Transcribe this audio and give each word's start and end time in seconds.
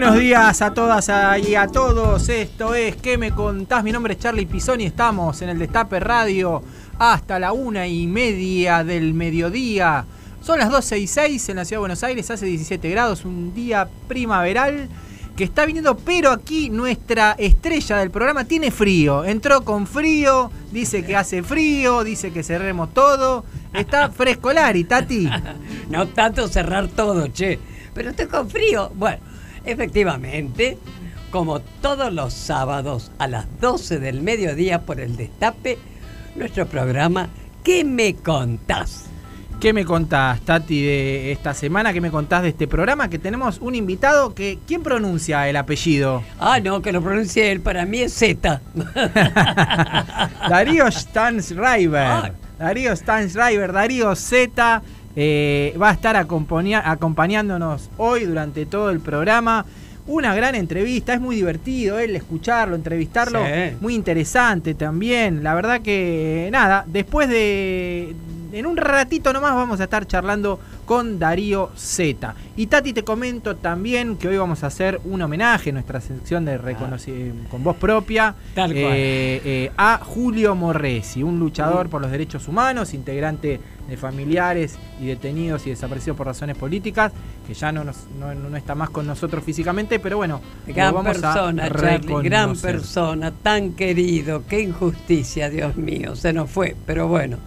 Buenos 0.00 0.20
días 0.20 0.62
a 0.62 0.72
todas 0.72 1.10
y 1.44 1.56
a 1.56 1.66
todos. 1.66 2.28
Esto 2.28 2.72
es 2.72 2.94
¿Qué 2.94 3.18
me 3.18 3.32
contás? 3.32 3.82
Mi 3.82 3.90
nombre 3.90 4.12
es 4.12 4.20
Charlie 4.20 4.46
Pisoni. 4.46 4.84
Estamos 4.84 5.42
en 5.42 5.48
el 5.48 5.58
Destape 5.58 5.98
Radio 5.98 6.62
hasta 7.00 7.40
la 7.40 7.50
una 7.50 7.84
y 7.88 8.06
media 8.06 8.84
del 8.84 9.12
mediodía. 9.12 10.04
Son 10.40 10.60
las 10.60 10.70
12 10.70 11.00
y 11.00 11.08
6 11.08 11.48
en 11.48 11.56
la 11.56 11.64
ciudad 11.64 11.78
de 11.78 11.80
Buenos 11.80 12.04
Aires. 12.04 12.30
Hace 12.30 12.46
17 12.46 12.88
grados, 12.90 13.24
un 13.24 13.52
día 13.52 13.88
primaveral 14.06 14.88
que 15.34 15.42
está 15.42 15.66
viniendo, 15.66 15.96
pero 15.96 16.30
aquí 16.30 16.70
nuestra 16.70 17.32
estrella 17.36 17.96
del 17.96 18.12
programa 18.12 18.44
tiene 18.44 18.70
frío. 18.70 19.24
Entró 19.24 19.64
con 19.64 19.88
frío, 19.88 20.52
dice 20.70 21.04
que 21.04 21.16
hace 21.16 21.42
frío, 21.42 22.04
dice 22.04 22.30
que 22.30 22.44
cerremos 22.44 22.94
todo. 22.94 23.44
Está 23.74 24.10
fresco 24.16 24.52
y 24.74 24.84
Tati. 24.84 25.28
No 25.90 26.06
tanto 26.06 26.46
cerrar 26.46 26.86
todo, 26.86 27.26
che. 27.26 27.58
Pero 27.94 28.10
estoy 28.10 28.26
con 28.26 28.48
frío. 28.48 28.92
Bueno, 28.94 29.18
efectivamente, 29.70 30.78
como 31.30 31.60
todos 31.60 32.12
los 32.12 32.32
sábados 32.32 33.10
a 33.18 33.26
las 33.26 33.46
12 33.60 33.98
del 33.98 34.22
mediodía 34.22 34.82
por 34.82 35.00
el 35.00 35.16
Destape, 35.16 35.78
nuestro 36.36 36.66
programa 36.66 37.28
¿Qué 37.68 37.84
me 37.84 38.14
contás? 38.14 39.04
¿Qué 39.60 39.74
me 39.74 39.84
contás, 39.84 40.40
Tati, 40.40 40.80
de 40.80 41.32
esta 41.32 41.52
semana? 41.52 41.92
¿Qué 41.92 42.00
me 42.00 42.10
contás 42.10 42.42
de 42.42 42.48
este 42.48 42.66
programa? 42.66 43.10
Que 43.10 43.18
tenemos 43.18 43.58
un 43.58 43.74
invitado 43.74 44.34
que. 44.34 44.58
¿Quién 44.66 44.82
pronuncia 44.82 45.46
el 45.50 45.56
apellido? 45.56 46.22
Ah, 46.40 46.60
no, 46.60 46.80
que 46.80 46.92
lo 46.92 47.02
pronuncie 47.02 47.52
él. 47.52 47.60
Para 47.60 47.84
mí 47.84 47.98
es 47.98 48.14
Z. 48.14 48.62
Darío 50.48 50.90
Stansriver. 50.90 52.06
Ah. 52.06 52.32
Darío 52.58 52.96
Stansriver, 52.96 53.70
Darío 53.70 54.16
Z. 54.16 54.82
eh, 55.20 55.74
va 55.82 55.90
a 55.90 55.92
estar 55.92 56.14
acompañándonos 56.14 57.90
hoy 57.96 58.24
durante 58.24 58.66
todo 58.66 58.90
el 58.90 59.00
programa. 59.00 59.64
Una 60.06 60.32
gran 60.32 60.54
entrevista, 60.54 61.12
es 61.12 61.20
muy 61.20 61.34
divertido 61.34 61.98
él 61.98 62.14
escucharlo, 62.14 62.76
entrevistarlo, 62.76 63.40
Sí. 63.44 63.76
muy 63.80 63.94
interesante 63.96 64.74
también. 64.74 65.42
La 65.42 65.54
verdad 65.54 65.80
que 65.82 66.48
nada, 66.52 66.84
después 66.86 67.28
de 67.28 68.14
en 68.52 68.66
un 68.66 68.76
ratito 68.76 69.32
nomás 69.32 69.54
vamos 69.54 69.80
a 69.80 69.84
estar 69.84 70.06
charlando 70.06 70.58
con 70.86 71.18
Darío 71.18 71.70
Z. 71.76 72.34
Y 72.56 72.66
Tati 72.68 72.92
te 72.92 73.04
comento 73.04 73.56
también 73.56 74.16
que 74.16 74.28
hoy 74.28 74.36
vamos 74.38 74.64
a 74.64 74.68
hacer 74.68 75.00
un 75.04 75.20
homenaje 75.22 75.70
en 75.70 75.74
nuestra 75.74 76.00
sección 76.00 76.44
de 76.44 76.58
reconoci- 76.60 77.32
con 77.50 77.62
voz 77.62 77.76
propia 77.76 78.28
Ah. 78.28 78.34
Tal 78.54 78.70
cual. 78.72 78.84
eh, 78.94 79.42
eh, 79.44 79.72
a 79.76 79.98
Julio 80.02 80.54
Morresi, 80.54 81.22
un 81.22 81.38
luchador 81.38 81.88
por 81.88 82.00
los 82.00 82.10
derechos 82.10 82.48
humanos, 82.48 82.94
integrante 82.94 83.60
de 83.88 83.96
familiares 83.96 84.78
y 85.00 85.06
detenidos 85.06 85.66
y 85.66 85.70
desaparecidos 85.70 86.16
por 86.16 86.26
razones 86.26 86.56
políticas, 86.58 87.12
que 87.46 87.54
ya 87.54 87.72
no, 87.72 87.84
nos- 87.84 88.06
no, 88.18 88.34
no 88.34 88.54
está 88.56 88.74
más 88.74 88.90
con 88.90 89.06
nosotros 89.06 89.42
físicamente, 89.44 89.98
pero 89.98 90.18
bueno, 90.18 90.40
Gran 90.66 90.92
vamos 90.92 91.08
a 91.08 91.12
persona, 91.12 91.70
Charlie, 91.70 92.22
gran 92.22 92.54
persona, 92.56 93.30
tan 93.30 93.72
querido, 93.72 94.42
qué 94.46 94.60
injusticia, 94.60 95.48
Dios 95.48 95.76
mío, 95.76 96.14
se 96.16 96.32
nos 96.34 96.50
fue, 96.50 96.76
pero 96.86 97.08
bueno, 97.08 97.38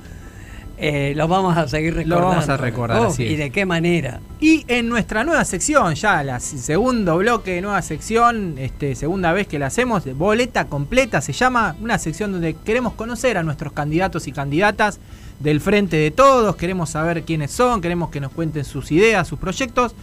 eh, 0.83 1.13
lo 1.15 1.27
vamos 1.27 1.55
a 1.55 1.67
seguir 1.67 1.93
recordando. 1.93 2.29
vamos 2.29 2.49
a 2.49 2.57
recordar, 2.57 2.99
Oh, 3.01 3.07
así 3.09 3.23
¿Y 3.23 3.35
de 3.35 3.51
qué 3.51 3.67
manera? 3.67 4.19
Y 4.39 4.65
en 4.67 4.89
nuestra 4.89 5.23
nueva 5.23 5.45
sección, 5.45 5.93
ya 5.93 6.23
la 6.23 6.39
segundo 6.39 7.17
bloque 7.17 7.51
de 7.51 7.61
nueva 7.61 7.81
sección, 7.83 8.55
este, 8.57 8.95
segunda 8.95 9.31
vez 9.31 9.45
que 9.45 9.59
la 9.59 9.67
hacemos, 9.67 10.03
boleta 10.17 10.65
completa, 10.65 11.21
se 11.21 11.33
llama 11.33 11.75
una 11.79 11.99
sección 11.99 12.31
donde 12.31 12.55
queremos 12.55 12.93
conocer 12.93 13.37
a 13.37 13.43
nuestros 13.43 13.73
candidatos 13.73 14.27
y 14.27 14.31
candidatas 14.31 14.99
del 15.39 15.61
frente 15.61 15.97
de 15.97 16.09
todos, 16.09 16.55
queremos 16.55 16.89
saber 16.89 17.23
quiénes 17.23 17.51
son, 17.51 17.79
queremos 17.79 18.09
que 18.09 18.19
nos 18.19 18.31
cuenten 18.31 18.65
sus 18.65 18.91
ideas, 18.91 19.27
sus 19.27 19.37
proyectos. 19.37 19.93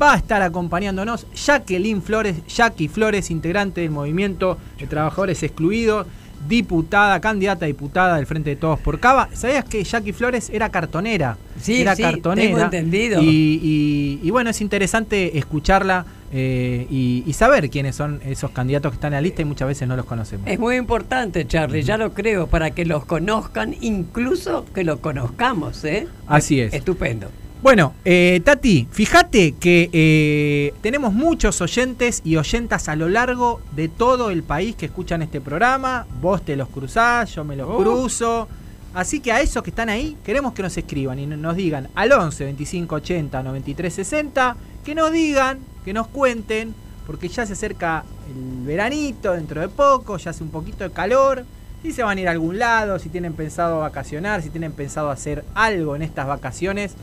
Va 0.00 0.14
a 0.14 0.16
estar 0.16 0.40
acompañándonos 0.40 1.26
Jacqueline 1.34 2.00
Flores, 2.00 2.36
Jackie 2.46 2.88
Flores, 2.88 3.30
integrante 3.30 3.82
del 3.82 3.90
movimiento 3.90 4.56
de 4.78 4.86
trabajadores 4.86 5.42
excluidos, 5.42 6.06
diputada, 6.48 7.20
candidata 7.20 7.64
a 7.64 7.68
diputada 7.68 8.16
del 8.16 8.26
Frente 8.26 8.50
de 8.50 8.56
Todos 8.56 8.78
por 8.80 8.98
Cava. 9.00 9.28
¿Sabías 9.32 9.64
que 9.64 9.82
Jackie 9.84 10.12
Flores 10.12 10.50
era 10.50 10.68
cartonera? 10.70 11.36
Sí, 11.60 11.80
era 11.82 11.94
sí, 11.96 12.02
cartonera. 12.02 12.48
tengo 12.48 12.60
entendido. 12.64 13.22
Y, 13.22 13.26
y- 13.62 14.20
y 14.22 14.30
bueno, 14.30 14.50
es 14.50 14.60
interesante 14.60 15.38
escucharla 15.38 16.04
eh, 16.34 16.86
y, 16.90 17.22
y 17.26 17.32
saber 17.34 17.68
quiénes 17.70 17.94
son 17.94 18.20
esos 18.24 18.50
candidatos 18.52 18.90
que 18.92 18.94
están 18.96 19.12
en 19.12 19.16
la 19.18 19.20
lista 19.20 19.42
y 19.42 19.44
muchas 19.44 19.68
veces 19.68 19.86
no 19.86 19.96
los 19.96 20.06
conocemos. 20.06 20.46
Es 20.48 20.58
muy 20.58 20.76
importante, 20.76 21.46
Charlie, 21.46 21.82
ya 21.82 21.98
lo 21.98 22.14
creo, 22.14 22.46
para 22.46 22.70
que 22.70 22.84
los 22.86 23.04
conozcan, 23.04 23.74
incluso 23.80 24.64
que 24.74 24.82
lo 24.84 25.00
conozcamos, 25.00 25.84
¿eh? 25.84 26.06
Así 26.26 26.60
es. 26.60 26.72
Estupendo. 26.72 27.28
Bueno, 27.62 27.94
eh, 28.04 28.40
Tati, 28.44 28.88
fíjate 28.90 29.52
que 29.52 29.88
eh, 29.92 30.74
tenemos 30.82 31.12
muchos 31.12 31.60
oyentes 31.60 32.20
y 32.24 32.36
oyentas 32.36 32.88
a 32.88 32.96
lo 32.96 33.08
largo 33.08 33.60
de 33.76 33.88
todo 33.88 34.30
el 34.30 34.42
país 34.42 34.74
que 34.74 34.86
escuchan 34.86 35.22
este 35.22 35.40
programa. 35.40 36.06
Vos 36.20 36.44
te 36.44 36.56
los 36.56 36.68
cruzás, 36.68 37.32
yo 37.36 37.44
me 37.44 37.54
los 37.54 37.68
Oh. 37.70 37.76
cruzo. 37.76 38.48
Así 38.94 39.20
que 39.20 39.30
a 39.30 39.40
esos 39.40 39.62
que 39.62 39.70
están 39.70 39.88
ahí, 39.90 40.16
queremos 40.24 40.54
que 40.54 40.62
nos 40.62 40.76
escriban 40.76 41.20
y 41.20 41.26
nos 41.26 41.54
digan 41.56 41.88
al 41.94 42.10
11 42.12 42.44
25 42.44 42.96
80 42.96 43.42
93 43.44 43.94
60, 43.94 44.56
que 44.84 44.94
nos 44.96 45.12
digan, 45.12 45.60
que 45.84 45.92
nos 45.92 46.08
cuenten, 46.08 46.74
porque 47.06 47.28
ya 47.28 47.46
se 47.46 47.52
acerca 47.52 48.04
el 48.28 48.66
veranito 48.66 49.32
dentro 49.32 49.60
de 49.60 49.68
poco, 49.68 50.16
ya 50.18 50.30
hace 50.32 50.42
un 50.42 50.50
poquito 50.50 50.82
de 50.82 50.90
calor. 50.90 51.44
Si 51.82 51.92
se 51.92 52.02
van 52.02 52.18
a 52.18 52.20
ir 52.20 52.28
a 52.28 52.32
algún 52.32 52.58
lado, 52.58 52.98
si 52.98 53.08
tienen 53.08 53.34
pensado 53.34 53.80
vacacionar, 53.80 54.42
si 54.42 54.50
tienen 54.50 54.72
pensado 54.72 55.10
hacer 55.10 55.44
algo 55.54 55.96
en 55.96 56.02
estas 56.02 56.26
vacaciones, 56.26 56.94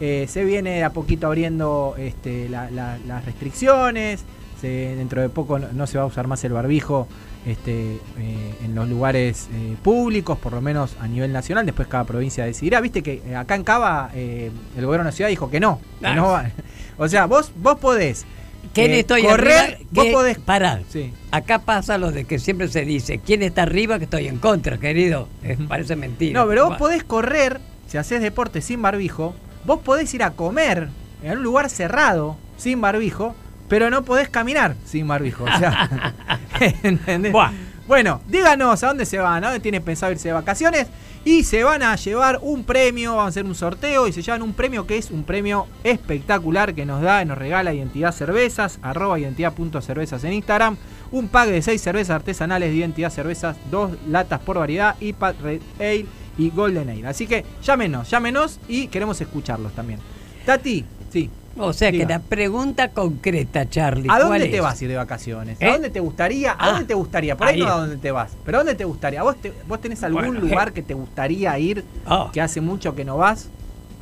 eh, 0.00 0.26
se 0.28 0.44
viene 0.44 0.70
de 0.76 0.84
a 0.84 0.90
poquito 0.90 1.26
abriendo 1.26 1.94
este, 1.98 2.48
la- 2.48 2.70
la- 2.70 2.98
las 3.06 3.24
restricciones. 3.24 4.24
se- 4.60 4.94
dentro 4.96 5.20
de 5.20 5.28
poco 5.28 5.58
no, 5.58 5.68
no 5.72 5.86
se 5.86 5.98
va 5.98 6.04
a 6.04 6.06
usar 6.06 6.26
más 6.26 6.42
el 6.44 6.52
barbijo 6.54 7.06
este, 7.46 7.96
eh, 8.18 8.54
en 8.64 8.74
los 8.74 8.88
lugares 8.88 9.48
eh, 9.52 9.76
públicos, 9.82 10.38
por 10.38 10.54
lo 10.54 10.62
menos 10.62 10.96
a 11.00 11.06
nivel 11.06 11.32
nacional. 11.32 11.66
Después 11.66 11.86
cada 11.88 12.04
provincia 12.04 12.46
decidirá. 12.46 12.80
Viste 12.80 13.02
que 13.02 13.20
eh, 13.26 13.36
acá 13.36 13.56
en 13.56 13.64
Cava 13.64 14.10
eh, 14.14 14.50
el 14.76 14.86
gobierno 14.86 15.04
de 15.04 15.10
la 15.10 15.12
ciudad 15.16 15.28
dijo 15.28 15.50
que 15.50 15.60
no. 15.60 15.80
que 16.00 16.14
no 16.14 16.28
va. 16.30 16.50
O 16.96 17.08
sea, 17.08 17.26
vos, 17.26 17.50
vos 17.56 17.78
podés. 17.78 18.24
¿Quién 18.72 18.92
eh, 18.92 19.00
estoy 19.00 19.22
correr, 19.24 19.52
arriba? 19.74 19.78
vos 19.90 20.04
¿Qué- 20.06 20.12
podés. 20.12 20.38
Pará. 20.38 20.80
Sí. 20.88 21.12
Acá 21.32 21.58
pasa 21.58 21.98
lo 21.98 22.10
de 22.12 22.24
que 22.24 22.38
siempre 22.38 22.68
se 22.68 22.84
dice, 22.86 23.18
¿quién 23.18 23.42
está 23.42 23.62
arriba 23.64 23.98
que 23.98 24.04
estoy 24.04 24.28
en 24.28 24.38
contra, 24.38 24.78
querido? 24.78 25.28
Eh, 25.42 25.58
parece 25.68 25.96
mentira. 25.96 26.40
No, 26.40 26.48
pero 26.48 26.68
vos 26.68 26.78
podés 26.78 27.02
correr, 27.04 27.60
si 27.88 27.98
haces 27.98 28.22
deporte 28.22 28.62
sin 28.62 28.80
barbijo, 28.80 29.34
vos 29.64 29.80
podés 29.80 30.12
ir 30.14 30.22
a 30.22 30.30
comer 30.30 30.88
en 31.22 31.38
un 31.38 31.42
lugar 31.42 31.70
cerrado, 31.70 32.36
sin 32.56 32.80
barbijo, 32.80 33.34
pero 33.68 33.90
no 33.90 34.04
podés 34.04 34.28
caminar 34.28 34.76
sin 34.84 35.08
barbijo. 35.08 35.44
O 35.44 35.58
sea, 35.58 36.14
¿entendés? 36.82 37.32
Buah. 37.32 37.52
Bueno, 37.86 38.22
díganos 38.26 38.82
a 38.82 38.86
dónde 38.86 39.04
se 39.04 39.18
van, 39.18 39.44
a 39.44 39.48
dónde 39.48 39.60
tienen 39.60 39.82
pensado 39.82 40.10
irse 40.10 40.28
de 40.28 40.34
vacaciones. 40.34 40.86
Y 41.26 41.44
se 41.44 41.64
van 41.64 41.82
a 41.82 41.96
llevar 41.96 42.38
un 42.40 42.64
premio, 42.64 43.16
vamos 43.16 43.26
a 43.26 43.28
hacer 43.28 43.44
un 43.44 43.54
sorteo 43.54 44.08
y 44.08 44.12
se 44.12 44.22
llevan 44.22 44.42
un 44.42 44.54
premio 44.54 44.86
que 44.86 44.96
es 44.96 45.10
un 45.10 45.24
premio 45.24 45.66
espectacular 45.82 46.74
que 46.74 46.86
nos 46.86 47.02
da 47.02 47.22
y 47.22 47.26
nos 47.26 47.36
regala 47.36 47.74
Identidad 47.74 48.12
Cervezas, 48.12 48.78
arroba 48.82 49.18
identidad.cervezas 49.18 50.24
en 50.24 50.32
Instagram. 50.32 50.76
Un 51.12 51.28
pack 51.28 51.48
de 51.48 51.62
6 51.62 51.80
cervezas 51.80 52.16
artesanales 52.16 52.70
de 52.70 52.76
Identidad 52.76 53.10
Cervezas, 53.10 53.56
dos 53.70 53.92
latas 54.08 54.40
por 54.40 54.58
variedad, 54.58 54.96
IPAD 55.00 55.34
Red 55.42 55.62
Ale 55.78 56.06
y 56.38 56.50
Golden 56.50 56.88
Ale. 56.88 57.06
Así 57.06 57.26
que 57.26 57.44
llámenos, 57.62 58.10
llámenos 58.10 58.60
y 58.68 58.88
queremos 58.88 59.20
escucharlos 59.20 59.72
también. 59.72 59.98
Tati, 60.44 60.84
sí. 61.12 61.30
O 61.56 61.72
sea 61.72 61.92
que 61.92 62.04
la 62.04 62.18
pregunta 62.18 62.88
concreta, 62.88 63.68
Charlie. 63.70 64.08
¿A 64.10 64.16
¿cuál 64.16 64.28
dónde 64.28 64.46
te 64.48 64.56
es? 64.56 64.62
vas 64.62 64.80
a 64.80 64.84
ir 64.84 64.90
de 64.90 64.96
vacaciones? 64.96 65.56
¿Eh? 65.60 65.66
¿A 65.68 65.72
dónde 65.74 65.90
te 65.90 66.00
gustaría? 66.00 66.50
¿A 66.52 66.56
Ah, 66.58 66.70
dónde 66.72 66.86
te 66.86 66.94
gustaría? 66.94 67.36
Por 67.36 67.46
ahí, 67.46 67.54
ahí 67.54 67.60
no 67.60 67.68
a 67.68 67.76
dónde 67.78 67.96
te 67.96 68.10
vas. 68.10 68.32
¿Pero 68.44 68.58
a 68.58 68.60
dónde 68.60 68.74
te 68.74 68.84
gustaría? 68.84 69.22
¿Vos, 69.22 69.36
te- 69.40 69.52
vos 69.68 69.80
tenés 69.80 70.02
algún 70.02 70.24
Bueno, 70.26 70.40
lugar 70.40 70.70
eh. 70.70 70.72
que 70.72 70.82
te 70.82 70.94
gustaría 70.94 71.56
ir 71.60 71.84
Oh, 72.08 72.30
que 72.32 72.40
hace 72.40 72.60
mucho 72.60 72.96
que 72.96 73.04
no 73.04 73.16
vas? 73.18 73.48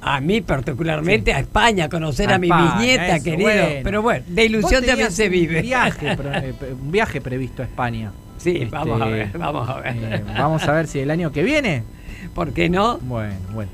a 0.05 0.21
mí 0.21 0.41
particularmente 0.41 1.33
a 1.33 1.39
España, 1.39 1.89
conocer 1.89 2.29
A 2.33 2.35
a, 2.35 2.39
mi 2.39 2.49
eso, 2.49 3.23
querido. 3.23 3.43
bueno. 3.51 3.69
Pero 3.85 4.03
bueno, 4.03 4.25
de 4.27 4.45
ilusión 4.47 4.85
también 4.85 5.13
se 5.13 5.27
un 5.27 5.31
vive. 5.33 5.63
Viaje, 5.63 6.17
pre- 6.17 6.39
eh, 6.49 6.55
un 6.81 6.91
viaje 6.91 7.21
previsto 7.21 7.63
a 7.63 7.67
España. 7.67 8.11
Sí, 8.39 8.51
Este, 8.63 8.67
vamos 8.67 9.01
a 9.01 9.05
ver, 9.07 9.39
vamos 9.39 9.69
a 9.69 9.77
ver. 9.81 9.95
eh, 9.97 10.25
vamos 10.37 10.63
a 10.65 10.73
ver 10.73 10.89
si 10.89 10.99
el 10.99 11.11
año 11.11 11.31
que 11.31 11.43
viene. 11.45 11.85
¿Por 12.35 12.53
qué 12.53 12.69
no? 12.69 12.99
Bueno, 12.99 13.35
bueno. 13.53 13.71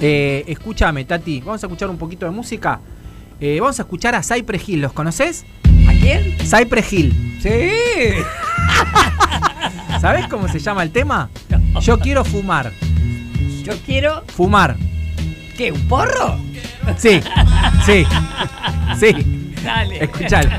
Eh, 0.00 0.44
escúchame, 0.46 1.04
Tati, 1.04 1.40
vamos 1.40 1.62
a 1.62 1.66
escuchar 1.66 1.90
un 1.90 1.98
poquito 1.98 2.26
de 2.26 2.32
música. 2.32 2.80
Eh, 3.40 3.58
vamos 3.60 3.78
a 3.78 3.82
escuchar 3.82 4.14
a 4.14 4.22
Cypress 4.22 4.68
Hill, 4.68 4.80
¿los 4.80 4.92
conoces? 4.92 5.44
¿A 5.88 5.92
quién? 5.92 6.36
Cypress 6.38 6.92
Hill. 6.92 7.38
Sí. 7.40 7.48
¿Sabés 10.00 10.26
cómo 10.28 10.48
se 10.48 10.58
llama 10.58 10.82
el 10.82 10.90
tema? 10.90 11.30
Yo 11.80 11.98
quiero 11.98 12.24
fumar. 12.24 12.72
Yo 13.62 13.74
quiero. 13.84 14.24
Fumar. 14.28 14.76
¿Qué? 15.56 15.72
¿Un 15.72 15.88
porro? 15.88 16.38
Sí, 16.96 17.20
sí, 17.84 18.06
sí. 18.98 19.52
Dale. 19.62 20.04
Escuchalo. 20.04 20.50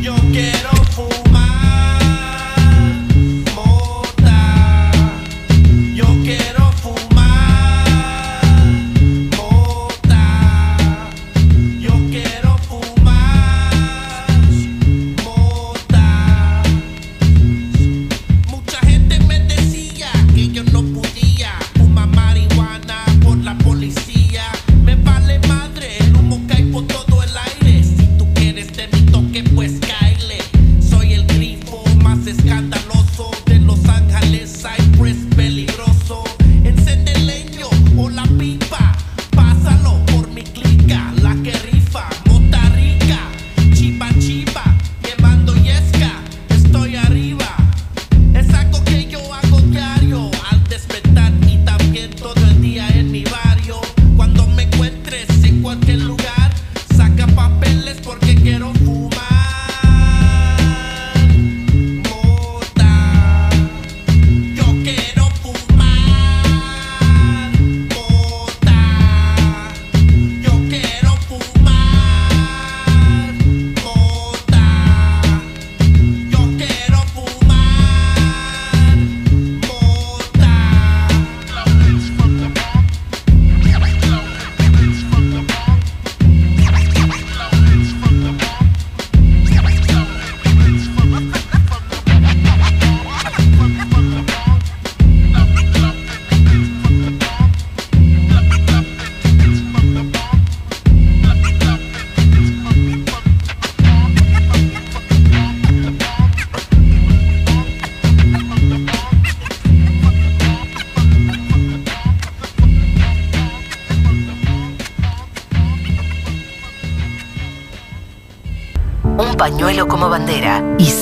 Yo 0.00 0.14
quiero 0.32 0.70
fumar 0.90 1.21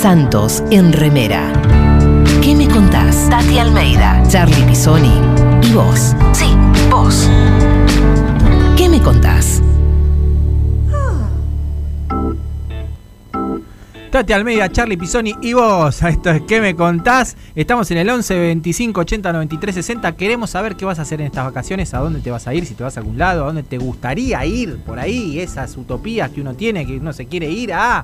Santos 0.01 0.65
en 0.71 0.95
remera. 0.95 1.53
¿Qué 2.43 2.55
me 2.55 2.67
contás? 2.67 3.29
Tati 3.29 3.59
Almeida, 3.59 4.23
Charlie 4.29 4.63
Pisoni 4.63 5.13
y 5.63 5.75
vos. 5.75 6.17
Sí, 6.33 6.47
vos. 6.91 7.29
¿Qué 8.79 8.89
me 8.89 9.03
contás? 9.03 9.61
Tati 14.11 14.33
Almeida, 14.33 14.73
Charlie 14.73 14.97
Pisoni 14.97 15.35
y 15.43 15.53
vos. 15.53 16.03
Esto 16.03 16.31
es 16.31 16.43
¿Qué 16.49 16.63
me 16.63 16.75
contás? 16.75 17.37
Estamos 17.55 17.91
en 17.91 17.99
el 17.99 18.09
11 18.09 18.39
25 18.39 19.03
80 19.03 19.33
93 19.35 19.75
60. 19.75 20.17
Queremos 20.17 20.49
saber 20.49 20.77
qué 20.77 20.87
vas 20.87 20.99
a 20.99 21.03
hacer 21.03 21.21
en 21.21 21.27
estas 21.27 21.45
vacaciones, 21.45 21.93
a 21.93 21.99
dónde 21.99 22.21
te 22.21 22.31
vas 22.31 22.47
a 22.47 22.55
ir, 22.55 22.65
si 22.65 22.73
te 22.73 22.83
vas 22.83 22.97
a 22.97 23.01
algún 23.01 23.19
lado, 23.19 23.43
a 23.43 23.47
dónde 23.49 23.65
te 23.65 23.77
gustaría 23.77 24.47
ir 24.47 24.79
por 24.79 24.99
ahí, 24.99 25.41
esas 25.41 25.77
utopías 25.77 26.31
que 26.31 26.41
uno 26.41 26.55
tiene, 26.55 26.87
que 26.87 26.97
uno 26.97 27.13
se 27.13 27.27
quiere 27.27 27.51
ir 27.51 27.75
a 27.75 28.03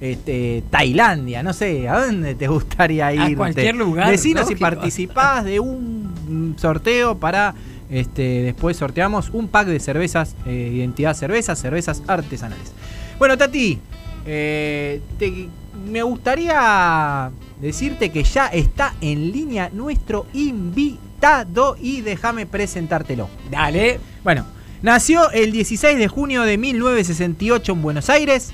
este, 0.00 0.62
Tailandia, 0.70 1.42
no 1.42 1.52
sé, 1.52 1.88
¿a 1.88 2.04
dónde 2.06 2.34
te 2.34 2.46
gustaría 2.48 3.12
ir? 3.12 3.36
cualquier 3.36 3.74
lugar, 3.76 4.10
Decinos 4.10 4.46
si 4.46 4.54
lógico. 4.54 4.70
participás 4.70 5.44
de 5.44 5.60
un 5.60 6.54
sorteo 6.58 7.16
para. 7.18 7.54
Este, 7.90 8.42
después 8.42 8.76
sorteamos 8.76 9.30
un 9.30 9.48
pack 9.48 9.66
de 9.68 9.80
cervezas, 9.80 10.36
eh, 10.46 10.72
identidad 10.74 11.14
cervezas, 11.14 11.58
cervezas 11.58 12.02
artesanales. 12.06 12.72
Bueno, 13.18 13.38
Tati, 13.38 13.78
eh, 14.26 15.00
te- 15.18 15.48
me 15.90 16.02
gustaría 16.02 17.30
decirte 17.60 18.10
que 18.10 18.24
ya 18.24 18.46
está 18.48 18.94
en 19.00 19.32
línea 19.32 19.70
nuestro 19.72 20.26
invitado 20.34 21.76
y 21.80 22.02
déjame 22.02 22.44
presentártelo. 22.46 23.28
Dale. 23.50 24.00
Bueno, 24.22 24.44
nació 24.82 25.30
el 25.30 25.50
16 25.52 25.96
de 25.98 26.08
junio 26.08 26.42
de 26.42 26.58
1968 26.58 27.72
en 27.72 27.82
Buenos 27.82 28.10
Aires. 28.10 28.52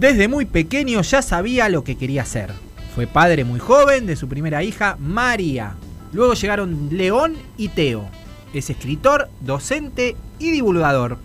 Desde 0.00 0.28
muy 0.28 0.46
pequeño 0.46 1.02
ya 1.02 1.20
sabía 1.20 1.68
lo 1.68 1.84
que 1.84 1.98
quería 1.98 2.22
hacer. 2.22 2.50
Fue 2.94 3.06
padre 3.06 3.44
muy 3.44 3.60
joven 3.60 4.06
de 4.06 4.16
su 4.16 4.28
primera 4.28 4.62
hija, 4.62 4.96
María. 4.98 5.74
Luego 6.14 6.32
llegaron 6.32 6.88
León 6.90 7.34
y 7.58 7.68
Teo. 7.68 8.08
Es 8.54 8.70
escritor, 8.70 9.28
docente 9.42 10.16
y 10.38 10.52
divulgador. 10.52 11.18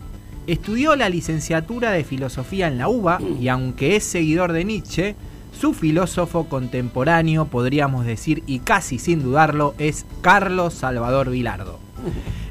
Estudió 0.45 0.97
la 0.97 1.07
licenciatura 1.07 1.91
de 1.91 2.03
filosofía 2.03 2.67
en 2.67 2.77
la 2.77 2.89
UBA 2.89 3.19
y 3.39 3.47
aunque 3.47 3.95
es 3.95 4.03
seguidor 4.03 4.51
de 4.51 4.65
Nietzsche, 4.65 5.15
su 5.57 5.73
filósofo 5.73 6.49
contemporáneo, 6.49 7.45
podríamos 7.45 8.05
decir, 8.05 8.43
y 8.45 8.59
casi 8.59 8.99
sin 8.99 9.23
dudarlo, 9.23 9.73
es 9.77 10.05
Carlos 10.19 10.73
Salvador 10.73 11.29
Vilardo. 11.29 11.79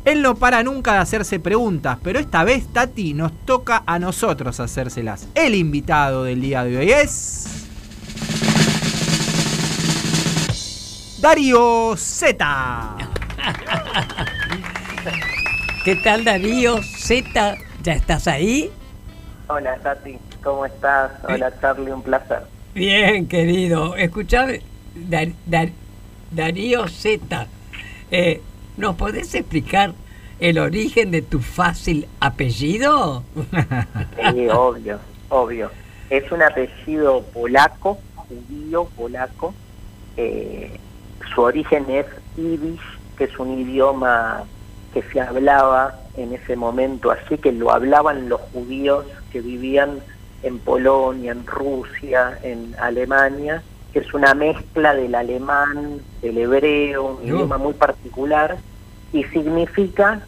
Él 0.05 0.21
no 0.21 0.35
para 0.35 0.63
nunca 0.63 0.93
de 0.95 0.99
hacerse 0.99 1.39
preguntas, 1.41 1.99
pero 2.03 2.19
esta 2.19 2.45
vez, 2.45 2.67
Tati, 2.73 3.15
nos 3.15 3.33
toca 3.47 3.83
a 3.87 3.99
nosotros 3.99 4.61
hacérselas. 4.61 5.29
El 5.35 5.55
invitado 5.55 6.25
del 6.25 6.43
día 6.43 6.63
de 6.65 6.77
hoy 6.77 6.91
es. 6.93 7.47
Darío 11.21 11.95
Z. 11.97 12.97
¿Qué 15.85 15.97
tal, 15.97 16.25
Darío? 16.25 16.83
Z, 16.83 17.57
¿ya 17.83 17.93
estás 17.95 18.29
ahí? 18.29 18.71
Hola 19.49 19.77
Tati, 19.83 20.19
¿cómo 20.43 20.67
estás? 20.67 21.13
Hola 21.27 21.51
Charlie, 21.63 21.93
un 21.93 22.03
placer. 22.03 22.41
Bien, 22.75 23.27
querido. 23.27 23.97
Escuchame, 23.97 24.61
Dar- 24.95 25.33
Dar- 25.47 25.71
Darío 26.31 26.89
Z, 26.89 27.47
eh, 28.11 28.43
¿nos 28.77 28.97
podés 28.97 29.35
explicar 29.35 29.95
el 30.41 30.59
origen 30.59 31.11
de 31.11 31.23
tu 31.23 31.41
fácil 31.41 32.09
apellido? 32.21 33.23
Sí, 34.33 34.49
obvio, 34.49 34.99
obvio. 35.29 35.71
Es 36.11 36.31
un 36.31 36.43
apellido 36.43 37.23
polaco, 37.33 37.99
judío 38.15 38.87
polaco. 38.97 39.55
Eh, 40.17 40.79
su 41.35 41.43
origen 41.43 41.87
es 41.89 42.07
Yiddish, 42.37 42.81
que 43.17 43.25
es 43.25 43.39
un 43.39 43.59
idioma 43.59 44.45
que 44.93 45.03
se 45.03 45.21
hablaba 45.21 45.99
en 46.17 46.33
ese 46.33 46.57
momento, 46.57 47.11
así 47.11 47.39
que 47.39 47.53
lo 47.53 47.73
hablaban 47.73 48.29
los 48.29 48.41
judíos 48.53 49.05
que 49.33 49.41
vivían 49.41 50.01
en 50.43 50.59
Polonia, 50.59 51.33
en 51.33 51.47
Rusia, 51.47 52.39
en 52.43 52.75
Alemania, 52.79 53.63
que 53.95 54.01
es 54.01 54.13
una 54.13 54.35
mezcla 54.35 54.93
del 54.93 55.15
alemán, 55.15 56.01
del 56.21 56.37
hebreo, 56.37 57.17
un 57.21 57.25
idioma 57.25 57.59
muy 57.59 57.75
particular, 57.75 58.57
y 59.13 59.23
significa 59.25 60.21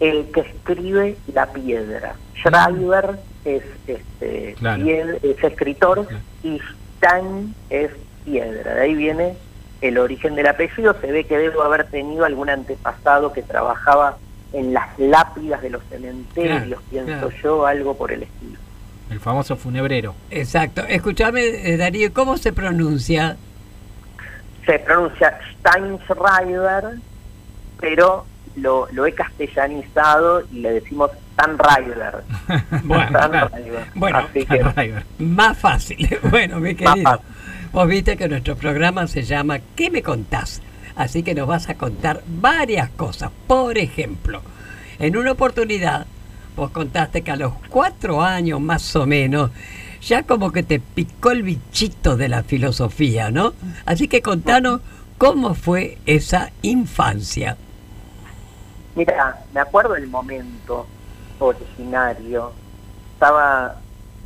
el 0.00 0.26
que 0.32 0.40
escribe 0.40 1.16
la 1.32 1.46
piedra. 1.52 2.16
Schreiber 2.34 3.20
es 3.44 3.62
este 3.86 4.54
Claro. 4.58 4.82
pied- 4.84 5.18
es 5.22 5.44
escritor 5.44 6.06
Claro. 6.08 6.24
y 6.42 6.60
Stein 6.96 7.54
es 7.70 7.92
piedra. 8.24 8.74
De 8.74 8.80
ahí 8.80 8.94
viene 8.96 9.36
el 9.80 9.96
origen 9.98 10.34
del 10.34 10.48
apellido, 10.48 10.96
se 11.00 11.12
ve 11.12 11.22
que 11.22 11.38
debo 11.38 11.62
haber 11.62 11.84
tenido 11.88 12.24
algún 12.24 12.50
antepasado 12.50 13.32
que 13.32 13.42
trabajaba 13.42 14.16
en 14.52 14.74
las 14.74 14.98
lápidas 14.98 15.62
de 15.62 15.70
los 15.70 15.84
cementerios, 15.88 16.64
Claro, 16.64 16.82
pienso 16.90 17.30
yo, 17.44 17.64
algo 17.64 17.96
por 17.96 18.10
el 18.10 18.24
estilo. 18.24 18.58
El 19.10 19.20
famoso 19.20 19.56
funebrero. 19.56 20.14
Exacto. 20.30 20.82
Escúchame, 20.86 21.40
eh, 21.42 21.76
Darío, 21.76 22.12
¿cómo 22.12 22.36
se 22.36 22.52
pronuncia? 22.52 23.36
Se 24.66 24.78
pronuncia 24.80 25.38
Steinschreiber, 25.58 26.98
pero 27.80 28.26
lo, 28.56 28.88
lo 28.92 29.06
he 29.06 29.14
castellanizado 29.14 30.42
y 30.52 30.60
le 30.60 30.72
decimos 30.72 31.10
Stanrider. 31.32 32.24
Bueno. 32.84 33.18
Bueno, 33.94 34.18
Así 34.18 34.44
que, 34.44 34.62
River. 34.62 35.04
Más 35.18 35.58
fácil. 35.58 36.18
Bueno, 36.30 36.60
mi 36.60 36.74
querido, 36.74 37.22
vos 37.72 37.88
viste 37.88 38.16
que 38.16 38.28
nuestro 38.28 38.56
programa 38.56 39.06
se 39.06 39.22
llama 39.22 39.58
¿Qué 39.76 39.90
me 39.90 40.02
contás? 40.02 40.60
Así 40.96 41.22
que 41.22 41.34
nos 41.34 41.46
vas 41.46 41.68
a 41.68 41.74
contar 41.76 42.22
varias 42.26 42.90
cosas. 42.90 43.30
Por 43.46 43.78
ejemplo, 43.78 44.42
en 44.98 45.16
una 45.16 45.32
oportunidad, 45.32 46.06
vos 46.58 46.70
contaste 46.72 47.22
que 47.22 47.30
a 47.30 47.36
los 47.36 47.52
cuatro 47.70 48.20
años 48.20 48.60
más 48.60 48.94
o 48.96 49.06
menos, 49.06 49.50
ya 50.02 50.24
como 50.24 50.50
que 50.50 50.64
te 50.64 50.80
picó 50.80 51.30
el 51.30 51.44
bichito 51.44 52.16
de 52.16 52.28
la 52.28 52.42
filosofía, 52.42 53.30
¿no? 53.30 53.54
Así 53.86 54.08
que 54.08 54.22
contanos 54.22 54.80
cómo 55.16 55.54
fue 55.54 55.98
esa 56.04 56.50
infancia. 56.62 57.56
Mira, 58.96 59.44
me 59.54 59.60
acuerdo 59.60 59.94
el 59.94 60.08
momento 60.08 60.86
originario. 61.38 62.52
Estaba 63.14 63.76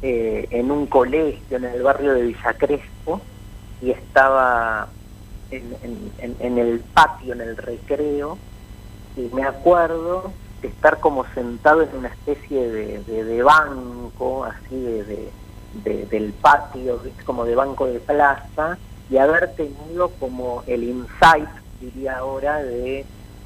eh, 0.01 0.49
en 0.51 0.71
un 0.71 0.87
colegio 0.87 1.59
en 1.59 1.65
el 1.65 1.83
barrio 1.83 2.15
de 2.15 2.23
Villa 2.23 2.55
Crespo 2.55 3.21
y 3.83 3.91
estaba 3.91 4.89
en, 5.51 6.59
el 6.59 6.81
patio, 6.95 7.35
en 7.35 7.43
el 7.43 7.57
recreo, 7.59 8.39
y 9.17 9.29
me 9.35 9.45
acuerdo 9.45 10.33
estar 10.69 11.01
como 11.01 11.25
sentado 11.35 11.83
en 11.83 11.97
una 11.97 12.09
especie 12.09 12.69
de, 12.71 13.43
banco, 13.43 14.45
así 14.45 14.81
de, 14.81 15.05
de- 15.05 15.31
de- 15.85 16.07
del 16.07 16.33
patio, 16.35 17.01
como 17.25 17.45
de 17.45 17.55
banco 17.55 17.87
de 17.87 17.99
plaza, 18.01 18.77
y 19.11 19.17
haber 19.17 19.55
tenido 19.55 20.11
como 20.21 20.63
el 20.67 20.85
insight, 20.85 21.49
diría 21.81 22.19
ahora, 22.19 22.63
de, 22.63 23.05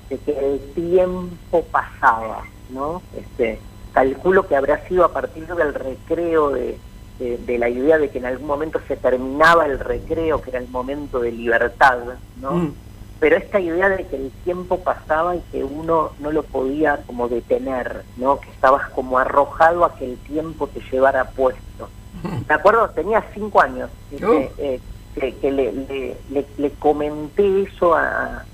que 0.09 0.39
el 0.39 0.61
tiempo 0.75 1.63
pasaba, 1.71 2.43
¿no? 2.71 3.03
Este, 3.17 3.59
calculo 3.93 4.47
que 4.47 4.57
habrá 4.57 4.87
sido 4.89 5.05
a 5.05 5.13
partir 5.13 5.47
del 5.47 5.73
recreo 5.75 6.51
de, 6.51 6.79
de- 7.19 7.39
de 7.39 7.59
la 7.59 7.69
idea 7.69 7.99
de 7.99 8.11
que 8.11 8.19
en 8.19 8.27
algún 8.27 8.47
momento 8.47 8.81
se 8.87 8.97
terminaba 8.97 9.65
el 9.67 9.79
recreo, 9.79 10.41
que 10.43 10.51
era 10.51 10.59
el 10.59 10.69
momento 10.69 11.21
de 11.21 11.33
libertad, 11.33 11.99
¿no? 12.41 12.53
Mm. 12.53 12.75
Pero 13.21 13.37
esta 13.37 13.59
idea 13.61 13.89
de 13.89 14.07
que 14.07 14.17
el 14.17 14.31
tiempo 14.45 14.79
pasaba 14.81 15.37
y 15.37 15.41
que 15.53 15.65
uno 15.65 16.11
no 16.19 16.31
lo 16.33 16.43
podía 16.43 16.99
como 17.07 17.29
detener, 17.29 18.03
¿no? 18.17 18.39
Que 18.41 18.51
estabas 18.51 18.91
como 18.91 19.19
arrojado 19.19 19.85
a 19.85 19.95
que 19.97 20.05
el 20.05 20.17
tiempo 20.19 20.67
te 20.67 20.81
llevara 20.91 21.25
puesto. 21.31 21.89
Me 22.49 22.55
acuerdo, 22.55 22.89
tenía 22.91 23.25
cinco 23.35 23.61
años, 23.61 23.91
¿viste? 24.11 24.27
Uh. 24.27 24.61
Eh, 24.63 24.81
que, 25.15 25.35
que 25.37 25.51
le, 25.51 25.73
le, 25.73 26.17
le- 26.31 26.47
le 26.59 26.71
comenté 26.73 27.63
eso 27.63 27.95
a, 27.95 28.45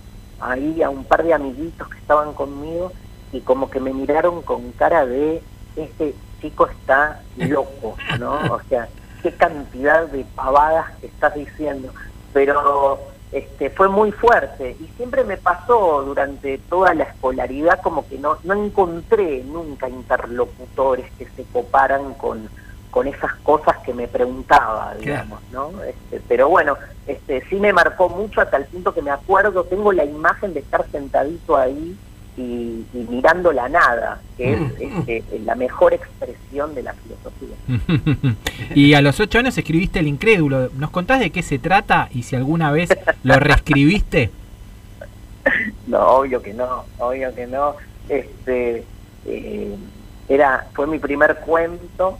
ahí 0.41 0.81
a 0.83 0.91
un 0.91 1.05
par 1.05 1.25
de 1.25 1.35
amiguitos 1.35 1.89
que 1.89 1.99
estaban 1.99 2.33
conmigo 2.35 2.93
y 3.33 3.41
como 3.41 3.69
que 3.69 3.81
me 3.81 3.93
miraron 3.93 4.43
con 4.43 4.71
cara 4.73 5.05
de 5.05 5.43
este 5.75 6.15
chico 6.41 6.69
está 6.69 7.21
loco, 7.37 7.97
¿no? 8.21 8.35
O 8.55 8.61
sea, 8.69 8.89
qué 9.25 9.33
cantidad 9.33 10.07
de 10.07 10.25
pavadas 10.37 10.93
que 11.01 11.07
estás 11.09 11.35
diciendo. 11.35 11.93
Pero 12.33 13.01
este, 13.33 13.71
fue 13.71 13.89
muy 13.89 14.13
fuerte 14.13 14.77
y 14.79 14.87
siempre 14.97 15.25
me 15.25 15.39
pasó 15.39 16.03
durante 16.03 16.59
toda 16.59 16.93
la 16.93 17.05
escolaridad 17.05 17.81
como 17.81 18.07
que 18.07 18.19
no, 18.19 18.37
no 18.45 18.55
encontré 18.55 19.43
nunca 19.45 19.89
interlocutores 19.89 21.11
que 21.19 21.25
se 21.25 21.45
coparan 21.45 22.13
con, 22.15 22.49
con 22.91 23.07
esas 23.07 23.35
cosas 23.37 23.79
que 23.79 23.95
me 23.95 24.07
preguntaba, 24.07 24.95
digamos, 24.99 25.41
¿no? 25.51 25.71
Este, 25.83 26.21
pero 26.29 26.51
bueno, 26.51 26.77
este, 27.07 27.43
sí 27.49 27.57
me 27.57 27.73
marcó 27.73 28.11
mucho 28.11 28.43
hasta 28.43 28.59
el 28.59 28.67
punto 28.67 28.93
que 28.93 29.01
me 29.01 29.11
acuerdo, 29.11 29.65
tengo 29.65 29.93
la 29.93 30.05
imagen 30.05 30.53
de 30.53 30.61
estar 30.61 30.85
sentadito 30.91 31.57
ahí 31.57 31.97
y, 32.37 32.85
y 32.95 33.07
mirando 33.11 33.53
la 33.53 33.69
nada, 33.69 34.21
que 34.37 34.55
es 34.55 34.61
este, 34.81 35.39
la 35.41 35.55
mejor 35.55 35.93
expresión 35.93 36.75
de 36.75 36.83
la 36.83 36.95
filosofía. 36.95 38.35
y 38.75 38.95
a 38.95 39.03
los 39.03 39.21
ocho 39.21 39.39
años 39.39 39.57
escribiste 39.59 39.99
El 39.99 40.09
Incrédulo. 40.09 40.71
¿Nos 40.77 40.91
contás 40.91 41.21
de 41.21 41.31
qué 41.31 41.43
se 41.43 41.59
trata 41.59 42.09
y 42.13 42.23
si 42.23 42.37
alguna 42.37 42.73
vez 42.73 42.91
lo 43.23 43.39
reescribiste? 43.39 44.31
No, 45.89 45.99
obvio 46.19 46.41
que 46.41 46.55
no, 46.55 46.85
obvio 46.99 47.35
que 47.35 47.49
no. 47.49 47.75
Este, 48.09 48.85
eh, 49.27 49.77
era, 50.29 50.69
fue 50.73 50.87
mi 50.87 51.01
primer 51.01 51.41
cuento 51.41 52.17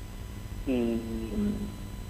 y 0.67 0.99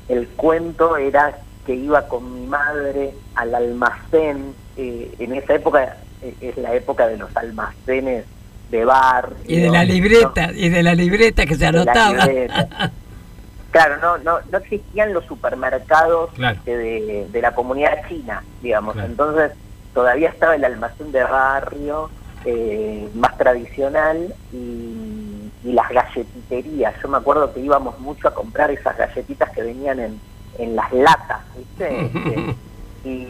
el 0.09 0.27
cuento 0.29 0.97
era 0.97 1.39
que 1.67 1.75
iba 1.75 2.09
con 2.09 2.35
mi 2.35 2.47
madre 2.47 3.15
al 3.35 3.55
almacén. 3.55 4.55
eh, 4.79 5.15
en 5.19 5.35
esa 5.35 5.55
época 5.55 5.99
es 6.41 6.57
la 6.57 6.75
época 6.75 7.07
de 7.09 7.17
los 7.17 7.35
almacenes 7.37 8.25
de 8.71 8.85
bar. 8.85 9.31
Y 9.47 9.61
de 9.61 9.71
la 9.71 9.85
libreta, 9.85 10.51
y 10.55 10.69
de 10.71 10.83
la 10.83 10.95
libreta 10.95 11.45
que 11.47 11.55
se 11.57 11.67
anotaba. 11.67 12.27
Claro, 13.71 13.97
no, 14.03 14.19
no, 14.19 14.39
no 14.51 14.59
existían 14.59 15.15
los 15.15 15.25
supermercados 15.25 16.31
Claro. 16.35 16.61
de, 16.67 16.77
de- 16.77 17.27
de 17.31 17.41
la 17.43 17.55
comunidad 17.55 18.07
china, 18.09 18.43
digamos. 18.63 18.93
Claro. 18.95 19.09
Entonces 19.09 19.53
todavía 19.95 20.29
estaba 20.29 20.55
el 20.57 20.65
almacén 20.65 21.11
de 21.11 21.23
barrio 21.25 22.11
eh, 22.45 23.09
más 23.15 23.37
tradicional 23.39 24.35
y, 24.53 25.51
y 25.65 25.73
las 25.73 25.89
galletiterías. 25.91 26.95
Yo 27.03 27.09
me 27.09 27.17
acuerdo 27.19 27.53
que 27.55 27.61
íbamos 27.61 27.99
mucho 28.01 28.29
a 28.29 28.35
comprar 28.35 28.71
esas 28.71 28.97
galletitas 28.99 29.51
que 29.51 29.63
venían 29.63 30.01
en, 30.01 30.21
en 30.59 30.77
las 30.77 30.93
latas, 30.93 31.41
¿viste? 31.57 32.11
Este, 33.05 33.09
y, 33.09 33.27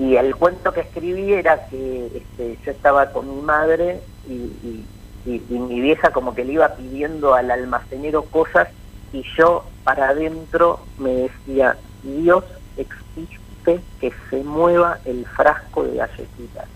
y 0.00 0.16
el 0.16 0.34
cuento 0.34 0.72
que 0.72 0.80
escribí 0.80 1.34
era 1.34 1.66
que 1.66 2.06
este, 2.06 2.56
yo 2.64 2.72
estaba 2.72 3.12
con 3.12 3.36
mi 3.36 3.42
madre 3.42 4.00
y, 4.26 4.84
mi 5.26 5.80
vieja 5.82 6.10
como 6.10 6.34
que 6.34 6.46
le 6.46 6.54
iba 6.54 6.74
pidiendo 6.74 7.34
al 7.34 7.50
almacenero 7.50 8.22
cosas 8.22 8.68
y 9.12 9.22
yo 9.36 9.66
para 9.84 10.08
adentro 10.08 10.80
me 10.98 11.10
decía, 11.10 11.76
Dios 12.02 12.44
existe 12.78 13.80
que 14.00 14.12
se 14.30 14.42
mueva 14.42 14.98
el 15.04 15.26
frasco 15.26 15.84
de 15.84 15.96
galletitas. 15.98 16.66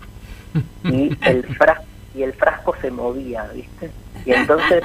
Y 0.83 1.17
el, 1.27 1.45
y 2.13 2.21
el 2.21 2.33
frasco 2.33 2.75
se 2.79 2.91
movía, 2.91 3.49
¿viste? 3.53 3.89
Y 4.23 4.33
entonces 4.33 4.83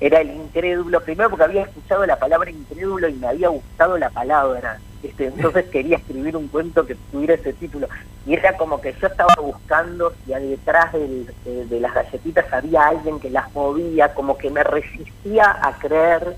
era 0.00 0.20
el 0.20 0.30
incrédulo, 0.32 1.00
primero 1.00 1.30
porque 1.30 1.44
había 1.44 1.62
escuchado 1.62 2.04
la 2.04 2.18
palabra 2.18 2.50
incrédulo 2.50 3.08
y 3.08 3.14
me 3.14 3.28
había 3.28 3.48
gustado 3.48 3.96
la 3.96 4.10
palabra, 4.10 4.80
entonces 5.02 5.66
quería 5.66 5.96
escribir 5.96 6.36
un 6.36 6.48
cuento 6.48 6.86
que 6.86 6.96
tuviera 7.10 7.34
ese 7.34 7.52
título. 7.52 7.88
Y 8.26 8.34
era 8.34 8.56
como 8.56 8.80
que 8.80 8.94
yo 9.00 9.06
estaba 9.08 9.34
buscando 9.40 10.12
si 10.24 10.32
detrás 10.32 10.92
de 10.92 11.80
las 11.80 11.94
galletitas 11.94 12.52
había 12.52 12.88
alguien 12.88 13.18
que 13.18 13.30
las 13.30 13.52
movía, 13.54 14.14
como 14.14 14.38
que 14.38 14.50
me 14.50 14.62
resistía 14.62 15.56
a 15.60 15.76
creer 15.78 16.36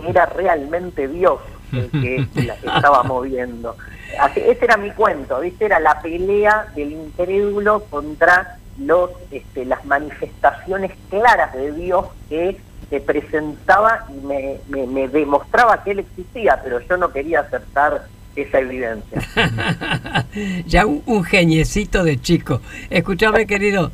que 0.00 0.08
era 0.08 0.26
realmente 0.26 1.08
Dios 1.08 1.40
el 1.72 1.90
que 1.90 2.26
las 2.46 2.58
estaba 2.64 3.02
moviendo. 3.02 3.76
Así, 4.18 4.40
ese 4.40 4.64
era 4.64 4.78
mi 4.78 4.90
cuento, 4.92 5.40
¿viste? 5.40 5.66
Era 5.66 5.78
la 5.80 6.00
pelea 6.00 6.66
del 6.74 6.92
incrédulo 6.92 7.84
contra 7.90 8.56
los 8.78 9.10
este, 9.30 9.64
las 9.64 9.84
manifestaciones 9.84 10.92
claras 11.10 11.52
de 11.52 11.72
Dios 11.72 12.06
que 12.28 12.58
se 12.90 13.00
presentaba 13.00 14.06
y 14.08 14.26
me, 14.26 14.56
me, 14.68 14.86
me 14.86 15.08
demostraba 15.08 15.82
que 15.84 15.90
él 15.92 15.98
existía, 16.00 16.60
pero 16.62 16.80
yo 16.80 16.96
no 16.96 17.10
quería 17.12 17.40
aceptar 17.40 18.06
esa 18.34 18.60
evidencia. 18.60 19.20
ya 20.66 20.86
un, 20.86 21.02
un 21.06 21.24
geniecito 21.24 22.04
de 22.04 22.20
chico. 22.20 22.60
Escúchame, 22.90 23.46
querido. 23.46 23.90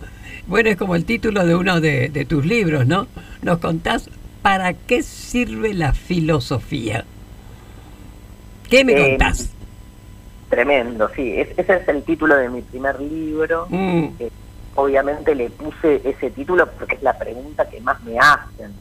Bueno, 0.47 0.69
es 0.69 0.77
como 0.77 0.95
el 0.95 1.05
título 1.07 1.45
de 1.47 1.55
uno 1.57 1.81
de, 1.81 2.09
de 2.11 2.25
tus 2.25 2.45
libros, 2.45 2.87
¿no? 2.87 3.07
Nos 3.43 3.59
contás 3.59 4.11
para 4.43 4.75
qué 4.75 5.03
sirve 5.03 5.73
la 5.73 5.95
filosofía. 5.95 7.05
¿Qué 8.69 8.85
me 8.85 8.93
Eh, 8.93 9.09
contás? 9.11 9.51
Tremendo, 10.51 11.09
sí. 11.17 11.33
Es- 11.41 11.59
ese 11.59 11.77
es 11.77 11.89
el 11.89 12.03
título 12.03 12.37
de 12.37 12.49
mi 12.51 12.61
primer 12.63 13.01
libro. 13.01 13.67
Mm, 13.71 14.05
Eh, 14.21 14.31
obviamente 14.75 15.35
le 15.35 15.51
puse 15.51 16.01
ese 16.05 16.31
título 16.31 16.69
porque 16.79 16.97
es 16.97 17.03
la 17.03 17.17
pregunta 17.19 17.69
que 17.69 17.81
más 17.81 18.03
me 18.05 18.19
hacen, 18.19 18.73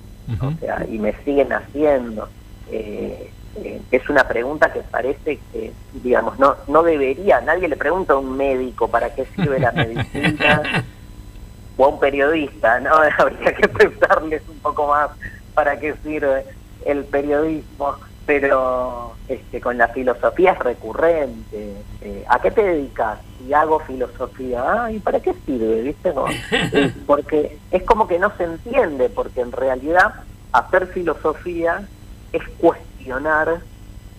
o 0.41 0.51
sea, 0.59 0.85
y 0.89 0.99
me 0.99 1.13
siguen 1.23 1.51
haciendo. 1.51 2.29
Eh, 2.71 3.29
eh, 3.55 3.81
es 3.91 4.09
una 4.09 4.27
pregunta 4.27 4.73
que 4.73 4.81
parece 4.81 5.39
que, 5.51 5.71
digamos, 6.01 6.39
no, 6.39 6.55
no 6.67 6.81
debería, 6.81 7.39
nadie 7.41 7.67
le 7.67 7.75
pregunta 7.75 8.13
a 8.13 8.17
un 8.17 8.35
médico 8.35 8.87
para 8.87 9.13
qué 9.13 9.25
sirve 9.35 9.59
la 9.59 9.71
medicina 9.71 10.85
o 11.77 11.85
a 11.85 11.87
un 11.89 11.99
periodista, 11.99 12.79
¿no? 12.79 12.91
Habría 13.17 13.53
que 13.53 13.67
pensarles 13.67 14.41
un 14.47 14.57
poco 14.59 14.87
más 14.87 15.11
para 15.53 15.79
qué 15.79 15.93
sirve 16.03 16.45
el 16.85 17.03
periodismo. 17.05 17.95
Pero 18.25 19.13
este, 19.27 19.59
con 19.59 19.77
la 19.77 19.89
filosofía 19.89 20.53
es 20.53 20.59
recurrente. 20.59 21.73
Eh, 22.01 22.25
¿A 22.27 22.39
qué 22.39 22.51
te 22.51 22.63
dedicas? 22.63 23.19
Y 23.47 23.53
hago 23.53 23.79
filosofía. 23.79 24.63
Ah, 24.65 24.91
¿y 24.91 24.99
para 24.99 25.19
qué 25.19 25.33
sirve? 25.45 25.81
¿Viste? 25.81 26.13
No, 26.13 26.25
eh, 26.51 26.93
porque 27.05 27.57
es 27.71 27.83
como 27.83 28.07
que 28.07 28.19
no 28.19 28.31
se 28.37 28.45
entiende, 28.45 29.09
porque 29.09 29.41
en 29.41 29.51
realidad 29.51 30.13
hacer 30.51 30.87
filosofía 30.87 31.87
es 32.31 32.43
cuestionar 32.59 33.61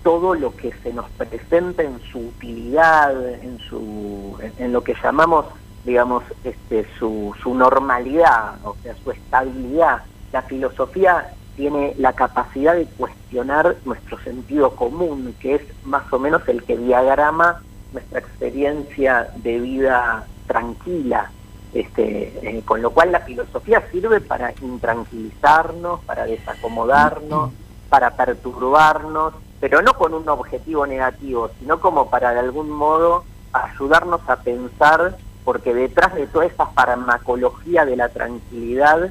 todo 0.03 0.35
lo 0.35 0.55
que 0.55 0.73
se 0.83 0.93
nos 0.93 1.09
presenta 1.11 1.83
en 1.83 1.99
su 2.13 2.19
utilidad, 2.19 3.17
en 3.43 3.59
su 3.59 4.39
en, 4.59 4.73
lo 4.73 4.85
que 4.85 4.95
llamamos, 5.03 5.47
digamos, 5.85 6.23
este, 6.45 6.87
su, 6.99 7.35
su 7.43 7.55
normalidad, 7.55 8.57
o 8.65 8.77
sea, 8.83 8.95
su 9.03 9.11
estabilidad. 9.11 10.03
La 10.33 10.43
filosofía 10.43 11.33
tiene 11.57 11.95
la 11.99 12.13
capacidad 12.13 12.75
de 12.75 12.87
cuestionar 12.87 13.77
nuestro 13.85 14.19
sentido 14.21 14.75
común, 14.75 15.35
que 15.41 15.57
es 15.57 15.63
más 15.85 16.11
o 16.13 16.19
menos 16.19 16.47
el 16.49 16.63
que 16.63 16.77
diagrama 16.77 17.63
nuestra 17.93 18.19
experiencia 18.19 19.29
de 19.37 19.61
vida 19.61 20.27
tranquila. 20.47 21.31
Este, 21.73 22.39
eh, 22.43 22.63
con 22.65 22.83
lo 22.83 22.91
cual 22.91 23.11
la 23.11 23.21
filosofía 23.21 23.83
sirve 23.91 24.21
para 24.21 24.55
intranquilizarnos, 24.63 26.01
para 26.05 26.25
desacomodarnos, 26.25 27.51
para 27.89 28.13
perturbarnos, 28.13 29.35
pero 29.59 29.83
no 29.83 29.95
con 29.95 30.15
un 30.15 30.29
objetivo 30.29 30.87
negativo, 30.87 31.51
sino 31.59 31.81
como 31.81 32.11
para 32.11 32.33
de 32.33 32.41
algún 32.41 32.71
modo 32.71 33.25
ayudarnos 33.53 34.21
a 34.29 34.37
pensar, 34.37 35.17
porque 35.45 35.75
detrás 35.75 36.15
de 36.15 36.29
toda 36.29 36.47
esa 36.47 36.67
farmacología 36.67 37.85
de 37.85 37.97
la 37.97 38.09
tranquilidad 38.09 39.11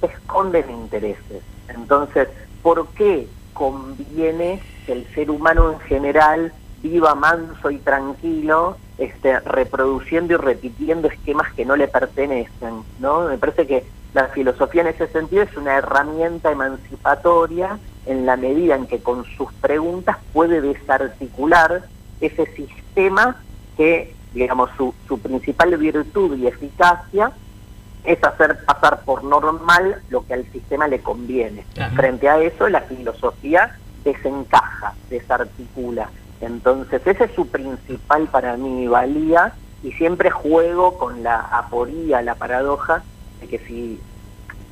se 0.00 0.06
esconden 0.06 0.70
intereses. 0.70 1.42
Entonces, 1.68 2.28
¿por 2.62 2.86
qué 2.88 3.28
conviene 3.52 4.60
que 4.84 4.92
el 4.92 5.06
ser 5.14 5.30
humano 5.30 5.72
en 5.72 5.80
general 5.80 6.52
viva 6.82 7.14
manso 7.14 7.70
y 7.70 7.78
tranquilo, 7.78 8.76
este, 8.98 9.40
reproduciendo 9.40 10.34
y 10.34 10.36
repitiendo 10.36 11.08
esquemas 11.08 11.52
que 11.54 11.64
no 11.64 11.76
le 11.76 11.88
pertenecen? 11.88 12.82
¿no? 13.00 13.28
Me 13.28 13.38
parece 13.38 13.66
que 13.66 13.84
la 14.14 14.28
filosofía 14.28 14.82
en 14.82 14.88
ese 14.88 15.08
sentido 15.08 15.42
es 15.42 15.56
una 15.56 15.76
herramienta 15.76 16.50
emancipatoria 16.50 17.78
en 18.06 18.24
la 18.24 18.36
medida 18.36 18.74
en 18.74 18.86
que 18.86 19.00
con 19.00 19.24
sus 19.24 19.52
preguntas 19.54 20.16
puede 20.32 20.60
desarticular 20.60 21.82
ese 22.20 22.46
sistema 22.54 23.36
que, 23.76 24.14
digamos, 24.32 24.70
su, 24.76 24.94
su 25.06 25.18
principal 25.18 25.76
virtud 25.76 26.36
y 26.38 26.46
eficacia 26.46 27.32
es 28.06 28.22
hacer 28.22 28.64
pasar 28.64 29.00
por 29.04 29.24
normal 29.24 30.02
lo 30.08 30.24
que 30.26 30.34
al 30.34 30.44
sistema 30.52 30.88
le 30.88 31.00
conviene. 31.00 31.64
Frente 31.94 32.28
a 32.28 32.40
eso, 32.40 32.68
la 32.68 32.82
filosofía 32.82 33.76
desencaja, 34.04 34.94
desarticula. 35.10 36.08
Entonces, 36.40 37.02
ese 37.04 37.24
es 37.24 37.32
su 37.32 37.48
principal 37.48 38.28
para 38.28 38.56
mí 38.56 38.86
valía 38.86 39.54
y 39.82 39.92
siempre 39.92 40.30
juego 40.30 40.96
con 40.98 41.22
la 41.22 41.40
aporía, 41.40 42.22
la 42.22 42.34
paradoja, 42.36 43.02
de 43.40 43.48
que 43.48 43.58
si 43.58 44.00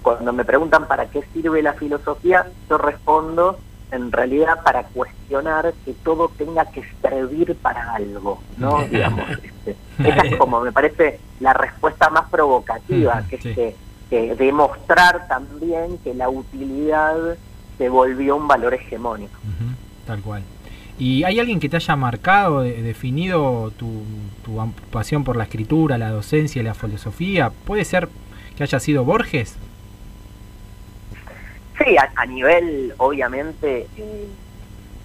cuando 0.02 0.32
me 0.32 0.44
preguntan 0.44 0.86
para 0.86 1.06
qué 1.06 1.24
sirve 1.32 1.62
la 1.62 1.72
filosofía, 1.72 2.46
yo 2.68 2.78
respondo 2.78 3.58
en 3.94 4.12
realidad 4.12 4.62
para 4.62 4.84
cuestionar 4.84 5.72
que 5.84 5.92
todo 5.92 6.30
tenga 6.36 6.64
que 6.66 6.82
servir 7.00 7.56
para 7.56 7.94
algo, 7.94 8.42
¿no? 8.58 8.82
Digamos, 8.82 9.28
este, 9.30 9.76
esa 9.98 10.20
es 10.22 10.36
como 10.36 10.60
me 10.60 10.72
parece 10.72 11.20
la 11.40 11.52
respuesta 11.52 12.10
más 12.10 12.28
provocativa, 12.30 13.24
que 13.28 13.36
es 13.36 13.42
que, 13.42 13.74
demostrar 14.36 15.26
también 15.26 15.98
que 16.04 16.14
la 16.14 16.28
utilidad 16.28 17.36
se 17.78 17.88
volvió 17.88 18.36
un 18.36 18.46
valor 18.46 18.74
hegemónico. 18.74 19.36
tal 20.06 20.20
cual. 20.20 20.42
¿Y 20.98 21.24
hay 21.24 21.40
alguien 21.40 21.58
que 21.58 21.68
te 21.68 21.76
haya 21.76 21.96
marcado, 21.96 22.60
definido 22.60 23.72
tu, 23.76 24.04
tu 24.44 24.56
pasión 24.92 25.24
por 25.24 25.34
la 25.36 25.44
escritura, 25.44 25.98
la 25.98 26.10
docencia 26.10 26.60
y 26.60 26.64
la 26.64 26.74
filosofía? 26.74 27.50
¿Puede 27.50 27.84
ser 27.84 28.08
que 28.56 28.62
haya 28.62 28.78
sido 28.78 29.04
Borges? 29.04 29.56
Sí, 31.78 31.96
a, 31.96 32.26
nivel, 32.26 32.94
obviamente, 32.98 33.88
eh, 33.96 34.28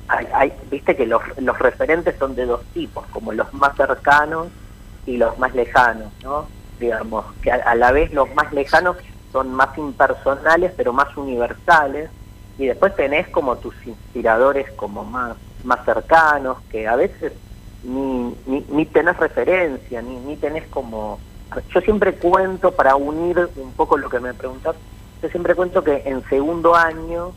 hay, 0.07 0.53
viste 0.69 0.95
que 0.95 1.05
los, 1.05 1.21
los 1.37 1.57
referentes 1.57 2.15
son 2.17 2.35
de 2.35 2.45
dos 2.45 2.63
tipos, 2.73 3.05
como 3.07 3.31
los 3.31 3.51
más 3.53 3.75
cercanos 3.75 4.47
y 5.05 5.17
los 5.17 5.37
más 5.39 5.53
lejanos, 5.55 6.11
¿no? 6.23 6.47
Digamos, 6.79 7.25
que 7.41 7.51
a, 7.51 7.75
la 7.75 7.91
vez 7.91 8.13
los 8.13 8.33
más 8.35 8.53
lejanos 8.53 8.97
son 9.31 9.53
más 9.53 9.75
impersonales, 9.77 10.71
pero 10.77 10.93
más 10.93 11.15
universales, 11.17 12.09
y 12.57 12.67
después 12.67 12.95
tenés 12.95 13.27
como 13.29 13.57
tus 13.57 13.73
inspiradores 13.87 14.69
como 14.73 15.03
más, 15.03 15.37
más 15.63 15.83
cercanos, 15.85 16.57
que 16.69 16.87
a 16.87 16.95
veces 16.95 17.33
ni, 17.83 18.35
ni, 18.45 18.65
ni 18.69 18.85
tenés 18.85 19.17
referencia, 19.17 20.01
ni, 20.01 20.17
ni 20.17 20.35
tenés 20.35 20.67
como... 20.67 21.19
Yo 21.73 21.81
siempre 21.81 22.13
cuento 22.13 22.71
para 22.71 22.95
unir 22.95 23.49
un 23.55 23.71
poco 23.73 23.97
lo 23.97 24.07
que 24.07 24.19
me 24.19 24.35
preguntas, 24.35 24.75
yo 25.21 25.29
siempre 25.29 25.55
cuento 25.55 25.83
que 25.83 26.03
en 26.05 26.23
segundo 26.29 26.75
año 26.75 27.33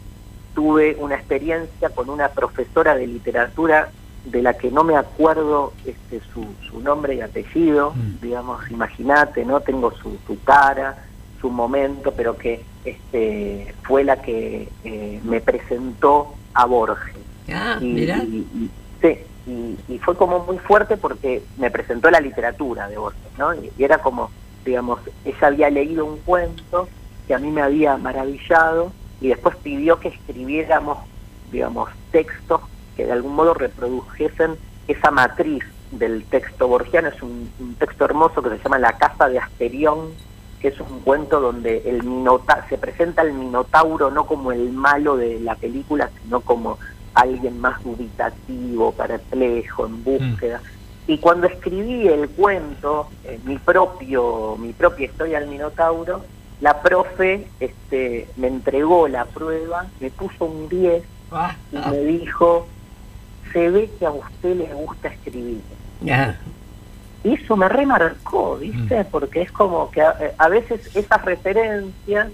tuve 0.55 0.97
una 0.99 1.17
experiencia 1.17 1.91
con 1.91 2.11
una 2.11 2.29
profesora 2.29 2.95
de 2.95 3.07
literatura 3.07 3.91
de 4.25 4.43
la 4.43 4.55
que 4.55 4.71
no 4.71 4.85
me 4.85 4.97
acuerdo 4.97 5.73
este, 5.85 6.21
su, 6.33 6.47
su 6.69 6.81
nombre 6.81 7.17
y 7.17 7.21
apellido, 7.21 7.93
mm. 7.93 8.21
digamos, 8.21 8.71
imagínate, 8.71 9.45
¿no? 9.45 9.61
Tengo 9.61 9.91
su, 9.93 10.17
su, 10.27 10.41
cara, 10.45 11.05
su 11.41 11.51
momento, 11.51 12.13
pero 12.13 12.37
que 12.37 12.63
este, 12.85 13.75
fue 13.83 14.05
la 14.05 14.23
que 14.23 14.69
eh, 14.85 15.21
me 15.25 15.41
presentó 15.41 16.35
a 16.55 16.67
Borges. 16.67 17.17
Ah, 17.53 17.79
y, 17.81 18.07
sí, 19.01 19.19
y, 19.89 19.99
fue 19.99 20.17
como 20.17 20.39
muy 20.41 20.59
fuerte 20.59 20.97
porque 20.97 21.43
me 21.59 21.73
presentó 21.73 22.09
la 22.09 22.21
literatura 22.21 22.89
de 22.89 22.99
Borges, 22.99 23.21
¿no? 23.37 23.53
y 23.55 23.73
era 23.79 23.99
como, 23.99 24.31
digamos, 24.65 25.01
ella 25.25 25.47
había 25.49 25.69
leído 25.69 26.05
un 26.05 26.19
cuento 26.19 26.89
que 27.33 27.37
a 27.37 27.39
mí 27.39 27.51
me 27.51 27.63
había 27.63 27.97
maravillado 27.97 28.93
y 29.23 29.29
después 29.29 29.57
pidió 29.57 29.99
que 29.99 30.09
escribiéramos, 30.09 30.99
digamos, 31.51 31.89
textos 32.11 32.61
que 32.95 33.07
de 33.07 33.13
algún 33.13 33.35
modo 33.35 33.55
reprodujesen 33.55 34.57
esa 34.87 35.11
matriz 35.11 35.65
del 35.93 36.27
texto 36.27 36.69
borgiano. 36.69 37.09
Es 37.09 37.23
un, 37.23 37.51
texto 37.79 38.05
hermoso 38.05 38.43
que 38.43 38.51
se 38.51 38.59
llama 38.59 38.79
La 38.79 38.99
Casa 38.99 39.31
de 39.31 39.39
Asterión, 39.39 40.11
que 40.61 40.69
es 40.69 40.81
un 40.81 41.01
cuento 41.01 41.41
donde 41.41 41.79
el 41.87 42.03
minota 42.03 42.67
se 42.69 42.77
presenta 42.77 43.23
el 43.23 43.33
minotauro 43.33 44.11
no 44.11 44.27
como 44.27 44.53
el 44.53 44.71
malo 44.71 45.17
de 45.17 45.41
la 45.41 45.55
película, 45.55 46.11
sino 46.23 46.43
como 46.43 46.79
alguien 47.15 47.59
más 47.59 47.83
dubitativo, 47.83 48.93
perplejo, 48.93 49.87
en 49.87 50.05
búsqueda. 50.05 50.61
Y 51.07 51.17
cuando 51.17 51.47
escribí 51.47 52.09
el 52.09 52.29
cuento, 52.29 53.09
eh, 53.25 53.41
mi 53.45 53.57
propio 53.57 54.59
mi 54.59 54.75
propia 54.75 55.07
historia 55.07 55.41
del 55.41 55.49
minotauro, 55.49 56.23
la 56.63 56.81
profe 56.81 57.49
este, 57.59 58.29
me 58.37 58.47
entregó 58.47 59.09
la 59.09 59.25
prueba, 59.25 59.87
me 60.01 60.11
puso 60.11 60.45
un 60.45 60.69
10 60.69 61.03
ah, 61.33 61.57
y 61.73 61.77
ah. 61.77 61.89
me 61.91 61.99
dijo, 61.99 62.69
se 63.53 63.69
ve 63.69 63.91
que 63.99 64.07
a 64.07 64.13
usted 64.13 64.57
le 64.57 64.73
gusta 64.73 65.09
escribir. 65.09 65.61
Y 67.25 67.35
eso 67.35 67.57
me 67.57 67.69
remarcó, 67.69 68.59
¿viste? 68.59 69.03
Mm. 69.03 69.07
Porque 69.11 69.43
es 69.43 69.51
como 69.51 69.91
que 69.91 70.03
a, 70.03 70.49
veces 70.49 70.95
esas 70.95 71.25
referencias, 71.25 72.29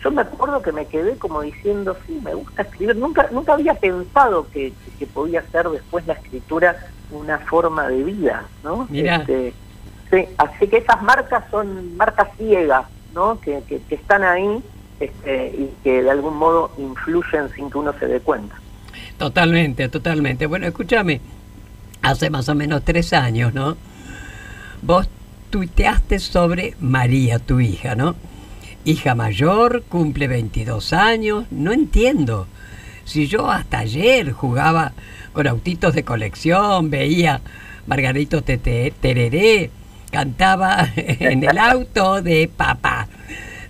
yo 0.00 0.10
me 0.12 0.22
acuerdo 0.22 0.62
que 0.62 0.70
me 0.70 0.86
quedé 0.86 1.16
como 1.16 1.42
diciendo, 1.42 1.96
sí, 2.06 2.20
me 2.24 2.34
gusta 2.34 2.62
escribir. 2.62 2.94
Nunca 2.94 3.28
nunca 3.32 3.54
había 3.54 3.74
pensado 3.74 4.46
que, 4.52 4.72
que 4.98 5.06
podía 5.06 5.42
ser 5.50 5.68
después 5.68 6.06
la 6.06 6.14
escritura 6.14 6.76
una 7.10 7.38
forma 7.40 7.88
de 7.88 8.04
vida, 8.04 8.44
¿no? 8.62 8.88
Este, 8.92 9.54
sí, 10.08 10.28
así 10.38 10.68
que 10.68 10.78
esas 10.78 11.02
marcas 11.02 11.44
son 11.50 11.96
marcas 11.96 12.28
ciegas 12.36 12.86
¿no? 13.14 13.40
que, 13.40 13.62
que, 13.68 13.80
están 13.94 14.22
ahí 14.24 14.62
este, 15.00 15.48
y 15.48 15.70
que 15.82 16.02
de 16.02 16.10
algún 16.10 16.36
modo 16.36 16.70
influyen 16.78 17.48
sin 17.54 17.70
que 17.70 17.78
uno 17.78 17.92
se 17.98 18.06
dé 18.06 18.20
cuenta. 18.20 18.54
Totalmente, 19.18 19.88
totalmente. 19.88 20.46
Bueno, 20.46 20.66
escúchame, 20.66 21.20
hace 22.02 22.30
más 22.30 22.48
o 22.48 22.54
menos 22.54 22.82
tres 22.84 23.12
años, 23.12 23.54
¿no? 23.54 23.76
Vos 24.82 25.08
tuiteaste 25.50 26.18
sobre 26.18 26.74
María, 26.80 27.38
tu 27.38 27.60
hija, 27.60 27.94
¿no? 27.94 28.16
Hija 28.84 29.14
mayor, 29.14 29.84
cumple 29.88 30.26
22 30.26 30.92
años, 30.92 31.44
no 31.50 31.72
entiendo. 31.72 32.48
Si 33.04 33.26
yo 33.26 33.50
hasta 33.50 33.78
ayer 33.78 34.32
jugaba 34.32 34.92
con 35.32 35.46
autitos 35.46 35.94
de 35.94 36.04
colección, 36.04 36.90
veía 36.90 37.40
Margarito 37.86 38.42
Tereré, 38.42 39.70
cantaba 40.12 40.86
en 40.96 41.42
el 41.42 41.58
auto 41.58 42.22
de 42.22 42.48
papá. 42.54 43.08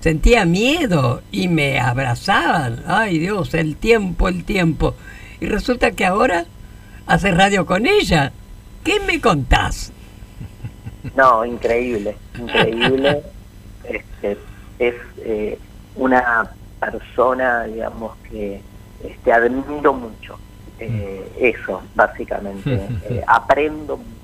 Sentía 0.01 0.45
miedo 0.45 1.23
y 1.31 1.49
me 1.49 1.79
abrazaban. 1.81 2.83
Ay 2.87 3.19
Dios, 3.19 3.55
el 3.55 3.77
tiempo, 3.77 4.29
el 4.29 4.45
tiempo. 4.45 4.95
Y 5.41 5.47
resulta 5.47 5.93
que 5.93 6.05
ahora 6.05 6.45
hace 7.07 7.31
radio 7.31 7.65
con 7.65 7.87
ella. 7.87 8.33
¿Qué 8.85 8.99
me 9.01 9.21
contás? 9.21 9.93
No, 11.17 11.45
increíble, 11.45 12.17
increíble. 12.39 13.23
este, 13.85 14.37
es 14.81 14.95
eh, 15.19 15.59
una 15.95 16.51
persona, 16.81 17.65
digamos, 17.65 18.17
que 18.29 18.61
este, 19.05 19.33
admiro 19.33 19.93
mucho. 19.95 20.39
eh, 20.81 21.29
eso, 21.39 21.83
básicamente. 21.95 22.89
Eh, 23.09 23.23
aprendo 23.27 23.97
mucho, 23.97 24.22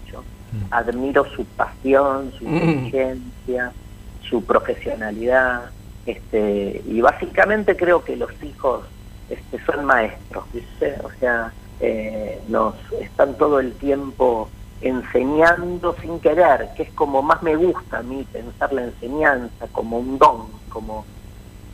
admiro 0.70 1.24
su 1.36 1.44
pasión, 1.44 2.32
su 2.38 2.44
Mm. 2.44 2.54
inteligencia, 2.54 3.72
su 4.20 4.44
profesionalidad, 4.44 5.70
este, 6.06 6.82
y 6.86 7.00
básicamente 7.00 7.76
creo 7.76 8.02
que 8.02 8.16
los 8.16 8.30
hijos 8.42 8.84
este, 9.28 9.58
son 9.64 9.84
maestros, 9.84 10.44
¿viste? 10.52 10.96
O 11.04 11.10
sea, 11.20 11.52
eh, 11.80 12.40
nos 12.48 12.74
están 13.00 13.36
todo 13.36 13.60
el 13.60 13.74
tiempo 13.74 14.48
enseñando 14.80 15.94
sin 16.00 16.18
querer, 16.20 16.70
que 16.76 16.84
es 16.84 16.92
como 16.92 17.20
más 17.22 17.42
me 17.42 17.56
gusta 17.56 17.98
a 17.98 18.02
mí 18.02 18.24
pensar 18.32 18.72
la 18.72 18.84
enseñanza 18.84 19.66
como 19.72 19.98
un 19.98 20.18
don, 20.18 20.46
como 20.68 21.04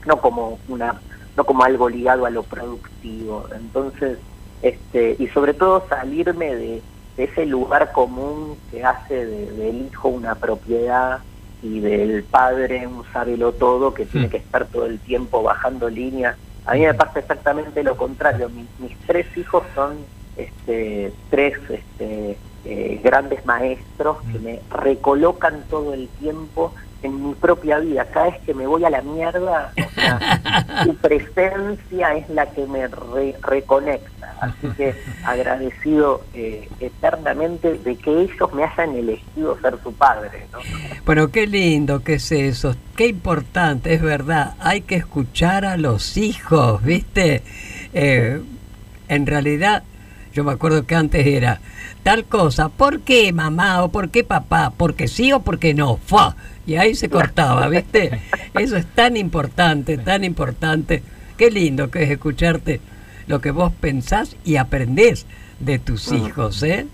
no 0.06 0.20
como 0.20 0.58
una 0.68 1.00
no 1.37 1.44
como 1.44 1.64
algo 1.64 1.88
ligado 1.88 2.26
a 2.26 2.30
lo 2.30 2.42
productivo. 2.44 3.46
Entonces, 3.54 4.18
este 4.62 5.16
y 5.18 5.28
sobre 5.28 5.54
todo 5.54 5.87
salirme 5.88 6.54
de 6.56 6.82
ese 7.16 7.46
lugar 7.46 7.92
común 7.92 8.59
que 8.70 8.85
hace 8.85 9.24
de- 9.27 9.53
del 9.53 9.87
hijo 9.87 10.09
una 10.09 10.35
propiedad 10.35 11.22
y 11.62 11.81
del 11.81 12.24
padre 12.24 12.87
un 12.87 13.05
sábelo 13.12 13.53
todo 13.53 13.94
que 13.94 14.05
tiene 14.07 14.27
Mm. 14.27 14.31
que 14.31 14.37
estar 14.38 14.66
todo 14.66 14.87
el 14.87 15.00
tiempo 15.00 15.42
bajando 15.42 15.88
líneas. 15.88 16.37
A 16.66 16.74
mí 16.74 16.81
me 16.81 16.94
pasa 16.94 17.20
exactamente 17.20 17.83
lo 17.83 17.96
contrario. 17.96 18.48
Mi- 18.48 18.68
mis 18.79 18.96
tres 19.07 19.27
hijos 19.37 19.62
son 19.74 20.07
este, 20.37 21.12
tres 21.31 21.55
este, 21.68 22.38
eh, 22.64 23.00
grandes 23.05 23.44
maestros 23.46 24.16
que 24.33 24.38
me 24.40 24.61
recolocan 24.70 25.64
todo 25.70 25.94
el 25.94 26.09
tiempo 26.18 26.74
en 27.04 27.28
mi 27.28 27.34
propia 27.34 27.78
vida. 27.78 28.04
Cada 28.06 28.26
vez 28.30 28.40
que 28.42 28.54
me 28.54 28.66
voy 28.66 28.84
a 28.84 28.90
la 28.90 29.02
mierda, 29.02 29.72
o 29.76 29.90
sea, 29.94 30.82
su 30.84 30.94
presencia 30.96 32.14
es 32.14 32.28
la 32.30 32.46
que 32.46 32.66
me 32.66 32.86
re- 32.88 33.36
reconecta. 33.42 34.34
Así 34.40 34.68
que 34.76 34.94
agradecido 35.24 36.22
eh, 36.34 36.68
eternamente 36.80 37.74
de 37.78 37.96
que 37.96 38.22
ellos 38.22 38.52
me 38.52 38.64
hayan 38.64 38.94
elegido 38.94 39.58
ser 39.60 39.76
su 39.82 39.92
padre. 39.94 40.46
¿no? 40.52 40.58
Bueno, 41.06 41.28
qué 41.30 41.46
lindo 41.46 42.02
que 42.02 42.14
es 42.14 42.32
eso, 42.32 42.74
qué 42.96 43.06
importante, 43.06 43.94
es 43.94 44.02
verdad, 44.02 44.54
hay 44.58 44.80
que 44.82 44.96
escuchar 44.96 45.64
a 45.64 45.76
los 45.76 46.16
hijos, 46.16 46.82
¿viste? 46.82 47.42
Eh, 47.92 48.40
en 49.08 49.26
realidad, 49.26 49.82
yo 50.35 50.42
me 50.42 50.53
acuerdo 50.53 50.85
que 50.85 50.97
antes 50.97 51.25
era 51.27 51.61
tal 52.03 52.25
cosa, 52.25 52.68
¿por 52.68 53.01
qué 53.01 53.33
mamá 53.33 53.85
o 53.85 53.88
por 53.88 54.11
qué 54.11 54.25
papá? 54.25 54.73
¿Porque 54.77 55.07
sí 55.07 55.33
o 55.33 55.40
porque 55.40 55.75
no? 55.75 55.97
¡Fua! 55.97 56.37
Y 56.66 56.77
ahí 56.77 56.94
se 56.94 57.09
cortaba, 57.09 57.68
¿viste? 57.68 58.20
Eso 58.55 58.77
es 58.77 58.87
tan 58.94 59.16
importante, 59.16 59.97
tan 59.97 60.25
importante. 60.25 61.03
Qué 61.38 61.51
lindo 61.51 61.90
que 61.90 62.03
es 62.03 62.11
escucharte 62.11 62.81
lo 63.27 63.40
que 63.40 63.53
vos 63.53 63.73
pensás 63.81 64.37
y 64.44 64.57
aprendés 64.57 65.27
de 65.61 65.79
tus 65.79 66.11
hijos, 66.12 66.62
¿eh? 66.64 66.87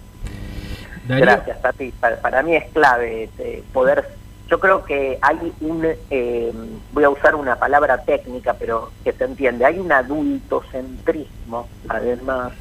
Darío, 1.09 1.25
Gracias, 1.25 1.63
Tati. 1.63 1.93
Para, 1.93 2.21
para 2.21 2.43
mí 2.43 2.55
es 2.55 2.71
clave 2.73 3.25
este, 3.25 3.65
poder. 3.73 4.07
Yo 4.49 4.61
creo 4.61 4.85
que 4.85 5.19
hay 5.23 5.53
un. 5.61 5.87
eh, 6.11 6.53
voy 6.93 7.05
a 7.05 7.11
usar 7.11 7.35
una 7.35 7.57
palabra 7.57 8.03
técnica, 8.03 8.55
pero 8.55 8.91
que 9.03 9.13
se 9.13 9.25
entiende. 9.25 9.65
Hay 9.65 9.79
un 9.79 9.93
adultocentrismo, 9.93 11.69
además, 11.89 12.53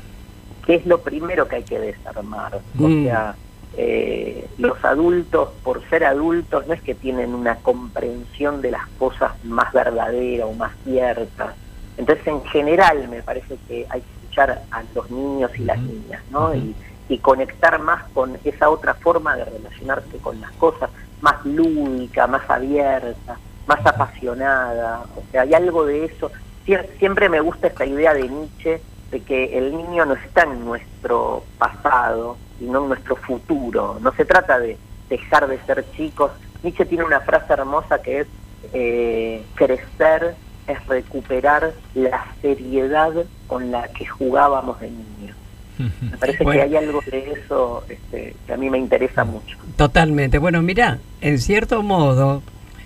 que 0.69 0.75
es 0.75 0.85
lo 0.85 1.01
primero 1.01 1.47
que 1.47 1.55
hay 1.55 1.63
que 1.63 1.79
desarmar. 1.79 2.57
O 2.79 2.87
Mm. 2.87 3.03
sea, 3.03 3.33
eh, 3.75 4.47
los 4.59 4.77
adultos, 4.85 5.49
por 5.63 5.81
ser 5.89 6.05
adultos, 6.05 6.67
no 6.67 6.75
es 6.75 6.81
que 6.83 6.93
tienen 6.93 7.33
una 7.33 7.55
comprensión 7.55 8.61
de 8.61 8.69
las 8.69 8.87
cosas 8.99 9.31
más 9.43 9.73
verdaderas 9.73 10.45
o 10.47 10.53
más 10.53 10.71
ciertas. 10.83 11.55
Entonces, 11.97 12.27
en 12.27 12.43
general, 12.45 13.07
me 13.07 13.23
parece 13.23 13.57
que 13.67 13.87
hay 13.89 14.01
que 14.01 14.07
escuchar 14.21 14.61
a 14.69 14.83
los 14.93 15.09
niños 15.09 15.49
y 15.57 15.63
las 15.63 15.79
niñas, 15.79 16.21
¿no? 16.29 16.53
Y, 16.53 16.75
y 17.09 17.17
conectar 17.17 17.79
más 17.79 18.03
con 18.13 18.37
esa 18.43 18.69
otra 18.69 18.93
forma 18.93 19.35
de 19.37 19.45
relacionarse 19.45 20.19
con 20.21 20.39
las 20.39 20.51
cosas, 20.51 20.91
más 21.21 21.43
lúdica, 21.45 22.27
más 22.27 22.47
abierta, 22.47 23.39
más 23.65 23.83
apasionada. 23.83 25.01
O 25.15 25.23
sea, 25.31 25.41
hay 25.41 25.55
algo 25.55 25.83
de 25.87 26.05
eso. 26.05 26.29
Sie- 26.67 26.87
Siempre 26.99 27.27
me 27.27 27.39
gusta 27.39 27.65
esta 27.65 27.87
idea 27.87 28.13
de 28.13 28.29
Nietzsche 28.29 28.79
de 29.11 29.21
que 29.21 29.57
el 29.57 29.75
niño 29.75 30.05
no 30.05 30.13
está 30.13 30.43
en 30.43 30.63
nuestro 30.65 31.43
pasado, 31.57 32.37
sino 32.59 32.83
en 32.83 32.89
nuestro 32.89 33.15
futuro. 33.15 33.97
No 34.01 34.11
se 34.13 34.25
trata 34.25 34.59
de 34.59 34.77
dejar 35.09 35.47
de 35.47 35.59
ser 35.65 35.85
chicos. 35.95 36.31
Nietzsche 36.63 36.85
tiene 36.85 37.03
una 37.05 37.21
frase 37.21 37.53
hermosa 37.53 38.01
que 38.01 38.21
es 38.21 38.27
eh, 38.73 39.43
crecer 39.55 40.35
es 40.67 40.85
recuperar 40.87 41.73
la 41.95 42.25
seriedad 42.41 43.11
con 43.47 43.71
la 43.71 43.87
que 43.87 44.05
jugábamos 44.05 44.79
de 44.79 44.91
niños. 44.91 45.35
Me 46.01 46.17
parece 46.17 46.43
Bueno. 46.43 46.59
que 46.59 46.65
hay 46.67 46.75
algo 46.75 47.01
de 47.09 47.31
eso 47.31 47.83
este, 47.89 48.35
que 48.45 48.53
a 48.53 48.57
mí 48.57 48.69
me 48.69 48.77
interesa 48.77 49.23
mucho. 49.23 49.57
Totalmente. 49.77 50.37
Bueno, 50.37 50.61
mira, 50.61 50.99
en 51.21 51.39
cierto 51.39 51.81
modo 51.81 52.43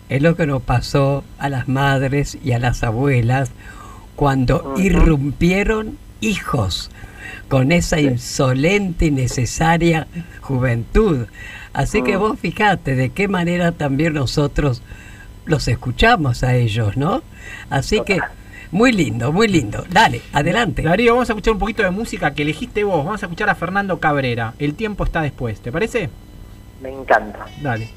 es 0.10 0.22
lo 0.22 0.36
que 0.36 0.46
nos 0.46 0.62
pasó 0.62 1.24
a 1.40 1.50
las 1.50 1.68
madres 1.68 2.38
y 2.44 2.54
a 2.54 2.60
las 2.60 2.84
abuelas 2.84 3.52
cuando 4.16 4.76
irrumpieron 4.78 5.98
hijos 6.28 6.90
con 7.50 7.72
esa 7.72 8.00
insolente 8.00 9.08
y 9.08 9.12
necesaria 9.12 10.08
juventud. 10.42 11.28
Así 11.74 12.02
que 12.04 12.18
Mm. 12.18 12.20
vos 12.20 12.40
fijate 12.40 12.96
de 12.96 13.10
qué 13.10 13.28
manera 13.28 13.72
también 13.72 14.14
nosotros 14.14 14.82
los 15.46 15.68
escuchamos 15.68 16.44
a 16.44 16.56
ellos, 16.56 16.96
¿no? 16.98 17.22
Así 17.70 18.02
que 18.06 18.20
muy 18.72 18.92
lindo, 18.92 19.32
muy 19.32 19.48
lindo. 19.48 19.86
Dale, 19.90 20.22
adelante. 20.32 20.82
Darío, 20.82 21.14
vamos 21.14 21.30
a 21.30 21.34
escuchar 21.34 21.54
un 21.54 21.60
poquito 21.60 21.84
de 21.84 21.92
música 21.92 22.34
que 22.34 22.42
elegiste 22.44 22.84
vos. 22.84 23.06
Vamos 23.06 23.22
a 23.22 23.26
escuchar 23.28 23.50
a 23.50 23.56
Fernando 23.56 24.00
Cabrera. 24.00 24.54
El 24.58 24.74
tiempo 24.76 25.04
está 25.04 25.22
después. 25.22 25.60
¿Te 25.62 25.72
parece? 25.72 26.10
Me 26.82 26.90
encanta. 26.90 27.46
Dale. 27.62 27.90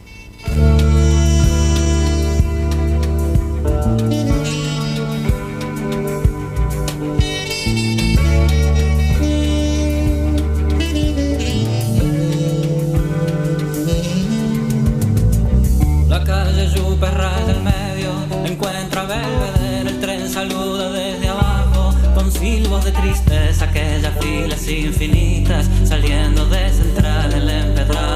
Encuentra 18.57 19.05
Belvedere, 19.05 19.90
el 19.90 20.01
tren 20.01 20.29
saluda 20.31 20.90
desde 20.90 21.29
abajo, 21.29 21.95
con 22.14 22.33
silbos 22.33 22.85
de 22.87 22.92
tristeza, 22.92 23.66
aquellas 23.66 24.12
filas 24.19 24.66
infinitas, 24.66 25.69
saliendo 25.85 26.47
de 26.47 26.71
central, 26.71 27.33
el 27.35 27.51
empedrado 27.51 28.15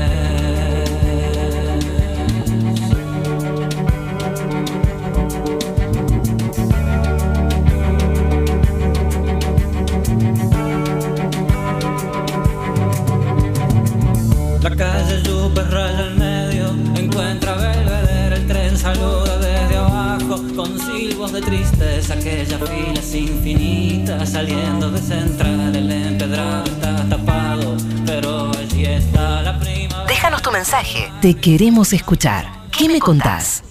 Mensaje. 30.61 31.11
Te 31.21 31.33
queremos 31.33 31.91
escuchar. 31.91 32.45
¿Qué 32.77 32.87
me 32.87 32.99
contás? 32.99 33.63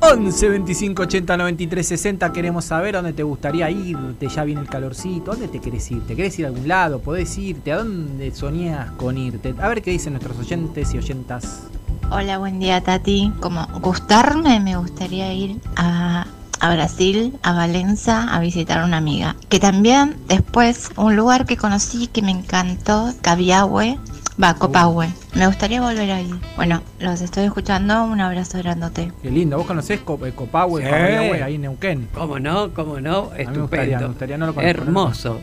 11 0.00 0.48
25 0.50 1.02
80 1.02 1.36
93 1.36 1.86
60 1.86 2.32
queremos 2.32 2.66
saber 2.66 2.94
dónde 2.94 3.12
te 3.14 3.22
gustaría 3.22 3.70
irte, 3.70 4.28
ya 4.28 4.44
viene 4.44 4.60
el 4.60 4.68
calorcito, 4.68 5.32
¿dónde 5.32 5.48
te 5.48 5.58
querés 5.60 5.90
ir? 5.90 6.06
¿Te 6.06 6.14
querés 6.14 6.38
ir 6.38 6.44
a 6.44 6.48
algún 6.48 6.68
lado? 6.68 7.00
¿Podés 7.00 7.36
irte? 7.38 7.72
¿A 7.72 7.78
dónde 7.78 8.30
soñás 8.34 8.90
con 8.92 9.16
irte? 9.16 9.54
A 9.58 9.68
ver 9.68 9.82
qué 9.82 9.90
dicen 9.90 10.12
nuestros 10.12 10.38
oyentes 10.38 10.94
y 10.94 10.98
oyentas. 10.98 11.62
Hola, 12.10 12.38
buen 12.38 12.60
día 12.60 12.82
Tati. 12.82 13.32
Como 13.40 13.66
gustarme, 13.80 14.60
me 14.60 14.76
gustaría 14.76 15.32
ir 15.32 15.60
a, 15.74 16.26
a 16.60 16.72
Brasil, 16.74 17.36
a 17.42 17.52
Valencia, 17.52 18.22
a 18.24 18.40
visitar 18.40 18.78
a 18.80 18.84
una 18.84 18.96
amiga. 18.98 19.36
Que 19.48 19.60
también 19.60 20.16
después, 20.28 20.90
un 20.96 21.16
lugar 21.16 21.46
que 21.46 21.56
conocí 21.56 22.06
que 22.08 22.22
me 22.22 22.30
encantó, 22.30 23.12
Cabiahue, 23.20 23.98
va, 24.42 24.54
Copahue. 24.54 25.08
Me 25.34 25.46
gustaría 25.46 25.80
volver 25.80 26.10
ahí. 26.10 26.30
Bueno, 26.56 26.82
los 26.98 27.20
estoy 27.20 27.44
escuchando, 27.44 28.04
un 28.04 28.20
abrazo 28.20 28.58
grandote. 28.58 29.12
Qué 29.22 29.30
lindo. 29.30 29.56
¿Vos 29.58 29.66
conocés 29.66 30.00
Co- 30.00 30.18
eh, 30.26 30.32
Copahue, 30.32 30.82
Sí. 30.82 30.88
Cabiahue, 30.90 31.42
ahí 31.42 31.54
en 31.56 31.62
Neuquén? 31.62 32.08
¿Cómo 32.14 32.38
no? 32.38 32.72
¿Cómo 32.74 33.00
no? 33.00 33.30
me 33.30 33.44
gustaría, 33.44 33.50
Estupendo. 33.50 33.98
me 34.00 34.06
gustaría, 34.08 34.38
no 34.38 34.46
lo 34.46 34.54
conozco, 34.54 34.70
Hermoso. 34.70 35.40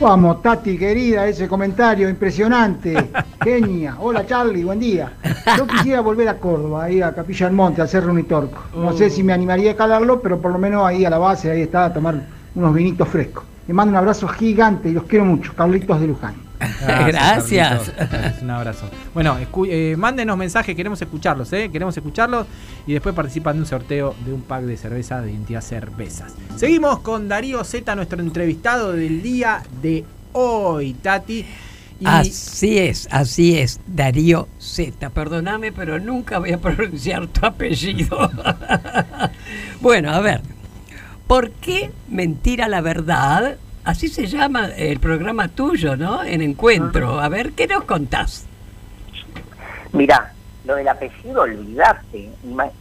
Vamos, 0.00 0.40
Tati, 0.42 0.78
querida, 0.78 1.26
ese 1.26 1.48
comentario 1.48 2.08
impresionante. 2.08 3.10
Genia. 3.42 3.96
Hola, 3.98 4.24
Charlie, 4.24 4.62
buen 4.62 4.78
día. 4.78 5.14
Yo 5.56 5.66
quisiera 5.66 6.00
volver 6.00 6.28
a 6.28 6.38
Córdoba, 6.38 6.84
ahí 6.84 7.02
a 7.02 7.12
Capilla 7.12 7.46
del 7.46 7.56
Monte, 7.56 7.80
a 7.80 7.84
hacer 7.84 8.04
Reunitorco. 8.04 8.62
No 8.76 8.92
sé 8.92 9.10
si 9.10 9.24
me 9.24 9.32
animaría 9.32 9.72
a 9.72 9.74
calarlo, 9.74 10.20
pero 10.20 10.40
por 10.40 10.52
lo 10.52 10.58
menos 10.58 10.86
ahí 10.86 11.04
a 11.04 11.10
la 11.10 11.18
base, 11.18 11.50
ahí 11.50 11.62
está, 11.62 11.86
a 11.86 11.92
tomar 11.92 12.14
unos 12.54 12.74
vinitos 12.74 13.08
frescos. 13.08 13.42
Les 13.68 13.74
mando 13.74 13.90
un 13.90 13.96
abrazo 13.98 14.26
gigante 14.28 14.88
y 14.88 14.92
los 14.92 15.04
quiero 15.04 15.26
mucho. 15.26 15.54
Carlitos 15.54 16.00
de 16.00 16.06
Luján. 16.06 16.34
Gracias. 17.06 17.92
Un 18.40 18.50
abrazo. 18.50 18.88
Bueno, 19.12 19.36
eh, 19.66 19.94
mándenos 19.98 20.38
mensajes, 20.38 20.74
queremos 20.74 21.00
escucharlos, 21.02 21.52
¿eh? 21.52 21.68
Queremos 21.70 21.94
escucharlos 21.94 22.46
y 22.86 22.94
después 22.94 23.14
participan 23.14 23.56
de 23.56 23.60
un 23.60 23.66
sorteo 23.66 24.14
de 24.24 24.32
un 24.32 24.40
pack 24.40 24.62
de 24.62 24.78
cerveza 24.78 25.20
de 25.20 25.32
identidad 25.32 25.60
cervezas. 25.60 26.32
Seguimos 26.56 27.00
con 27.00 27.28
Darío 27.28 27.62
Z, 27.62 27.94
nuestro 27.94 28.20
entrevistado 28.20 28.92
del 28.92 29.20
día 29.20 29.62
de 29.82 30.02
hoy, 30.32 30.94
Tati. 30.94 31.44
Y 32.00 32.06
Así 32.06 32.78
es, 32.78 33.06
así 33.10 33.58
es, 33.58 33.80
Darío 33.86 34.48
Z. 34.58 35.10
Perdóname, 35.10 35.72
pero 35.72 35.98
nunca 35.98 36.38
voy 36.38 36.52
a 36.52 36.58
pronunciar 36.58 37.26
tu 37.26 37.44
apellido. 37.44 38.30
bueno, 39.82 40.10
a 40.10 40.20
ver, 40.20 40.40
¿por 41.28 41.50
qué 41.50 41.92
mentir 42.08 42.62
a 42.62 42.68
la 42.68 42.80
verdad? 42.80 43.58
Así 43.84 44.08
se 44.08 44.26
llama 44.26 44.70
el 44.76 44.98
programa 44.98 45.48
tuyo, 45.48 45.96
¿no? 45.96 46.24
En 46.24 46.42
encuentro. 46.42 47.20
A 47.20 47.28
ver, 47.28 47.52
¿qué 47.52 47.66
nos 47.68 47.84
contás? 47.84 48.46
Mirá, 49.92 50.32
lo 50.64 50.74
del 50.74 50.88
apellido, 50.88 51.42
olvidate. 51.42 52.30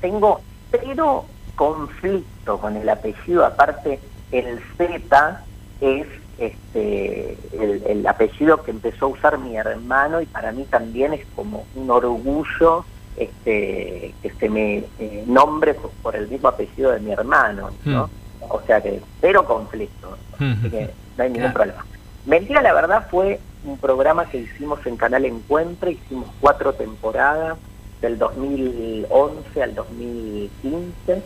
Tengo 0.01 0.41
cero 0.71 1.25
conflicto 1.55 2.57
con 2.57 2.75
el 2.75 2.89
apellido. 2.89 3.45
Aparte, 3.45 3.99
el 4.31 4.59
Z 4.77 5.41
es 5.79 6.07
este 6.37 7.37
el, 7.53 7.83
el 7.87 8.07
apellido 8.07 8.61
que 8.61 8.71
empezó 8.71 9.05
a 9.05 9.09
usar 9.09 9.37
mi 9.39 9.57
hermano 9.57 10.21
y 10.21 10.27
para 10.27 10.51
mí 10.51 10.65
también 10.69 11.13
es 11.13 11.25
como 11.35 11.65
un 11.73 11.89
orgullo 11.89 12.85
este 13.15 14.13
que 14.21 14.31
se 14.39 14.47
me 14.47 14.83
eh, 14.99 15.23
nombre 15.25 15.73
por, 15.73 15.89
por 16.03 16.15
el 16.15 16.27
mismo 16.27 16.49
apellido 16.49 16.91
de 16.91 16.99
mi 16.99 17.11
hermano, 17.11 17.71
¿no? 17.85 18.09
O 18.41 18.61
sea 18.61 18.81
que 18.81 19.01
cero 19.21 19.45
conflicto. 19.45 20.17
Así 20.35 20.69
que 20.69 20.89
no 21.17 21.23
hay 21.23 21.29
ningún 21.29 21.53
problema. 21.53 21.85
Mentira, 22.25 22.61
la 22.61 22.73
verdad 22.73 23.07
fue 23.09 23.39
un 23.63 23.77
programa 23.77 24.29
que 24.29 24.39
hicimos 24.39 24.85
en 24.85 24.97
Canal 24.97 25.25
Encuentro, 25.25 25.89
hicimos 25.89 26.29
cuatro 26.39 26.73
temporadas, 26.73 27.57
del 28.01 28.17
2011 28.17 29.63
al 29.63 29.75
2015, 29.75 31.23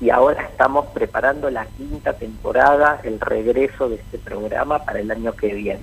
y 0.00 0.10
ahora 0.10 0.42
estamos 0.44 0.86
preparando 0.86 1.50
la 1.50 1.66
quinta 1.66 2.14
temporada, 2.14 3.00
el 3.04 3.20
regreso 3.20 3.88
de 3.88 3.96
este 3.96 4.18
programa 4.18 4.84
para 4.84 5.00
el 5.00 5.10
año 5.10 5.32
que 5.34 5.52
viene. 5.54 5.82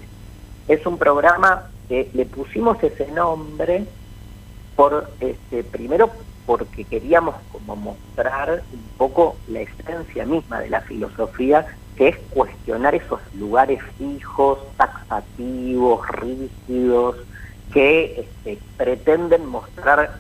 Es 0.68 0.86
un 0.86 0.98
programa 0.98 1.70
que 1.88 2.10
le 2.14 2.26
pusimos 2.26 2.82
ese 2.84 3.12
nombre 3.12 3.86
por 4.76 5.10
este 5.20 5.64
primero 5.64 6.10
porque 6.52 6.84
queríamos 6.84 7.36
como 7.54 7.78
mostrar 7.78 8.62
un 8.74 8.84
poco 8.98 9.38
la 9.48 9.62
esencia 9.62 10.26
misma 10.26 10.60
de 10.60 10.70
la 10.70 10.82
filosofía 10.82 11.66
que 11.96 12.10
es 12.10 12.18
cuestionar 12.30 12.94
esos 12.94 13.22
lugares 13.36 13.80
fijos, 13.98 14.60
taxativos, 14.76 16.06
rígidos, 16.10 17.16
que 17.72 18.20
este, 18.20 18.60
pretenden 18.76 19.46
mostrar 19.46 20.20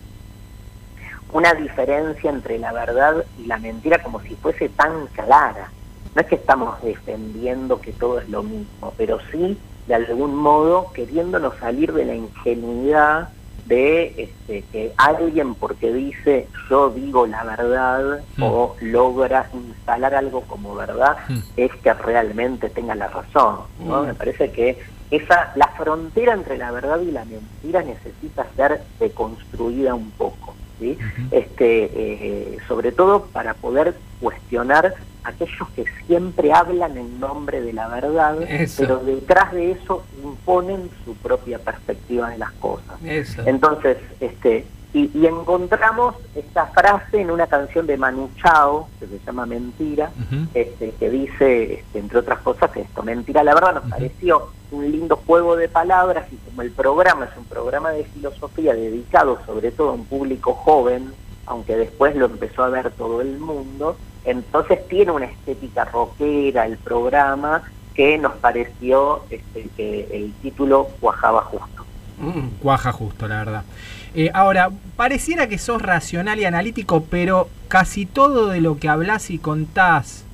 una 1.34 1.54
diferencia 1.54 2.30
entre 2.30 2.60
la 2.60 2.72
verdad 2.72 3.26
y 3.38 3.48
la 3.48 3.58
mentira 3.58 4.02
como 4.02 4.22
si 4.22 4.36
fuese 4.36 4.70
tan 4.70 5.08
clara. 5.08 5.70
No 6.15 6.22
es 6.22 6.28
que 6.28 6.36
estamos 6.36 6.82
defendiendo 6.82 7.82
que 7.82 7.91
todo 7.91 8.22
es 8.22 8.30
lo 8.30 8.41
mismo, 8.41 8.94
pero 8.96 9.20
sí, 9.34 9.58
de 9.88 9.96
algún 9.96 10.34
modo, 10.34 10.94
queriéndonos 10.94 11.58
salir 11.58 11.91
de 11.91 12.06
la 12.06 12.15
ingenuidad 12.15 13.28
de 13.65 14.13
este, 14.17 14.63
que 14.71 14.91
alguien 14.97 15.56
porque 15.56 15.91
dice 15.93 16.47
yo 16.69 16.89
digo 16.89 17.28
la 17.28 17.43
verdad 17.43 18.21
Mm. 18.38 18.43
o 18.43 18.76
logra 18.82 19.50
instalar 19.54 20.15
algo 20.15 20.41
como 20.41 20.76
verdad 20.76 21.17
Mm. 21.30 21.39
es 21.58 21.71
que 21.84 21.93
realmente 21.93 22.69
tenga 22.69 22.95
la 22.95 23.08
razón. 23.08 23.60
¿no? 23.86 24.04
Mm. 24.04 24.08
Me 24.08 24.13
parece 24.13 24.52
que 24.52 24.78
esa 25.12 25.52
la 25.56 25.67
frontera 25.78 26.34
entre 26.34 26.58
la 26.58 26.71
verdad 26.71 27.00
y 27.02 27.12
la 27.12 27.26
mentira 27.26 27.82
necesita 27.84 28.45
ser 28.56 28.82
deconstruida 29.00 29.93
un 29.95 30.12
poco. 30.12 30.56
¿sí? 30.80 30.97
este 31.30 31.91
eh, 31.93 32.58
Sobre 32.67 32.91
todo 32.91 33.26
para 33.26 33.54
poder 33.54 33.95
cuestionar 34.19 34.95
aquellos 35.24 35.70
que 35.76 35.86
siempre 36.08 36.52
hablan 36.54 36.98
en 36.98 37.20
nombre 37.20 37.62
de 37.62 37.74
la 37.74 37.88
verdad, 37.88 38.42
Eso. 38.44 38.82
pero 38.84 38.98
detrás 38.98 39.52
de 39.54 39.72
eso 39.72 40.04
imponen 40.24 40.90
su 41.06 41.16
propia 41.16 41.60
perspectiva 41.60 42.30
de 42.30 42.38
las 42.38 42.52
cosas. 42.54 43.02
Eso. 43.04 43.42
Entonces, 43.46 43.98
este, 44.20 44.66
y, 44.94 45.10
y 45.18 45.26
encontramos 45.26 46.16
esta 46.36 46.66
frase 46.68 47.22
en 47.22 47.32
una 47.32 47.48
canción 47.48 47.88
de 47.88 47.98
Manu 47.98 48.30
Chao, 48.42 48.90
que 49.00 49.08
se 49.08 49.20
llama 49.26 49.46
Mentira, 49.46 50.12
este, 50.54 50.92
que 50.92 51.10
dice, 51.10 51.76
este, 51.76 52.00
entre 52.00 52.20
otras 52.20 52.40
cosas, 52.40 52.76
esto, 52.76 53.02
mentira, 53.04 53.44
la 53.44 53.54
verdad 53.54 53.76
nos 53.76 53.90
pareció 53.90 54.50
un 54.72 54.92
lindo 54.92 55.18
juego 55.26 55.56
de 55.56 55.70
palabras 55.70 56.26
y 56.32 56.36
como 56.38 56.62
el 56.62 56.72
programa 56.72 57.26
es 57.26 57.38
un 57.38 57.46
programa 57.46 57.92
de 57.92 58.04
filosofía 58.06 58.74
dedicado 58.74 59.40
sobre 59.46 59.72
todo 59.72 59.90
a 59.90 59.94
un 59.94 60.06
público 60.06 60.54
joven, 60.54 61.14
aunque 61.46 61.76
después 61.78 62.16
lo 62.16 62.26
empezó 62.26 62.64
a 62.64 62.70
ver 62.70 62.92
todo 62.92 63.22
el 63.22 63.38
mundo, 63.38 63.96
entonces 64.26 64.88
tiene 64.88 65.12
una 65.12 65.26
estética 65.26 65.86
rockera 65.86 66.66
el 66.66 66.78
programa 66.78 67.64
que 67.94 68.18
nos 68.18 68.34
pareció 68.34 69.24
este, 69.30 69.68
que 69.76 70.08
el 70.12 70.34
título 70.42 70.88
cuajaba 71.00 71.42
justo. 71.42 71.86
Mm. 72.20 72.60
Cuaja 72.62 72.92
justo, 72.92 73.28
la 73.28 73.38
verdad. 73.38 73.64
Eh, 74.14 74.30
ahora, 74.34 74.70
pareciera 74.96 75.48
que 75.48 75.58
sos 75.58 75.82
racional 75.82 76.40
y 76.40 76.46
analítico, 76.46 77.04
pero 77.10 77.50
casi 77.68 78.06
todo 78.06 78.48
de 78.48 78.62
lo 78.62 78.78
que 78.78 78.90
hablas 78.90 79.30
y 79.30 79.40
contás, 79.40 80.26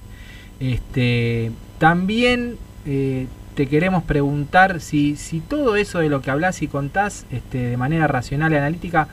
este, 0.60 1.52
también 1.78 2.58
eh, 2.86 3.28
te 3.56 3.68
queremos 3.68 4.04
preguntar 4.04 4.82
si, 4.82 5.16
si 5.16 5.40
todo 5.40 5.76
eso 5.76 6.00
de 6.00 6.10
lo 6.10 6.22
que 6.22 6.32
hablas 6.32 6.62
y 6.62 6.68
contás 6.68 7.26
este, 7.32 7.60
de 7.60 7.78
manera 7.78 8.08
racional 8.08 8.52
y 8.52 8.58
analítica, 8.58 9.08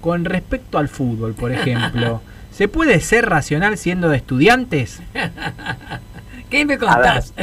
con 0.00 0.24
respecto 0.24 0.78
al 0.78 0.88
fútbol, 0.88 1.34
por 1.34 1.52
ejemplo, 1.52 2.22
¿se 2.56 2.68
puede 2.68 3.00
ser 3.00 3.28
racional 3.28 3.76
siendo 3.76 4.08
de 4.08 4.16
estudiantes? 4.16 5.02
¿Qué 6.50 6.64
me 6.64 6.78
ver, 6.78 6.88
contás? 6.88 7.34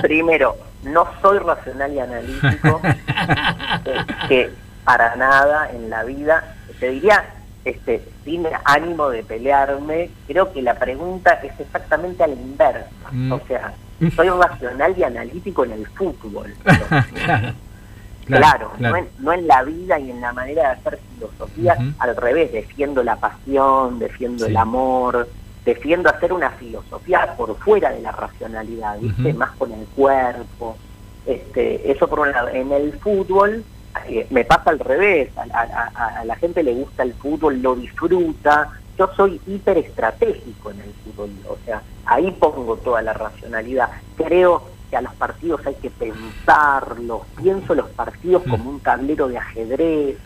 primero, 0.00 0.56
no 0.84 1.08
soy 1.20 1.38
racional 1.38 1.92
y 1.92 1.98
analítico, 1.98 2.80
eh, 3.84 3.96
que 4.28 4.50
para 4.84 5.16
nada 5.16 5.70
en 5.72 5.90
la 5.90 6.04
vida, 6.04 6.54
te 6.78 6.90
diría, 6.90 7.24
este, 7.64 8.00
sin 8.24 8.46
ánimo 8.64 9.08
de 9.10 9.24
pelearme, 9.24 10.10
creo 10.28 10.52
que 10.52 10.62
la 10.62 10.74
pregunta 10.74 11.32
es 11.42 11.58
exactamente 11.58 12.22
a 12.22 12.28
la 12.28 12.34
inversa. 12.34 12.88
Mm. 13.10 13.32
O 13.32 13.40
sea, 13.48 13.72
soy 14.14 14.28
racional 14.28 14.94
y 14.96 15.02
analítico 15.02 15.64
en 15.64 15.72
el 15.72 15.86
fútbol. 15.88 16.54
claro. 18.28 18.70
Claro, 18.70 18.70
claro. 18.78 18.92
No, 18.96 18.96
en, 19.02 19.08
no 19.18 19.32
en 19.32 19.46
la 19.46 19.62
vida 19.64 19.98
y 19.98 20.10
en 20.10 20.20
la 20.20 20.32
manera 20.32 20.62
de 20.62 20.68
hacer 20.68 21.00
filosofía, 21.14 21.76
al 21.98 22.16
revés, 22.16 22.52
defiendo 22.52 23.02
la 23.02 23.16
pasión, 23.16 23.98
defiendo 23.98 24.44
Sí. 24.44 24.50
el 24.50 24.56
amor, 24.56 25.28
defiendo 25.64 26.08
hacer 26.08 26.32
una 26.32 26.50
filosofía 26.50 27.34
por 27.36 27.56
fuera 27.58 27.90
de 27.90 28.00
la 28.00 28.12
racionalidad, 28.12 28.98
¿viste? 29.00 29.34
Más 29.34 29.50
con 29.58 29.72
el 29.72 29.84
cuerpo. 29.88 30.76
Este, 31.26 31.90
eso 31.90 32.08
por 32.08 32.20
un 32.20 32.30
lado. 32.32 32.48
En 32.48 32.72
el 32.72 32.92
fútbol 33.00 33.64
eh, 34.08 34.26
me 34.30 34.44
pasa 34.44 34.70
al 34.70 34.78
revés, 34.78 35.30
a, 35.36 35.42
a- 35.58 35.90
a- 35.94 36.20
a 36.20 36.24
la 36.24 36.36
gente 36.36 36.62
le 36.62 36.72
gusta 36.72 37.02
el 37.02 37.12
fútbol, 37.14 37.60
lo 37.60 37.74
disfruta. 37.74 38.70
Yo 38.98 39.08
soy 39.16 39.40
hiper 39.46 39.78
estratégico 39.78 40.70
en 40.70 40.80
el 40.80 40.92
fútbol, 41.04 41.30
o 41.48 41.56
sea, 41.64 41.82
ahí 42.06 42.30
pongo 42.32 42.76
toda 42.76 43.02
la 43.02 43.12
racionalidad. 43.12 43.90
Creo 44.16 44.62
que 44.90 44.96
a 44.96 45.02
los 45.02 45.14
partidos 45.14 45.60
hay 45.66 45.74
que 45.74 45.90
pensarlos, 45.90 47.22
pienso 47.36 47.74
los 47.74 47.88
partidos 47.90 48.46
Mm. 48.46 48.50
como 48.50 48.70
un 48.70 48.80
tablero 48.80 49.28
de 49.28 49.38
ajedrez, 49.38 50.16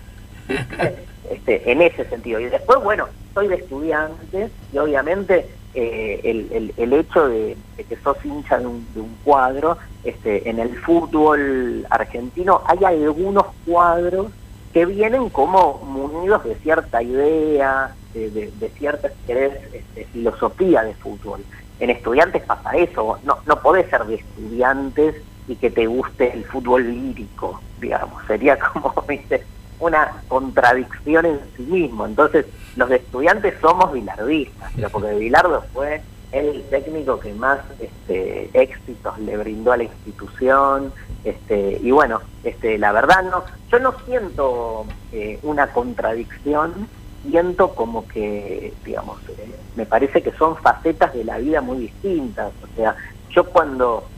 este, 1.31 1.71
en 1.71 1.83
ese 1.83 2.05
sentido. 2.07 2.41
Y 2.41 2.45
después, 2.47 2.83
bueno, 2.83 3.09
soy 3.35 3.49
de 3.49 3.57
estudiantes 3.57 4.51
y 4.73 4.79
obviamente 4.79 5.49
eh, 5.75 6.21
el, 6.25 6.49
el- 6.53 6.75
el 6.77 6.93
hecho 6.93 7.29
de, 7.29 7.57
de 7.79 7.85
que 7.85 7.97
sos 7.97 8.17
hincha 8.25 8.59
de 8.59 8.67
un, 8.67 8.87
de 8.95 9.01
un 9.01 9.17
cuadro, 9.25 9.79
este, 10.05 10.49
en 10.51 10.59
el 10.59 10.77
fútbol 10.79 11.87
argentino 11.89 12.61
hay 12.67 12.85
algunos 12.85 13.47
cuadros 13.65 14.27
que 14.75 14.85
vienen 14.85 15.31
como 15.31 15.79
munidos 15.79 16.45
de 16.45 16.57
cierta 16.57 17.03
idea, 17.03 17.95
de, 18.13 18.29
de- 18.31 18.69
cierta 18.79 19.09
este, 19.27 20.05
filosofía 20.13 20.83
de 20.83 20.95
fútbol. 20.95 21.41
En 21.83 21.91
estudiantes 21.91 22.45
pasa 22.45 22.77
eso, 22.77 23.19
no, 23.25 23.39
no 23.45 23.57
podés 23.61 23.91
ser 23.91 24.05
de 24.05 24.15
estudiantes 24.15 25.17
y 25.49 25.57
que 25.57 25.69
te 25.69 25.89
guste 25.89 26.33
el 26.33 26.45
fútbol 26.45 26.87
lírico, 26.87 27.61
digamos, 27.81 28.25
sería 28.29 28.57
como, 28.57 28.95
viste, 29.09 29.43
una 29.81 30.23
contradicción 30.29 31.27
en 31.27 31.41
sí 31.57 31.65
mismo. 31.65 32.07
Entonces, 32.07 32.47
los 32.77 32.89
estudiantes 32.89 33.55
somos 33.61 33.93
bilardistas, 33.93 34.71
pero 34.77 34.91
porque 34.91 35.13
Bilardo 35.15 35.65
fue 35.73 36.01
el 36.31 36.63
técnico 36.71 37.19
que 37.19 37.35
más 37.35 37.59
este, 37.81 38.49
éxitos 38.55 39.19
le 39.19 39.37
brindó 39.37 39.73
a 39.73 39.79
la 39.79 39.83
institución, 39.83 40.93
este, 41.25 41.81
y 41.83 41.91
bueno, 41.91 42.21
este, 42.45 42.79
la 42.79 42.93
verdad 42.93 43.25
no, 43.25 43.43
yo 43.73 43.81
no 43.81 43.93
siento 44.07 44.87
eh, 45.11 45.41
una 45.43 45.67
contradicción, 45.73 46.87
siento 47.23 47.75
como 47.75 48.07
que, 48.09 48.73
digamos, 48.85 49.21
eh, 49.29 49.55
me 49.77 49.87
parece 49.87 50.23
que 50.23 50.33
son 50.33 50.57
facetas 50.57 51.15
de 51.15 51.25
la 51.25 51.39
vida 51.39 51.61
muy 51.61 51.79
distintas. 51.79 52.53
O 52.63 52.77
sea, 52.77 52.97
yo 53.31 53.45
cuando 53.45 54.09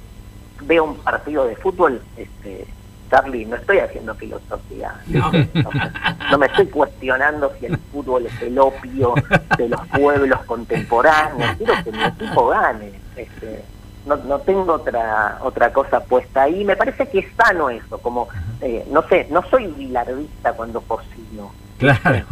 veo 0.63 0.85
un 0.85 0.97
partido 0.97 1.47
de 1.47 1.57
fútbol, 1.57 2.03
este, 2.17 2.67
Charlie, 3.11 3.47
no 3.47 3.57
estoy 3.57 3.79
haciendo 3.79 4.15
filosofía. 4.15 4.95
No, 5.07 5.31
no 6.31 6.39
me 6.39 6.47
estoy 6.47 6.67
cuestionando 6.67 7.53
si 7.59 7.67
el 7.67 7.77
fútbol 7.93 8.27
es 8.27 8.43
el 8.43 8.59
opio 8.59 9.15
de 9.57 9.69
los 9.69 9.81
pueblos 9.89 10.41
contemporáneos. 10.47 11.57
Quiero 11.57 11.75
que 11.85 11.93
mi 11.93 12.03
equipo 12.03 12.49
gane. 12.49 12.93
Este, 13.17 13.65
no, 14.07 14.17
no 14.17 14.39
tengo 14.41 14.75
otra 14.75 15.39
otra 15.43 15.73
cosa 15.73 16.01
puesta 16.01 16.43
ahí. 16.43 16.65
Me 16.65 16.77
parece 16.77 17.09
que 17.09 17.21
es 17.21 17.27
sano 17.37 17.71
eso, 17.71 17.99
como, 17.99 18.29
eh, 18.61 18.87
no 18.91 19.03
sé, 19.09 19.29
no 19.31 19.43
soy 19.49 19.67
bilardista 19.69 20.53
cuando 20.55 20.81
cocino. 20.81 21.53
Claro, 21.79 22.01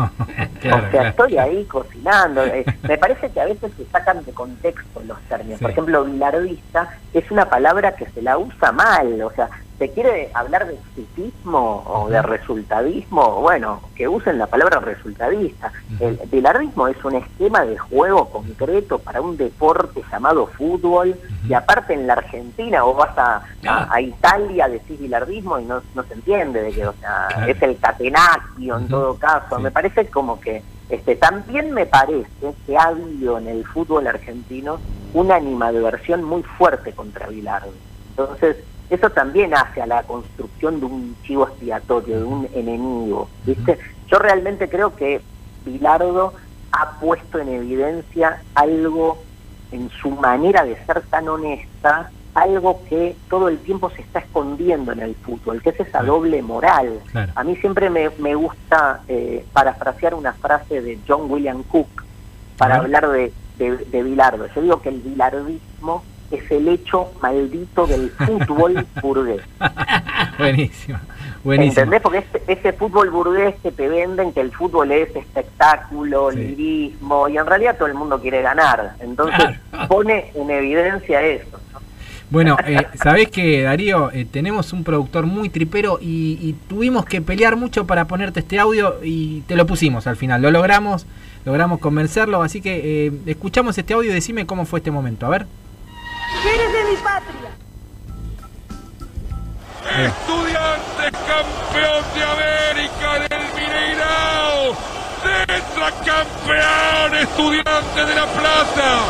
claro, 0.60 0.76
o 0.76 0.80
sea, 0.80 0.90
claro. 0.90 1.08
estoy 1.08 1.38
ahí 1.38 1.64
cocinando. 1.64 2.44
Eh, 2.44 2.64
me 2.82 2.98
parece 2.98 3.30
que 3.30 3.40
a 3.40 3.46
veces 3.46 3.72
se 3.76 3.84
sacan 3.86 4.24
de 4.24 4.32
contexto 4.32 5.02
los 5.06 5.20
términos. 5.22 5.60
Por 5.60 5.70
ejemplo, 5.70 6.04
bilardista 6.04 6.96
es 7.12 7.30
una 7.30 7.48
palabra 7.48 7.94
que 7.96 8.06
se 8.06 8.22
la 8.22 8.38
usa 8.38 8.72
mal. 8.72 9.20
O 9.22 9.30
sea, 9.32 9.48
¿se 9.78 9.90
quiere 9.90 10.30
hablar 10.34 10.66
de 10.66 10.74
exitismo 10.74 11.82
o 11.86 12.08
de 12.08 12.22
resultadismo? 12.22 13.40
Bueno, 13.40 13.80
que 13.96 14.06
usen 14.08 14.38
la 14.38 14.46
palabra 14.46 14.80
resultadista. 14.80 15.72
El 15.98 16.18
bilardismo 16.30 16.88
es 16.88 17.04
un 17.04 17.16
esquema 17.16 17.64
de 17.64 17.76
juego 17.78 18.28
concreto 18.30 18.98
para 18.98 19.20
un 19.20 19.36
deporte 19.36 20.02
llamado 20.10 20.46
fútbol. 20.46 21.16
Y 21.48 21.54
aparte 21.54 21.94
en 21.94 22.06
la 22.06 22.14
Argentina, 22.14 22.82
vos 22.82 22.96
vas 22.96 23.18
a, 23.18 23.42
a, 23.66 23.94
a 23.94 24.00
Italia, 24.00 24.68
decís 24.68 25.00
bilardismo 25.00 25.58
y 25.58 25.64
no, 25.64 25.82
no 25.94 26.02
se 26.04 26.14
entiende 26.14 26.62
de 26.62 26.72
qué. 26.72 26.86
O 26.86 26.94
sea, 26.94 27.28
es 27.46 27.60
el 27.62 27.78
catenacchio 27.78 28.78
en 28.78 28.88
todo 28.88 29.16
caso. 29.16 29.58
Me 29.58 29.70
parece 29.70 30.06
como 30.08 30.40
que 30.40 30.62
este 30.88 31.16
también 31.16 31.72
me 31.72 31.86
parece 31.86 32.54
que 32.66 32.76
ha 32.76 32.88
habido 32.88 33.38
en 33.38 33.48
el 33.48 33.66
fútbol 33.66 34.06
argentino 34.06 34.78
una 35.14 35.36
animadversión 35.36 36.22
muy 36.22 36.42
fuerte 36.42 36.92
contra 36.92 37.28
Bilardo. 37.28 37.72
Entonces, 38.10 38.56
eso 38.94 39.10
también 39.10 39.54
hace 39.54 39.80
a 39.80 39.86
la 39.86 40.02
construcción 40.02 40.80
de 40.80 40.86
un 40.86 41.16
chivo 41.22 41.48
expiatorio, 41.48 42.18
de 42.18 42.24
un 42.24 42.48
enemigo, 42.52 43.28
¿viste? 43.46 43.78
Yo 44.08 44.18
realmente 44.18 44.68
creo 44.68 44.94
que 44.94 45.22
Bilardo 45.64 46.34
ha 46.72 46.98
puesto 47.00 47.38
en 47.38 47.48
evidencia 47.48 48.42
algo 48.54 49.22
en 49.70 49.88
su 49.88 50.10
manera 50.10 50.64
de 50.64 50.76
ser 50.84 51.00
tan 51.02 51.26
honesta, 51.28 52.10
algo 52.34 52.82
que 52.88 53.16
todo 53.30 53.48
el 53.48 53.58
tiempo 53.60 53.88
se 53.90 54.02
está 54.02 54.18
escondiendo 54.18 54.92
en 54.92 55.00
el 55.00 55.14
fútbol, 55.14 55.62
que 55.62 55.70
es 55.70 55.80
esa 55.80 56.02
doble 56.02 56.42
moral. 56.42 57.00
Claro. 57.10 57.32
A 57.34 57.44
mí 57.44 57.56
siempre 57.56 57.88
me, 57.88 58.10
me 58.18 58.34
gusta 58.34 59.00
eh, 59.08 59.46
parafrasear 59.54 60.14
una 60.14 60.34
frase 60.34 60.82
de 60.82 60.98
John 61.08 61.30
William 61.30 61.62
Cook 61.62 62.04
para 62.58 62.76
hablar 62.76 63.08
de, 63.08 63.32
de, 63.56 63.76
de 63.78 64.02
Bilardo. 64.02 64.46
Yo 64.54 64.60
digo 64.60 64.82
que 64.82 64.90
el 64.90 65.00
bilardismo 65.00 66.04
es 66.32 66.50
el 66.50 66.68
hecho 66.68 67.12
maldito 67.22 67.86
del 67.86 68.10
fútbol 68.10 68.86
burgués. 69.02 69.42
Buenísimo, 70.38 70.98
buenísimo. 71.44 71.72
¿Entendés? 71.82 72.00
Porque 72.00 72.18
ese, 72.18 72.42
ese 72.48 72.72
fútbol 72.72 73.10
burgués 73.10 73.54
que 73.62 73.70
te 73.72 73.88
venden 73.88 74.32
que 74.32 74.40
el 74.40 74.52
fútbol 74.52 74.92
es 74.92 75.14
espectáculo, 75.14 76.30
Sí. 76.32 76.38
lirismo, 76.38 77.28
y 77.28 77.36
en 77.38 77.46
realidad 77.46 77.76
todo 77.76 77.88
el 77.88 77.94
mundo 77.94 78.20
quiere 78.20 78.42
ganar. 78.42 78.94
Entonces 79.00 79.36
Claro. 79.70 79.88
pone 79.88 80.30
en 80.34 80.50
evidencia 80.50 81.22
eso. 81.22 81.58
¿no? 81.72 81.80
Bueno, 82.30 82.56
eh, 82.66 82.86
sabés 83.02 83.28
que 83.28 83.62
Darío, 83.62 84.10
Eh, 84.12 84.24
tenemos 84.30 84.72
un 84.72 84.84
productor 84.84 85.26
muy 85.26 85.50
tripero 85.50 85.98
y, 86.00 86.38
y 86.40 86.54
tuvimos 86.68 87.04
que 87.04 87.20
pelear 87.20 87.56
mucho 87.56 87.86
para 87.86 88.06
ponerte 88.06 88.40
este 88.40 88.58
audio 88.58 88.96
y 89.02 89.42
te 89.42 89.54
lo 89.56 89.66
pusimos 89.66 90.06
al 90.06 90.16
final, 90.16 90.40
lo 90.40 90.50
logramos, 90.50 91.06
logramos 91.44 91.78
convencerlo, 91.80 92.42
así 92.42 92.62
que 92.62 93.06
eh, 93.08 93.12
escuchamos 93.26 93.76
este 93.76 93.92
audio 93.94 94.10
y 94.10 94.14
decime 94.14 94.46
cómo 94.46 94.64
fue 94.64 94.78
este 94.78 94.90
momento, 94.90 95.26
a 95.26 95.30
ver. 95.30 95.46
Estudiantes 99.98 101.12
campeón 101.26 102.04
de 102.14 102.22
América 102.24 103.18
del 103.28 103.44
Mineirao. 103.54 104.76
Tetracampeón 105.46 107.14
Estudiantes 107.20 108.06
de 108.08 108.14
La 108.14 108.26
Plata. 108.26 109.00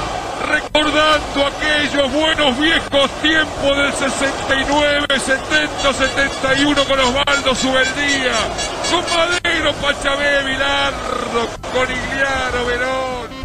Recordando 0.49 1.47
aquellos 1.47 2.13
buenos 2.13 2.59
viejos 2.59 3.11
tiempos 3.23 3.77
del 3.77 3.93
69, 3.93 5.07
70, 5.21 5.93
71 5.93 6.85
con 6.85 6.99
Osvaldo 6.99 7.55
Subeldía. 7.55 8.35
Con 8.91 9.05
Madero, 9.17 9.73
Pachamé, 9.75 10.43
Bilardo, 10.43 11.49
con 11.73 11.91
Igliano, 11.91 12.67
Verón. 12.67 13.42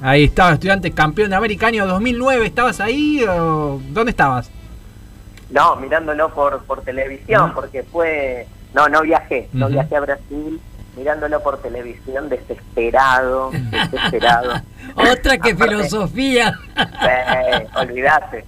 Ahí 0.00 0.24
estaba, 0.24 0.52
estudiante 0.52 0.92
campeón 0.92 1.32
año 1.66 1.86
2009, 1.86 2.46
¿estabas 2.46 2.80
ahí 2.80 3.24
o 3.28 3.80
dónde 3.88 4.10
estabas? 4.10 4.50
No, 5.50 5.76
mirándolo 5.76 6.32
por, 6.34 6.62
por 6.64 6.82
televisión, 6.82 7.52
porque 7.54 7.82
fue... 7.82 8.46
No, 8.74 8.88
no 8.88 9.02
viajé, 9.02 9.48
no 9.52 9.66
Ujú. 9.66 9.72
viajé 9.74 9.96
a 9.96 10.00
Brasil, 10.00 10.60
mirándolo 10.96 11.42
por 11.42 11.60
televisión, 11.62 12.28
desesperado, 12.28 13.50
desesperado. 13.90 14.52
Otra 14.94 15.38
que 15.38 15.52
Aparte- 15.52 15.64
filosofía. 15.76 16.54
Eh, 16.76 17.66
olvidate. 17.76 18.44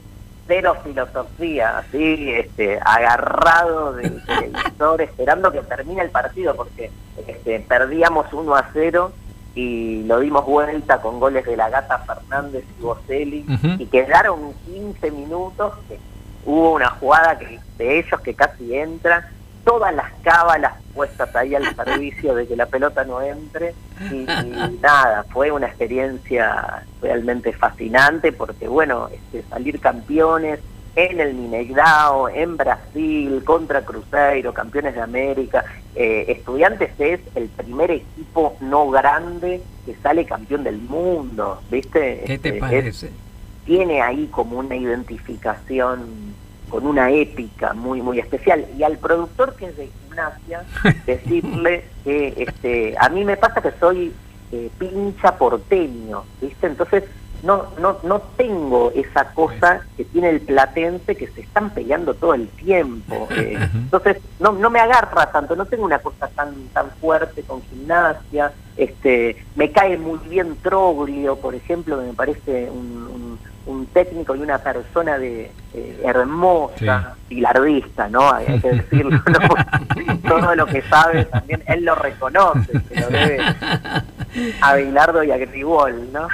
Cero 0.46 0.76
filosofía, 0.84 1.78
así, 1.78 2.30
este, 2.32 2.78
agarrado 2.84 3.94
del 3.94 4.22
televisor, 4.26 5.00
esperando 5.00 5.50
que 5.52 5.60
termine 5.62 6.02
el 6.02 6.10
partido, 6.10 6.54
porque 6.54 6.90
este, 7.26 7.60
perdíamos 7.60 8.32
1 8.32 8.54
a 8.56 8.68
0 8.72 9.12
y 9.54 10.04
lo 10.04 10.20
dimos 10.20 10.46
vuelta 10.46 11.00
con 11.00 11.18
goles 11.18 11.44
de 11.44 11.56
la 11.56 11.68
Gata 11.70 11.98
Fernández 11.98 12.64
y 12.78 12.82
Boselli, 12.82 13.44
Ujú. 13.48 13.82
y 13.82 13.86
quedaron 13.86 14.52
15 14.66 15.10
minutos, 15.10 15.74
que 15.88 15.98
hubo 16.44 16.74
una 16.74 16.90
jugada 16.90 17.38
que, 17.38 17.58
de 17.78 17.98
ellos 17.98 18.20
que 18.20 18.34
casi 18.34 18.74
entra, 18.76 19.28
todas 19.64 19.94
las 19.94 20.10
cábalas 20.22 20.74
puestas 20.94 21.34
ahí 21.36 21.54
al 21.54 21.74
servicio 21.76 22.34
de 22.34 22.46
que 22.46 22.56
la 22.56 22.66
pelota 22.66 23.04
no 23.04 23.20
entre 23.20 23.74
y, 24.10 24.22
y 24.22 24.78
nada, 24.80 25.24
fue 25.30 25.50
una 25.50 25.66
experiencia 25.66 26.84
realmente 27.02 27.52
fascinante 27.52 28.32
porque 28.32 28.66
bueno, 28.68 29.08
este, 29.12 29.42
salir 29.50 29.78
campeones 29.80 30.60
en 30.96 31.20
el 31.20 31.35
Mineirao, 31.35 32.29
en 32.29 32.57
Brasil, 32.57 33.42
contra 33.44 33.83
Cruzeiro, 33.85 34.53
campeones 34.53 34.94
de 34.94 35.00
América, 35.00 35.64
eh, 35.94 36.24
Estudiantes 36.29 36.90
es 36.98 37.20
el 37.35 37.48
primer 37.48 37.90
equipo 37.90 38.57
no 38.61 38.90
grande 38.90 39.62
que 39.87 39.94
sale 40.03 40.24
campeón 40.24 40.64
del 40.64 40.79
mundo, 40.79 41.61
¿viste? 41.70 42.22
¿Qué 42.26 42.38
te 42.38 42.48
Este, 42.48 42.55
es- 42.57 42.61
parece? 42.61 43.11
tiene 43.64 44.03
ahí 44.03 44.26
como 44.33 44.59
una 44.59 44.74
identificación 44.74 46.35
con 46.68 46.87
una 46.87 47.11
épica 47.11 47.72
muy 47.74 48.00
muy 48.00 48.18
especial 48.20 48.64
y 48.79 48.83
al 48.85 48.96
productor 48.98 49.55
que 49.57 49.66
es 49.66 49.76
de 49.76 49.88
gimnasia 49.88 50.64
decirle 51.07 51.85
que 52.05 52.35
este 52.37 52.94
a 52.98 53.09
mí 53.09 53.24
me 53.24 53.37
pasa 53.37 53.61
que 53.61 53.72
soy 53.81 54.12
eh, 54.53 54.70
pincha 54.79 55.36
porteño 55.36 56.24
viste 56.41 56.66
entonces 56.68 57.05
no 57.43 57.66
no 57.78 57.99
no 58.03 58.20
tengo 58.36 58.93
esa 58.95 59.32
cosa 59.32 59.80
que 59.97 60.05
tiene 60.05 60.30
el 60.30 60.41
platense 60.41 61.16
que 61.16 61.26
se 61.28 61.41
están 61.43 61.70
peleando 61.70 62.14
todo 62.14 62.34
el 62.34 62.49
tiempo 62.49 63.28
eh, 63.36 63.59
entonces 63.74 64.18
no 64.38 64.53
no 64.53 64.70
me 64.70 64.80
agarra 64.80 65.30
tanto 65.32 65.57
no 65.57 65.64
tengo 65.66 65.84
una 65.84 65.99
cosa 66.01 66.28
tan 66.28 66.55
tan 66.74 66.91
fuerte 67.01 67.43
con 67.43 67.62
gimnasia 67.62 68.53
este 68.76 69.45
me 69.57 69.70
cae 69.72 69.97
muy 69.99 70.18
bien 70.28 70.57
Troglio 70.62 71.36
por 71.36 71.55
ejemplo 71.55 71.99
que 71.99 72.07
me 72.07 72.12
parece 72.14 72.70
un, 72.70 72.76
un- 73.14 73.49
un 73.71 73.87
técnico 73.87 74.35
y 74.35 74.41
una 74.41 74.59
persona 74.59 75.18
de 75.18 75.51
eh, 75.75 76.03
hermosa 76.05 77.14
bilardista 77.29 78.09
no 78.09 78.33
hay, 78.33 78.47
hay 78.47 78.61
que 78.61 78.71
decirlo 78.71 79.11
¿no? 79.11 80.29
todo 80.29 80.55
lo 80.55 80.66
que 80.66 80.83
sabe 80.83 81.25
también 81.27 81.62
él 81.66 81.85
lo 81.85 81.95
reconoce 81.95 82.81
se 82.89 83.01
lo 83.01 83.09
debe 83.09 83.39
a 84.61 84.75
Bilardo 84.75 85.23
y 85.23 85.31
a 85.31 85.37
Grigol 85.37 86.12
no 86.12 86.29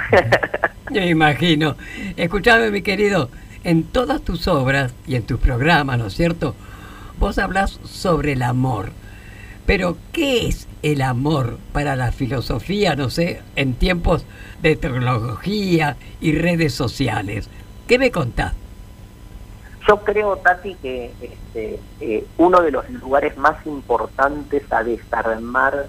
Yo 0.91 1.01
me 1.01 1.09
imagino. 1.09 1.75
Escuchame, 2.15 2.71
mi 2.71 2.81
querido, 2.81 3.29
en 3.63 3.83
todas 3.83 4.21
tus 4.21 4.47
obras 4.47 4.93
y 5.05 5.15
en 5.15 5.23
tus 5.23 5.39
programas, 5.39 5.97
¿no 5.97 6.07
es 6.07 6.13
cierto? 6.13 6.55
Vos 7.19 7.37
hablas 7.37 7.79
sobre 7.83 8.33
el 8.33 8.41
amor. 8.41 8.91
Pero, 9.65 9.97
¿qué 10.13 10.47
es 10.47 10.66
el 10.81 11.01
amor 11.01 11.57
para 11.73 11.95
la 11.95 12.11
filosofía, 12.11 12.95
no 12.95 13.09
sé, 13.09 13.41
en 13.55 13.73
tiempos 13.73 14.25
de 14.61 14.75
tecnología 14.75 15.97
y 16.21 16.33
redes 16.33 16.73
sociales? 16.73 17.49
¿Qué 17.87 17.99
me 17.99 18.11
contás? 18.11 18.53
Yo 19.87 20.03
creo, 20.03 20.35
Tati, 20.37 20.75
que 20.75 21.11
este, 21.21 21.79
eh, 22.01 22.25
uno 22.37 22.61
de 22.61 22.71
los 22.71 22.89
lugares 22.89 23.37
más 23.37 23.65
importantes 23.65 24.63
a 24.71 24.83
desarmar 24.83 25.87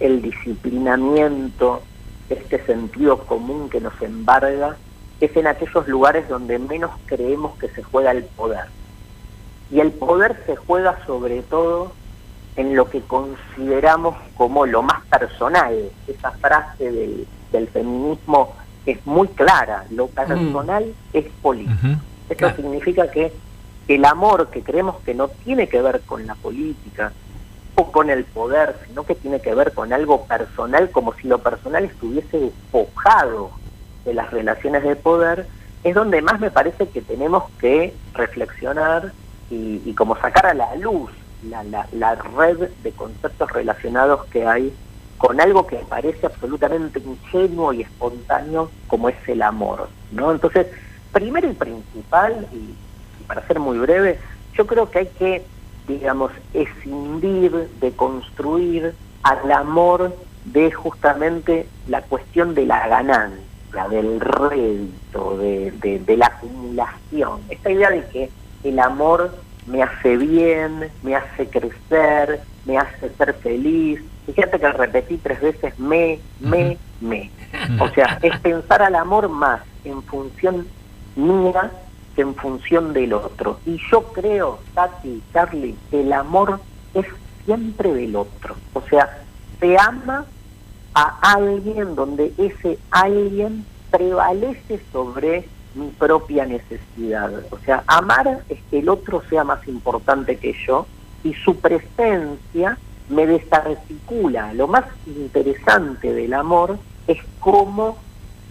el 0.00 0.20
disciplinamiento, 0.20 1.82
este 2.28 2.64
sentido 2.66 3.24
común 3.24 3.70
que 3.70 3.80
nos 3.80 4.00
embarga, 4.02 4.76
es 5.20 5.34
en 5.36 5.46
aquellos 5.46 5.88
lugares 5.88 6.28
donde 6.28 6.58
menos 6.58 6.90
creemos 7.06 7.56
que 7.58 7.68
se 7.68 7.82
juega 7.82 8.10
el 8.10 8.24
poder. 8.24 8.66
Y 9.70 9.80
el 9.80 9.92
poder 9.92 10.42
se 10.44 10.56
juega 10.56 10.98
sobre 11.06 11.40
todo 11.42 11.92
en 12.56 12.76
lo 12.76 12.88
que 12.90 13.00
consideramos 13.00 14.16
como 14.36 14.66
lo 14.66 14.82
más 14.82 15.02
personal. 15.06 15.74
Esa 16.06 16.30
frase 16.32 16.90
del, 16.90 17.26
del 17.52 17.68
feminismo 17.68 18.52
es 18.86 19.04
muy 19.06 19.28
clara, 19.28 19.84
lo 19.90 20.06
personal 20.08 20.92
es 21.12 21.26
político. 21.40 21.78
Esto 22.28 22.36
Claro. 22.36 22.56
significa 22.56 23.10
que 23.10 23.32
el 23.88 24.04
amor 24.04 24.48
que 24.50 24.62
creemos 24.62 24.96
que 25.04 25.14
no 25.14 25.28
tiene 25.28 25.68
que 25.68 25.80
ver 25.82 26.00
con 26.02 26.26
la 26.26 26.34
política 26.36 27.12
o 27.74 27.90
con 27.90 28.10
el 28.10 28.24
poder, 28.24 28.76
sino 28.86 29.04
que 29.04 29.14
tiene 29.14 29.40
que 29.40 29.54
ver 29.54 29.72
con 29.72 29.92
algo 29.92 30.24
personal, 30.26 30.90
como 30.90 31.14
si 31.14 31.28
lo 31.28 31.38
personal 31.38 31.84
estuviese 31.84 32.38
despojado 32.38 33.50
de 34.04 34.14
las 34.14 34.30
relaciones 34.30 34.82
de 34.82 34.96
poder, 34.96 35.46
es 35.84 35.94
donde 35.94 36.22
más 36.22 36.38
me 36.40 36.50
parece 36.50 36.88
que 36.88 37.02
tenemos 37.02 37.44
que 37.58 37.94
reflexionar 38.14 39.12
y, 39.50 39.80
y 39.84 39.94
como 39.94 40.16
sacar 40.16 40.46
a 40.46 40.54
la 40.54 40.74
luz 40.76 41.10
la, 41.48 41.62
la, 41.64 41.86
la 41.92 42.14
red 42.14 42.68
de 42.82 42.92
conceptos 42.92 43.50
relacionados 43.52 44.24
que 44.26 44.46
hay 44.46 44.72
con 45.22 45.40
algo 45.40 45.68
que 45.68 45.76
parece 45.88 46.26
absolutamente 46.26 46.98
ingenuo 46.98 47.72
y 47.72 47.82
espontáneo 47.82 48.72
como 48.88 49.08
es 49.08 49.16
el 49.28 49.42
amor, 49.42 49.88
¿no? 50.10 50.32
Entonces, 50.32 50.66
primero 51.12 51.48
y 51.48 51.52
principal, 51.54 52.48
y, 52.52 52.74
para 53.28 53.46
ser 53.46 53.60
muy 53.60 53.78
breve, 53.78 54.18
yo 54.54 54.66
creo 54.66 54.90
que 54.90 54.98
hay 54.98 55.06
que, 55.06 55.44
digamos, 55.86 56.32
escindir 56.52 57.52
de 57.80 57.92
construir 57.92 58.94
al 59.22 59.52
amor 59.52 60.12
de 60.46 60.72
justamente 60.72 61.68
la 61.86 62.02
cuestión 62.02 62.56
de 62.56 62.66
la 62.66 62.88
ganancia, 62.88 63.88
del 63.90 64.18
rédito, 64.18 65.36
de 65.38 66.16
la 66.16 66.26
acumulación. 66.26 67.42
Esta 67.48 67.70
idea 67.70 67.90
de 67.90 68.04
que 68.06 68.30
el 68.64 68.78
amor 68.80 69.32
me 69.66 69.82
hace 69.82 70.16
bien, 70.16 70.90
me 71.02 71.14
hace 71.14 71.48
crecer, 71.48 72.40
me 72.64 72.78
hace 72.78 73.10
ser 73.10 73.34
feliz. 73.34 74.00
Fíjate 74.26 74.58
que 74.58 74.72
repetí 74.72 75.16
tres 75.18 75.40
veces 75.40 75.78
me, 75.78 76.20
me, 76.40 76.78
me. 77.00 77.30
O 77.80 77.88
sea, 77.88 78.18
es 78.22 78.38
pensar 78.40 78.82
al 78.82 78.94
amor 78.94 79.28
más 79.28 79.60
en 79.84 80.02
función 80.02 80.66
mía 81.16 81.70
que 82.14 82.22
en 82.22 82.34
función 82.34 82.92
del 82.92 83.12
otro. 83.12 83.58
Y 83.66 83.78
yo 83.90 84.02
creo, 84.12 84.58
Tati, 84.74 85.22
Charlie, 85.32 85.76
que 85.90 86.02
el 86.02 86.12
amor 86.12 86.60
es 86.94 87.06
siempre 87.44 87.92
del 87.92 88.16
otro. 88.16 88.56
O 88.74 88.82
sea, 88.82 89.22
se 89.60 89.76
ama 89.78 90.26
a 90.94 91.34
alguien 91.34 91.94
donde 91.94 92.32
ese 92.36 92.78
alguien 92.90 93.64
prevalece 93.90 94.80
sobre 94.92 95.48
mi 95.74 95.88
propia 95.88 96.46
necesidad. 96.46 97.32
O 97.50 97.58
sea, 97.58 97.84
amar 97.86 98.42
es 98.48 98.58
que 98.70 98.80
el 98.80 98.88
otro 98.88 99.22
sea 99.28 99.44
más 99.44 99.66
importante 99.68 100.36
que 100.36 100.54
yo 100.66 100.86
y 101.24 101.34
su 101.34 101.56
presencia 101.56 102.78
me 103.08 103.26
desarticula. 103.26 104.52
Lo 104.54 104.68
más 104.68 104.84
interesante 105.06 106.12
del 106.12 106.34
amor 106.34 106.78
es 107.06 107.18
cómo 107.40 107.98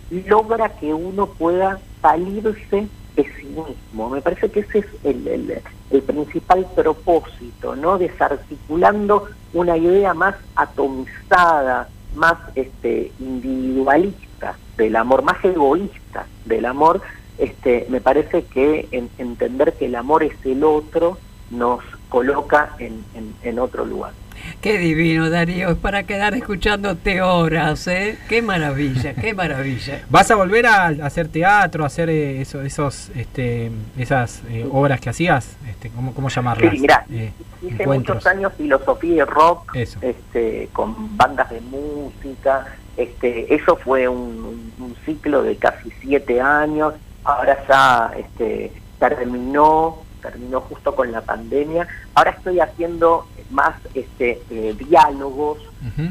logra 0.10 0.70
que 0.70 0.94
uno 0.94 1.28
pueda 1.28 1.80
salirse 2.02 2.88
de 3.16 3.24
sí 3.24 3.46
mismo. 3.46 4.10
Me 4.10 4.22
parece 4.22 4.50
que 4.50 4.62
ese 4.62 4.80
es 4.80 4.86
el, 5.04 5.62
el, 5.92 6.02
principal 6.02 6.66
propósito, 6.76 7.76
¿no? 7.76 7.98
Desarticulando 7.98 9.28
una 9.54 9.78
idea 9.78 10.14
más 10.14 10.36
atomizada, 10.56 11.90
más 12.16 12.36
este, 12.56 13.12
individualista 13.20 14.58
del 14.78 14.96
amor, 14.96 15.22
más 15.22 15.44
egoísta 15.44 16.01
del 16.46 16.66
amor, 16.66 17.02
este, 17.38 17.86
me 17.90 18.02
parece 18.02 18.46
que 18.46 18.88
en- 18.92 19.10
entender 19.18 19.76
que 19.78 19.86
el 19.86 19.96
amor 19.96 20.24
es 20.24 20.34
el 20.46 20.64
otro 20.64 21.20
nos 21.50 21.82
coloca 22.10 22.76
en 22.80 23.60
otro 23.60 23.86
lugar. 23.86 24.14
Qué 24.62 24.78
divino, 24.78 25.30
Darío, 25.30 25.70
es 25.72 25.78
para 25.78 26.04
quedar 26.04 26.34
escuchándote 26.36 27.22
horas, 27.22 27.88
¿eh? 27.88 28.18
Qué 28.30 28.42
maravilla, 28.42 29.14
qué 29.14 29.34
maravilla. 29.34 30.04
¿Vas 30.10 30.30
a 30.32 30.36
volver 30.36 30.66
a, 30.68 30.86
a 30.88 30.90
hacer 31.06 31.28
teatro, 31.28 31.84
a 31.84 31.88
hacer 31.88 32.10
eh, 32.10 32.42
eso- 32.42 32.62
esos, 32.62 33.10
este, 33.16 33.72
esas 33.98 34.42
eh, 34.50 34.68
obras 34.72 35.00
que 35.02 35.10
hacías? 35.10 35.56
Este, 35.70 35.90
¿cómo, 35.90 36.14
¿Cómo 36.14 36.30
llamarlas? 36.30 36.72
Sí, 36.74 36.80
mirá, 36.80 37.06
Eh, 37.12 37.32
hice 37.62 37.84
encuentros. 37.84 38.16
muchos 38.18 38.28
años 38.28 38.52
filosofía 38.58 39.16
y 39.16 39.22
rock, 39.26 39.76
Eso. 39.76 40.00
este, 40.02 40.70
con 40.74 41.18
bandas 41.18 41.50
de 41.50 41.62
música, 41.62 42.66
este, 42.98 43.54
eso 43.56 43.76
fue 43.78 44.08
un, 44.08 44.72
un 44.80 44.96
ciclo 45.06 45.44
de 45.44 45.56
casi 45.56 45.90
siete 46.02 46.40
años, 46.42 46.94
ahora 47.24 47.58
ya 47.68 48.12
este, 48.18 48.72
terminó, 49.00 50.00
terminó 50.22 50.62
justo 50.62 50.96
con 50.96 51.12
la 51.12 51.22
pandemia, 51.22 51.88
ahora 52.14 52.32
estoy 52.32 52.60
haciendo 52.60 53.28
más 53.50 53.76
este, 53.94 54.42
eh, 54.50 54.76
diálogos 54.78 55.60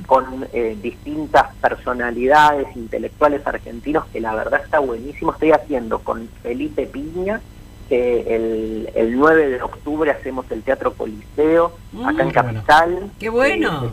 con 0.07 0.47
eh, 0.53 0.77
distintas 0.83 1.55
personalidades 1.57 2.77
intelectuales 2.77 3.47
argentinos 3.47 4.05
que 4.13 4.21
la 4.21 4.35
verdad 4.35 4.61
está 4.65 4.79
buenísimo. 4.79 5.33
Estoy 5.33 5.53
haciendo 5.53 6.01
con 6.01 6.29
Felipe 6.43 6.87
Piña, 6.87 7.41
que 7.89 8.37
el, 8.37 8.91
el 8.95 9.17
9 9.17 9.49
de 9.49 9.63
octubre 9.63 10.11
hacemos 10.11 10.51
el 10.51 10.63
Teatro 10.63 10.95
Coliseo, 10.95 11.73
acá 12.05 12.23
en 12.23 12.29
Mm, 12.29 12.33
Capital. 12.33 13.11
Qué 13.19 13.29
bueno. 13.29 13.87
Eh, 13.87 13.91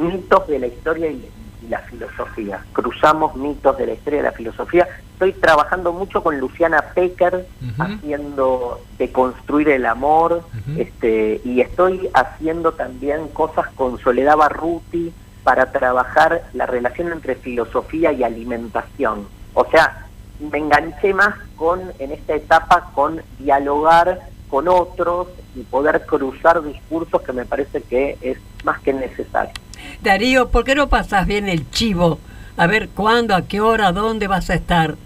mitos 0.00 0.48
de 0.48 0.58
la 0.58 0.66
historia 0.66 1.10
y, 1.10 1.28
y 1.62 1.68
la 1.68 1.78
filosofía. 1.80 2.64
Cruzamos 2.72 3.36
mitos 3.36 3.76
de 3.78 3.86
la 3.86 3.92
historia 3.94 4.20
y 4.20 4.22
la 4.22 4.32
filosofía. 4.32 4.88
Estoy 5.12 5.32
trabajando 5.32 5.92
mucho 5.92 6.22
con 6.22 6.38
Luciana 6.38 6.82
Pecker, 6.94 7.46
haciendo 7.78 8.80
de 8.98 9.12
construir 9.12 9.68
el 9.68 9.86
amor, 9.86 10.42
este, 10.76 11.40
y 11.44 11.60
estoy 11.60 12.08
haciendo 12.14 12.72
también 12.72 13.28
cosas 13.28 13.66
con 13.74 13.98
Soledad 13.98 14.36
Barruti 14.36 15.12
para 15.42 15.72
trabajar 15.72 16.42
la 16.54 16.66
relación 16.66 17.12
entre 17.12 17.34
filosofía 17.34 18.12
y 18.12 18.22
alimentación. 18.22 19.26
O 19.54 19.66
sea, 19.70 20.06
me 20.38 20.58
enganché 20.58 21.12
más 21.12 21.34
con, 21.56 21.80
en 21.98 22.12
esta 22.12 22.34
etapa, 22.34 22.90
con 22.94 23.20
dialogar 23.38 24.20
con 24.50 24.68
otros 24.68 25.28
y 25.54 25.62
poder 25.62 26.04
cruzar 26.06 26.62
discursos 26.62 27.22
que 27.22 27.32
me 27.32 27.44
parece 27.44 27.82
que 27.82 28.18
es 28.20 28.38
más 28.64 28.80
que 28.80 28.92
necesario. 28.92 29.54
Darío, 30.02 30.48
¿por 30.48 30.64
qué 30.64 30.74
no 30.74 30.88
pasas 30.88 31.26
bien 31.26 31.48
el 31.48 31.70
chivo? 31.70 32.18
A 32.56 32.66
ver, 32.66 32.88
¿cuándo, 32.88 33.34
a 33.34 33.42
qué 33.42 33.60
hora, 33.60 33.92
dónde 33.92 34.26
vas 34.26 34.50
a 34.50 34.54
estar? 34.54 34.96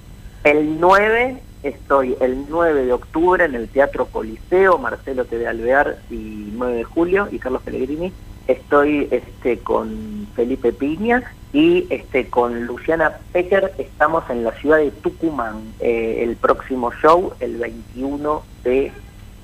El 0.44 0.80
9 0.80 1.40
estoy 1.64 2.14
el 2.20 2.44
9 2.48 2.84
de 2.84 2.92
octubre 2.92 3.44
en 3.44 3.54
el 3.54 3.68
Teatro 3.68 4.06
Coliseo, 4.06 4.78
Marcelo 4.78 5.24
T. 5.24 5.46
Alvear 5.46 5.98
y 6.10 6.50
9 6.52 6.76
de 6.76 6.84
julio 6.84 7.28
y 7.32 7.38
Carlos 7.38 7.62
Pellegrini. 7.62 8.12
Estoy 8.46 9.08
este 9.10 9.58
con 9.58 10.28
Felipe 10.36 10.72
Piña 10.72 11.22
y 11.54 11.86
este 11.88 12.28
con 12.28 12.66
Luciana 12.66 13.18
Pecker 13.32 13.72
estamos 13.78 14.28
en 14.28 14.44
la 14.44 14.52
ciudad 14.52 14.78
de 14.78 14.90
Tucumán. 14.90 15.62
Eh, 15.80 16.22
el 16.22 16.36
próximo 16.36 16.92
show 16.92 17.32
el 17.40 17.56
21 17.56 18.42
de 18.62 18.92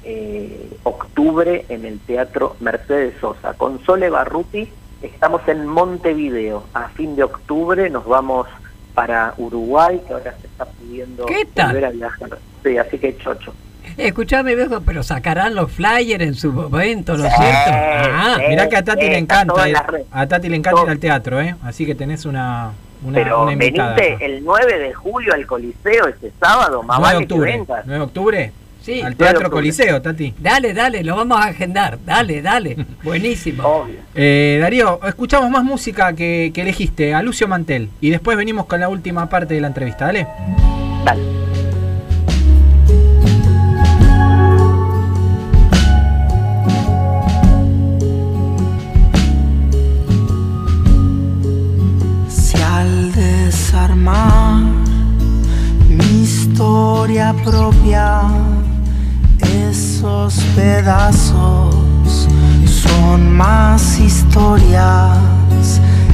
eh, 0.05 0.71
octubre 0.83 1.65
en 1.71 1.87
el 1.87 1.99
Teatro 2.01 2.57
Mercedes 2.61 3.15
Sosa. 3.21 3.55
Con 3.55 3.83
Sole 3.85 4.11
Barruti 4.11 4.69
estamos 5.03 5.47
en 5.49 5.67
Montevideo. 5.67 6.65
A 6.75 6.89
fin 6.89 7.17
de 7.17 7.25
octubre 7.25 7.89
nos 7.91 8.05
vamos 8.07 8.47
para 8.95 9.35
Uruguay, 9.39 10.01
que 10.07 10.13
ahora 10.13 10.35
se 10.41 10.47
está 10.47 10.65
pudiendo 10.67 11.27
¿Qué 11.27 11.45
tal? 11.55 11.69
volver 11.69 11.85
a 11.87 11.91
viajar. 11.91 12.31
Sí, 12.63 12.77
así 12.79 12.99
que 12.99 13.17
chocho. 13.19 13.55
Escuchame, 13.97 14.55
viejo, 14.55 14.81
pero 14.83 15.03
sacarán 15.03 15.55
los 15.55 15.73
flyers 15.73 16.23
en 16.23 16.35
su 16.35 16.53
momento, 16.53 17.17
¿no 17.17 17.25
es 17.27 17.33
cierto? 17.35 17.71
Ah, 17.73 18.37
sí. 18.39 18.45
Mirá 18.49 18.69
que 18.69 18.77
a 18.77 18.85
Tati 18.85 19.07
le 19.09 19.19
encanta 19.19 19.65
a 20.13 20.27
Tati 20.27 20.49
le 20.49 20.57
encanta 20.57 20.83
ir 20.85 20.91
al 20.91 20.99
teatro, 20.99 21.41
¿eh? 21.41 21.55
Así 21.65 21.87
que 21.87 21.95
tenés 21.95 22.25
una, 22.25 22.73
una, 23.05 23.15
Pero 23.15 23.43
una 23.43 23.53
invitada. 23.53 23.95
venite 23.95 24.15
acá. 24.17 24.25
el 24.25 24.45
9 24.45 24.79
de 24.79 24.95
julio 24.95 25.35
al 25.35 25.47
Coliseo, 25.47 26.07
este 26.09 26.33
sábado, 26.41 26.83
más 26.83 26.99
9 27.01 27.13
de 27.13 27.19
que 27.27 27.35
octubre. 27.35 27.65
9 27.67 27.85
de 27.87 28.01
octubre. 28.01 28.53
Al 29.05 29.15
Teatro 29.15 29.51
Coliseo, 29.51 30.01
Tati. 30.01 30.35
Dale, 30.39 30.73
dale, 30.73 31.05
lo 31.05 31.17
vamos 31.17 31.39
a 31.39 31.49
agendar. 31.49 31.99
Dale, 32.05 32.41
dale. 32.43 32.77
Buenísimo. 33.03 33.63
Obvio. 33.63 33.97
Eh, 34.15 34.59
Darío, 34.61 35.01
escuchamos 35.07 35.51
más 35.51 35.63
música 35.65 36.15
que, 36.15 36.51
que 36.55 36.63
elegiste, 36.63 37.15
a 37.15 37.23
Lucio 37.23 37.47
Mantel. 37.47 37.91
Y 38.01 38.11
después 38.11 38.37
venimos 38.37 38.67
con 38.67 38.81
la 38.81 38.89
última 38.89 39.29
parte 39.29 39.55
de 39.55 39.61
la 39.61 39.69
entrevista, 39.69 40.07
dale. 40.07 40.27
Dale. 41.05 41.23
Si 52.29 52.63
al 52.63 53.13
desarmar 53.13 54.63
mi 55.89 56.23
historia 56.23 57.35
propia 57.45 58.23
los 60.03 60.35
pedazos 60.57 61.75
son 62.67 63.31
más 63.31 63.99
historias, 63.99 65.19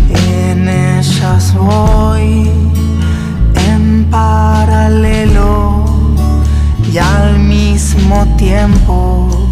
en 0.09 0.68
ellas 0.68 1.55
voy 1.55 2.51
en 3.68 4.07
paralelo 4.11 5.85
y 6.93 6.99
al 6.99 7.39
mismo 7.39 8.27
tiempo 8.37 9.46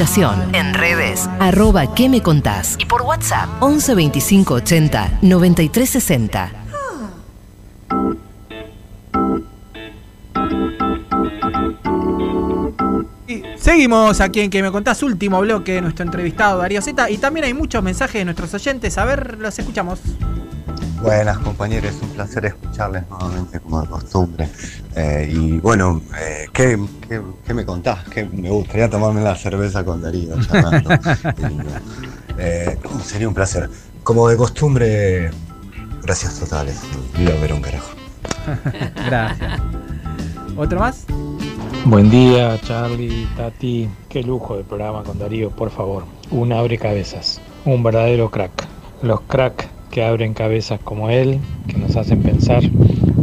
comunicación. 0.00 0.54
En 0.54 0.72
redes. 0.72 1.28
Arroba 1.40 1.94
¿Qué 1.94 2.08
me 2.08 2.22
contás? 2.22 2.76
Y 2.78 2.86
por 2.86 3.02
WhatsApp. 3.02 3.48
11 3.60 3.94
25 3.94 4.54
80 4.54 5.18
93 5.22 5.90
60. 5.90 6.52
Y 13.28 13.42
seguimos 13.58 14.20
aquí 14.20 14.40
en 14.40 14.50
que 14.50 14.62
me 14.62 14.72
contás 14.72 15.02
último 15.02 15.40
bloque 15.40 15.74
de 15.74 15.82
nuestro 15.82 16.04
entrevistado 16.04 16.58
Darío 16.58 16.80
Z 16.80 17.10
y 17.10 17.18
también 17.18 17.44
hay 17.44 17.54
muchos 17.54 17.82
mensajes 17.82 18.20
de 18.20 18.24
nuestros 18.24 18.54
oyentes. 18.54 18.96
A 18.96 19.04
ver, 19.04 19.38
los 19.38 19.58
escuchamos. 19.58 20.00
Buenas 21.02 21.38
compañeros, 21.38 21.94
un 22.02 22.10
placer 22.10 22.44
escucharles 22.44 23.08
nuevamente 23.08 23.58
como 23.60 23.80
de 23.80 23.88
costumbre. 23.88 24.48
Eh, 24.94 25.30
y 25.32 25.58
bueno, 25.58 26.02
eh, 26.18 26.46
¿qué, 26.52 26.78
qué, 27.08 27.22
qué 27.46 27.54
me 27.54 27.64
contás? 27.64 28.04
Que 28.04 28.24
me 28.26 28.50
gustaría 28.50 28.90
tomarme 28.90 29.22
la 29.22 29.34
cerveza 29.34 29.82
con 29.82 30.02
Darío 30.02 30.36
charlando. 30.42 30.90
Eh, 32.42 32.78
sería 33.04 33.28
un 33.28 33.34
placer. 33.34 33.68
Como 34.02 34.26
de 34.26 34.36
costumbre, 34.36 35.30
gracias 36.02 36.40
totales. 36.40 36.80
Viva 37.18 37.34
Verón, 37.34 37.60
carajo. 37.60 37.90
Gracias. 39.06 39.60
¿Otro 40.56 40.80
más? 40.80 41.04
Buen 41.84 42.08
día, 42.10 42.58
Charlie, 42.62 43.28
Tati. 43.36 43.90
Qué 44.08 44.22
lujo 44.22 44.56
de 44.56 44.64
programa 44.64 45.02
con 45.02 45.18
Darío, 45.18 45.50
por 45.50 45.70
favor. 45.70 46.04
Un 46.30 46.52
abre 46.54 46.78
cabezas. 46.78 47.42
Un 47.66 47.82
verdadero 47.82 48.30
crack. 48.30 48.66
Los 49.02 49.20
crack 49.22 49.68
que 49.90 50.04
abren 50.04 50.34
cabezas 50.34 50.80
como 50.82 51.10
él, 51.10 51.38
que 51.66 51.76
nos 51.76 51.96
hacen 51.96 52.22
pensar, 52.22 52.62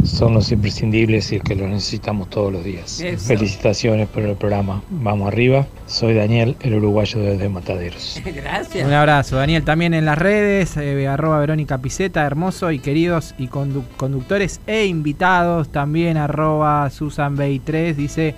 son 0.04 0.34
los 0.34 0.50
imprescindibles 0.52 1.32
y 1.32 1.40
que 1.40 1.54
los 1.54 1.68
necesitamos 1.68 2.28
todos 2.30 2.52
los 2.52 2.64
días. 2.64 3.00
Eso. 3.00 3.26
Felicitaciones 3.26 4.08
por 4.08 4.22
el 4.22 4.36
programa. 4.36 4.82
Vamos 4.90 5.28
arriba. 5.28 5.66
Soy 5.86 6.14
Daniel, 6.14 6.56
el 6.60 6.74
uruguayo 6.74 7.20
desde 7.20 7.48
Mataderos. 7.48 8.20
Gracias. 8.34 8.86
Un 8.86 8.92
abrazo, 8.92 9.36
Daniel. 9.36 9.64
También 9.64 9.94
en 9.94 10.04
las 10.04 10.18
redes, 10.18 10.76
eh, 10.76 11.06
arroba 11.08 11.40
Verónica 11.40 11.78
Piseta, 11.78 12.24
hermoso 12.24 12.70
y 12.70 12.78
queridos 12.78 13.34
y 13.38 13.48
condu- 13.48 13.84
conductores 13.96 14.60
e 14.66 14.86
invitados. 14.86 15.68
También 15.70 16.16
arroba 16.16 16.88
Susan 16.90 17.34
Bay 17.36 17.58
3 17.58 17.96
dice, 17.96 18.34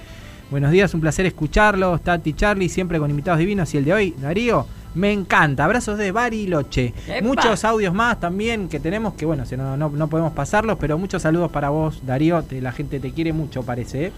buenos 0.50 0.70
días, 0.70 0.94
un 0.94 1.00
placer 1.00 1.26
escucharlos. 1.26 2.00
Tati 2.02 2.32
Charlie, 2.32 2.68
siempre 2.68 2.98
con 2.98 3.10
invitados 3.10 3.38
divinos. 3.40 3.72
Y 3.74 3.78
el 3.78 3.84
de 3.84 3.92
hoy, 3.92 4.14
Darío, 4.20 4.66
me 4.94 5.12
encanta. 5.12 5.64
Abrazos 5.64 5.98
de 5.98 6.12
Bariloche. 6.12 6.92
¡Epa! 7.08 7.26
Muchos 7.26 7.64
audios 7.64 7.94
más 7.94 8.18
también 8.20 8.68
que 8.68 8.80
tenemos 8.80 9.14
que, 9.14 9.24
bueno, 9.26 9.44
si 9.46 9.56
no, 9.56 9.76
no, 9.76 9.88
no 9.88 10.08
podemos 10.08 10.32
pasarlos, 10.32 10.78
pero 10.80 10.98
muchos 10.98 11.22
saludos 11.22 11.50
para 11.50 11.68
vos, 11.70 12.04
Darío. 12.06 12.42
Te- 12.42 12.60
la 12.60 12.72
gente 12.72 13.00
te 13.00 13.12
quiere 13.12 13.32
mucho, 13.32 13.62
parece. 13.62 14.06
¿eh? 14.06 14.12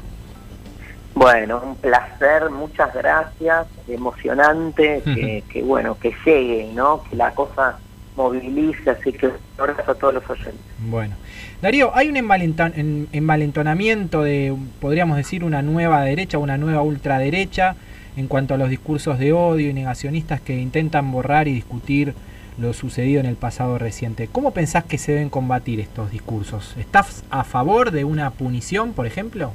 Bueno, 1.15 1.61
un 1.65 1.77
placer, 1.77 2.49
muchas 2.51 2.93
gracias, 2.95 3.67
emocionante, 3.87 5.03
que, 5.05 5.45
que 5.49 5.63
bueno, 5.63 5.97
que 6.01 6.13
llegue, 6.25 6.71
¿no? 6.75 7.03
Que 7.05 7.17
la 7.17 7.33
cosa 7.33 7.79
movilice, 8.17 8.91
así 8.91 9.13
que 9.13 9.27
un 9.27 9.33
abrazo 9.59 9.93
a 9.93 9.95
todos 9.95 10.15
los 10.15 10.31
oyentes. 10.31 10.55
Bueno. 10.79 11.15
Darío, 11.61 11.95
hay 11.95 12.09
un 12.09 12.17
envalenton- 12.17 12.73
en- 12.77 13.09
envalentonamiento 13.13 14.23
de, 14.23 14.57
podríamos 14.81 15.17
decir, 15.17 15.45
una 15.45 15.63
nueva 15.63 16.03
derecha, 16.03 16.39
una 16.39 16.57
nueva 16.59 16.83
ultraderecha 16.83 17.77
en 18.17 18.29
cuanto 18.29 18.55
a 18.55 18.59
los 18.59 18.69
discursos 18.69 19.19
de 19.19 19.33
odio 19.33 19.71
y 19.71 19.73
negacionistas 19.73 20.41
que 20.41 20.57
intentan 20.57 21.11
borrar 21.11 21.49
y 21.49 21.55
discutir 21.55 22.15
lo 22.59 22.73
sucedido 22.73 23.21
en 23.21 23.27
el 23.27 23.37
pasado 23.37 23.79
reciente. 23.79 24.29
¿Cómo 24.31 24.53
pensás 24.53 24.85
que 24.85 24.99
se 24.99 25.13
deben 25.13 25.31
combatir 25.31 25.81
estos 25.81 26.11
discursos? 26.11 26.75
¿Estás 26.79 27.25
a 27.31 27.45
favor 27.45 27.91
de 27.91 28.05
una 28.05 28.31
punición, 28.31 28.93
por 28.93 29.07
ejemplo? 29.07 29.53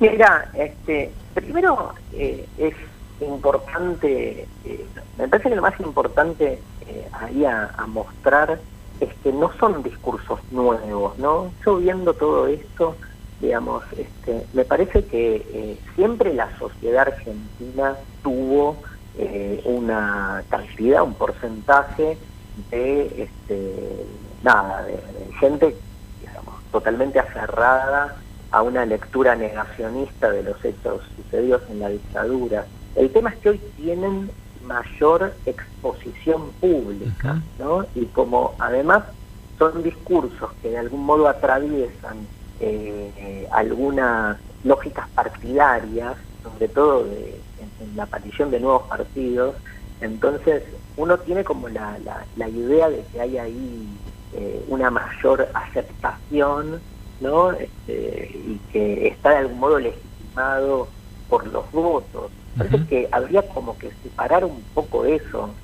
Mira, 0.00 0.50
este, 0.54 1.10
primero 1.34 1.92
eh, 2.12 2.46
es 2.56 2.74
importante, 3.20 4.46
eh, 4.64 4.86
me 5.18 5.26
parece 5.26 5.48
que 5.48 5.56
lo 5.56 5.62
más 5.62 5.78
importante 5.80 6.60
eh, 6.86 7.08
ahí 7.12 7.44
a, 7.44 7.74
a 7.76 7.86
mostrar 7.86 8.60
es 9.00 9.08
que 9.22 9.32
no 9.32 9.52
son 9.58 9.82
discursos 9.82 10.40
nuevos, 10.52 11.18
¿no? 11.18 11.52
Yo 11.64 11.76
viendo 11.78 12.14
todo 12.14 12.46
esto, 12.46 12.96
digamos, 13.40 13.84
este, 13.96 14.46
me 14.52 14.64
parece 14.64 15.04
que 15.04 15.36
eh, 15.36 15.78
siempre 15.94 16.34
la 16.34 16.56
sociedad 16.58 17.08
argentina 17.08 17.96
tuvo 18.22 18.76
eh, 19.16 19.62
una 19.64 20.42
cantidad, 20.48 21.02
un 21.02 21.14
porcentaje 21.14 22.18
de, 22.70 23.22
este, 23.24 24.06
nada, 24.42 24.82
de, 24.84 24.92
de 24.92 25.32
gente, 25.40 25.76
digamos, 26.20 26.54
totalmente 26.72 27.18
aferrada 27.18 28.16
a 28.50 28.62
una 28.62 28.84
lectura 28.84 29.36
negacionista 29.36 30.30
de 30.30 30.42
los 30.42 30.64
hechos 30.64 31.02
sucedidos 31.16 31.62
en 31.70 31.80
la 31.80 31.88
dictadura. 31.90 32.66
El 32.96 33.10
tema 33.10 33.30
es 33.30 33.36
que 33.36 33.50
hoy 33.50 33.60
tienen 33.76 34.30
mayor 34.64 35.34
exposición 35.46 36.50
pública, 36.60 37.42
¿no? 37.58 37.86
Y 37.94 38.06
como 38.06 38.54
además 38.58 39.04
son 39.58 39.82
discursos 39.82 40.50
que 40.62 40.70
de 40.70 40.78
algún 40.78 41.04
modo 41.04 41.28
atraviesan 41.28 42.26
eh, 42.60 43.48
algunas 43.52 44.38
lógicas 44.62 45.06
partidarias, 45.14 46.16
sobre 46.42 46.68
todo 46.68 47.04
de- 47.04 47.42
en, 47.58 47.72
en 47.78 47.96
la 47.96 48.04
aparición 48.04 48.50
de 48.50 48.60
nuevos 48.60 48.82
partidos, 48.88 49.56
entonces 50.00 50.62
uno 50.96 51.18
tiene 51.18 51.44
como 51.44 51.68
la, 51.68 51.98
la, 52.00 52.26
la 52.34 52.48
idea 52.48 52.88
de 52.88 53.04
que 53.06 53.20
hay 53.20 53.38
ahí 53.38 54.00
eh, 54.32 54.64
una 54.68 54.90
mayor 54.90 55.48
aceptación, 55.54 56.82
¿no? 57.20 57.52
Este, 57.52 58.30
y 58.34 58.58
que 58.70 59.08
está 59.08 59.30
de 59.30 59.36
algún 59.38 59.58
modo 59.58 59.78
legitimado 59.78 60.90
por 61.28 61.46
los 61.46 61.70
votos. 61.72 62.32
Parece 62.56 62.76
que 62.88 63.08
habría 63.12 63.42
como 63.48 63.76
que 63.78 63.92
separar 64.02 64.44
un 64.44 64.64
poco 64.74 65.04
eso. 65.04 65.54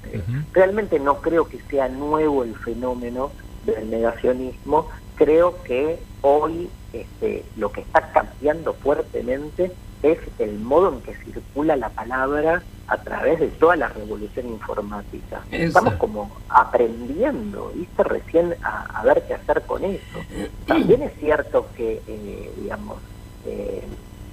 Realmente 0.53 0.99
no 1.01 1.20
creo 1.20 1.49
que 1.49 1.61
sea 1.68 1.88
nuevo 1.88 2.45
el 2.45 2.55
fenómeno 2.59 3.32
del 3.62 3.90
negacionismo. 3.90 4.88
Creo 5.16 5.62
que 5.62 5.98
hoy 6.22 6.68
este, 6.92 7.44
lo 7.56 7.70
que 7.70 7.80
está 7.82 8.12
cambiando 8.12 8.74
fuertemente 8.74 9.72
es 10.02 10.18
el 10.38 10.58
modo 10.58 10.92
en 10.92 11.00
que 11.00 11.14
circula 11.14 11.76
la 11.76 11.88
palabra 11.88 12.62
a 12.86 12.98
través 12.98 13.40
de 13.40 13.48
toda 13.48 13.76
la 13.76 13.88
revolución 13.88 14.48
informática. 14.48 15.42
Eso. 15.50 15.64
Estamos 15.68 15.94
como 15.94 16.30
aprendiendo, 16.48 17.72
¿viste? 17.74 18.04
Recién 18.04 18.54
a, 18.62 19.00
a 19.00 19.04
ver 19.04 19.24
qué 19.26 19.34
hacer 19.34 19.62
con 19.62 19.84
eso. 19.84 20.18
También 20.66 21.02
es 21.02 21.12
cierto 21.18 21.66
que, 21.74 22.02
eh, 22.06 22.52
digamos, 22.58 22.98
eh, 23.46 23.82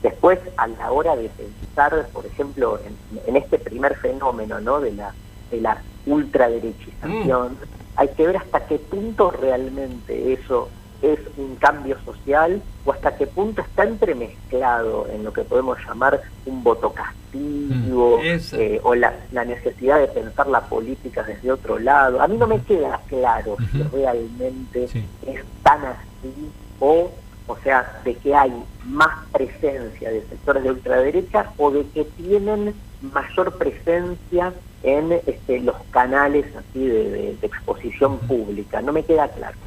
después 0.04 0.40
a 0.58 0.68
la 0.68 0.92
hora 0.92 1.16
de 1.16 1.30
pensar, 1.30 2.08
por 2.12 2.26
ejemplo, 2.26 2.80
en, 2.80 3.20
en 3.26 3.36
este 3.38 3.58
primer 3.58 3.96
fenómeno, 3.96 4.60
¿no? 4.60 4.82
De 4.82 4.92
la, 4.92 5.14
de 5.50 5.62
la 5.62 5.82
ultraderechización, 6.06 7.58
hay 7.96 8.08
que 8.10 8.28
ver 8.28 8.38
hasta 8.38 8.66
qué 8.66 8.78
punto 8.78 9.32
realmente 9.32 10.34
eso 10.34 10.70
es 11.02 11.20
un 11.38 11.56
cambio 11.56 11.98
social 12.06 12.62
o 12.86 12.92
hasta 12.92 13.16
qué 13.16 13.26
punto 13.26 13.62
está 13.62 13.84
entremezclado 13.84 15.08
en 15.12 15.24
lo 15.24 15.34
que 15.34 15.42
podemos 15.44 15.78
llamar 15.86 16.22
un 16.46 16.64
voto 16.64 16.92
castigo 16.92 17.22
Mm, 17.34 18.20
eh, 18.54 18.80
o 18.84 18.96
la, 18.96 19.14
la 19.32 19.46
necesidad 19.46 20.00
de 20.00 20.08
pensar 20.08 20.48
la 20.48 20.62
política 20.62 21.24
desde 21.24 21.52
otro 21.52 21.80
lado. 21.80 22.22
A 22.22 22.28
mí 22.28 22.36
no 22.38 22.48
me 22.48 22.62
queda 22.62 23.00
claro 23.08 23.56
si 23.72 23.82
realmente 23.84 24.84
es 24.84 25.46
tan 25.64 25.86
así 25.86 26.52
o, 26.80 27.10
o 27.48 27.58
sea, 27.64 28.02
de 28.04 28.16
que 28.16 28.36
hay 28.36 28.52
más 28.86 29.26
presencia 29.32 30.10
de 30.10 30.22
sectores 30.28 30.64
de 30.64 30.72
ultraderecha 30.72 31.52
o 31.58 31.72
de 31.72 31.86
que 31.90 32.04
tienen 32.04 32.74
mayor 33.02 33.58
presencia 33.58 34.54
en 34.84 35.12
este, 35.26 35.60
los 35.62 35.76
canales 35.92 36.46
así 36.56 36.80
de, 36.86 37.10
de- 37.10 37.36
de 37.40 37.48
exposición 37.48 38.18
pública. 38.20 38.82
No 38.82 38.92
me 38.94 39.04
queda 39.04 39.28
claro. 39.30 39.58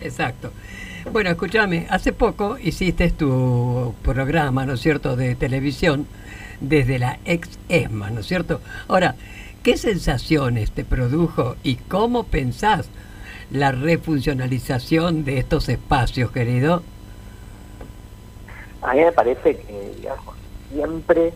Exacto. 0.00 0.50
Bueno, 1.12 1.30
escúchame, 1.30 1.86
hace 1.90 2.12
poco 2.12 2.56
hiciste 2.58 3.10
tu 3.10 3.94
programa, 4.02 4.64
¿no 4.64 4.74
es 4.74 4.80
cierto?, 4.80 5.16
de 5.16 5.34
televisión 5.34 6.06
desde 6.60 6.98
la 6.98 7.18
ex 7.26 7.58
ESMA, 7.68 8.10
¿no 8.10 8.20
es 8.20 8.26
cierto? 8.26 8.60
Ahora, 8.88 9.14
¿qué 9.62 9.76
sensaciones 9.76 10.70
te 10.70 10.84
produjo 10.84 11.56
y 11.62 11.76
cómo 11.76 12.24
pensás 12.24 12.88
la 13.50 13.70
refuncionalización 13.72 15.24
de 15.24 15.38
estos 15.38 15.68
espacios, 15.68 16.30
querido? 16.30 16.82
A 18.80 18.94
mí 18.94 19.00
me 19.00 19.12
parece 19.12 19.56
que, 19.56 19.92
digamos, 19.96 20.34
siempre 20.72 21.32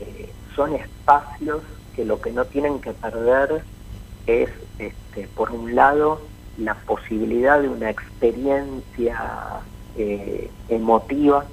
eh, 0.00 0.28
son 0.56 0.74
espacios 0.74 1.62
que 1.94 2.04
lo 2.04 2.20
que 2.20 2.32
no 2.32 2.46
tienen 2.46 2.80
que 2.80 2.92
perder 2.92 3.62
es, 4.26 4.50
este, 4.78 5.28
por 5.28 5.52
un 5.52 5.74
lado, 5.74 6.22
la 6.56 6.74
posibilidad 6.74 7.60
de 7.60 7.68
una 7.68 7.90
experiencia 7.90 9.16
eh, 9.94 10.50
emotiva. 10.68 11.46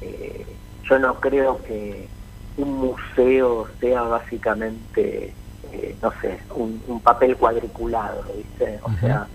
Eh, 0.00 0.56
yo 0.88 0.98
no 0.98 1.20
creo 1.20 1.62
que 1.62 2.08
un 2.56 2.72
museo 2.74 3.68
sea 3.80 4.02
básicamente, 4.02 5.34
eh, 5.72 5.96
no 6.02 6.12
sé, 6.20 6.40
un, 6.54 6.82
un 6.88 7.00
papel 7.00 7.36
cuadriculado, 7.36 8.24
¿viste? 8.36 8.80
O 8.82 8.92
sea, 8.98 9.28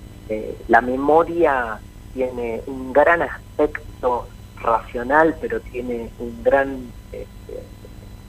la 0.68 0.82
memoria 0.82 1.80
tiene 2.14 2.62
un 2.68 2.92
gran 2.92 3.22
aspecto 3.22 4.28
racional, 4.58 5.38
pero 5.40 5.62
tiene 5.62 6.12
un 6.20 6.44
gran 6.44 6.92
este, 7.12 7.64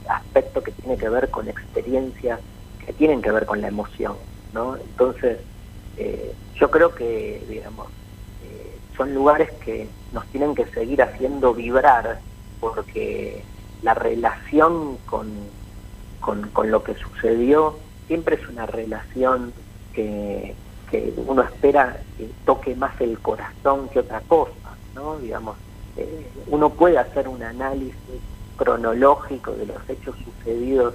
aspecto 0.09 0.61
que 0.61 0.71
tiene 0.71 0.97
que 0.97 1.09
ver 1.09 1.29
con 1.29 1.47
experiencias 1.47 2.39
que 2.85 2.93
tienen 2.93 3.21
que 3.21 3.31
ver 3.31 3.45
con 3.45 3.61
la 3.61 3.67
emoción, 3.67 4.15
¿no? 4.53 4.75
Entonces, 4.75 5.39
eh, 5.97 6.33
yo 6.55 6.71
creo 6.71 6.93
que, 6.95 7.43
digamos, 7.47 7.87
eh, 8.43 8.77
son 8.97 9.13
lugares 9.13 9.51
que 9.63 9.87
nos 10.11 10.25
tienen 10.27 10.55
que 10.55 10.65
seguir 10.65 11.01
haciendo 11.01 11.53
vibrar, 11.53 12.19
porque 12.59 13.43
la 13.83 13.93
relación 13.93 14.97
con, 15.05 15.29
con, 16.19 16.49
con 16.49 16.71
lo 16.71 16.83
que 16.83 16.95
sucedió 16.95 17.77
siempre 18.07 18.35
es 18.35 18.47
una 18.49 18.65
relación 18.65 19.53
que, 19.93 20.55
que 20.89 21.13
uno 21.15 21.43
espera 21.43 22.01
que 22.17 22.29
toque 22.45 22.75
más 22.75 22.99
el 22.99 23.19
corazón 23.19 23.87
que 23.89 23.99
otra 23.99 24.21
cosa, 24.21 24.75
¿no? 24.95 25.17
Digamos, 25.19 25.57
eh, 25.95 26.27
uno 26.47 26.71
puede 26.71 26.97
hacer 26.97 27.27
un 27.27 27.43
análisis 27.43 27.95
cronológico 28.59 29.53
de 29.53 29.65
los 29.65 29.77
hechos 29.89 30.15
sucedidos 30.23 30.93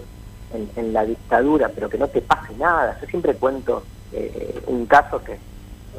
en, 0.52 0.92
la 0.92 1.04
dictadura, 1.04 1.70
pero 1.74 1.88
que 1.88 1.98
no 1.98 2.06
te 2.06 2.20
pase 2.20 2.54
nada. 2.56 2.96
Yo 3.00 3.06
siempre 3.08 3.34
cuento 3.34 3.82
eh, 4.12 4.62
un 4.66 4.86
caso 4.86 5.24
que 5.24 5.38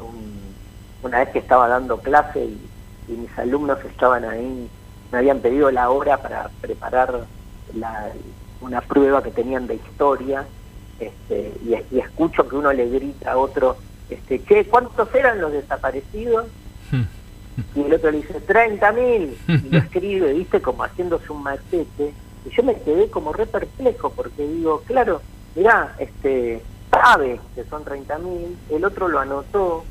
un- 0.00 0.54
una 1.02 1.18
vez 1.18 1.30
que 1.30 1.40
estaba 1.40 1.68
dando 1.68 1.98
clase 1.98 2.44
y, 2.44 2.70
mis 3.08 3.38
alumnos 3.38 3.78
estaban 3.84 4.24
ahí, 4.24 4.68
me 5.12 5.18
habían 5.18 5.40
pedido 5.40 5.70
la 5.70 5.90
hora 5.90 6.16
para 6.16 6.48
preparar 6.60 7.26
una 8.60 8.80
prueba 8.80 9.22
que 9.22 9.30
tenían 9.30 9.66
de 9.66 9.74
historia, 9.76 10.44
este, 10.98 11.52
y, 11.64 11.98
escucho 11.98 12.48
que 12.48 12.56
uno 12.56 12.72
le 12.72 12.88
grita 12.88 13.32
a 13.32 13.36
otro, 13.36 13.76
este, 14.08 14.42
che, 14.44 14.64
¿cuántos 14.64 15.14
eran 15.14 15.40
los 15.40 15.52
desaparecidos? 15.52 16.46
Y 17.74 17.82
el 17.82 17.94
otro 17.94 18.10
le 18.10 18.18
dice, 18.18 18.40
30 18.40 18.92
mil, 18.92 19.36
y 19.48 19.68
lo 19.70 19.78
escribe, 19.84 20.32
viste, 20.34 20.60
como 20.60 20.82
haciéndose 20.84 21.32
un 21.32 21.42
machete. 21.42 22.12
Y 22.44 22.50
yo 22.54 22.62
me 22.62 22.74
quedé 22.80 23.08
como 23.10 23.32
re 23.32 23.46
perplejo, 23.46 24.10
porque 24.10 24.46
digo, 24.46 24.82
claro, 24.86 25.20
mirá, 25.54 25.94
este, 25.98 26.62
sabe 26.90 27.40
que 27.54 27.64
son 27.64 27.84
30 27.84 28.18
mil, 28.18 28.56
el 28.70 28.84
otro 28.84 29.08
lo 29.08 29.18
anotó, 29.18 29.84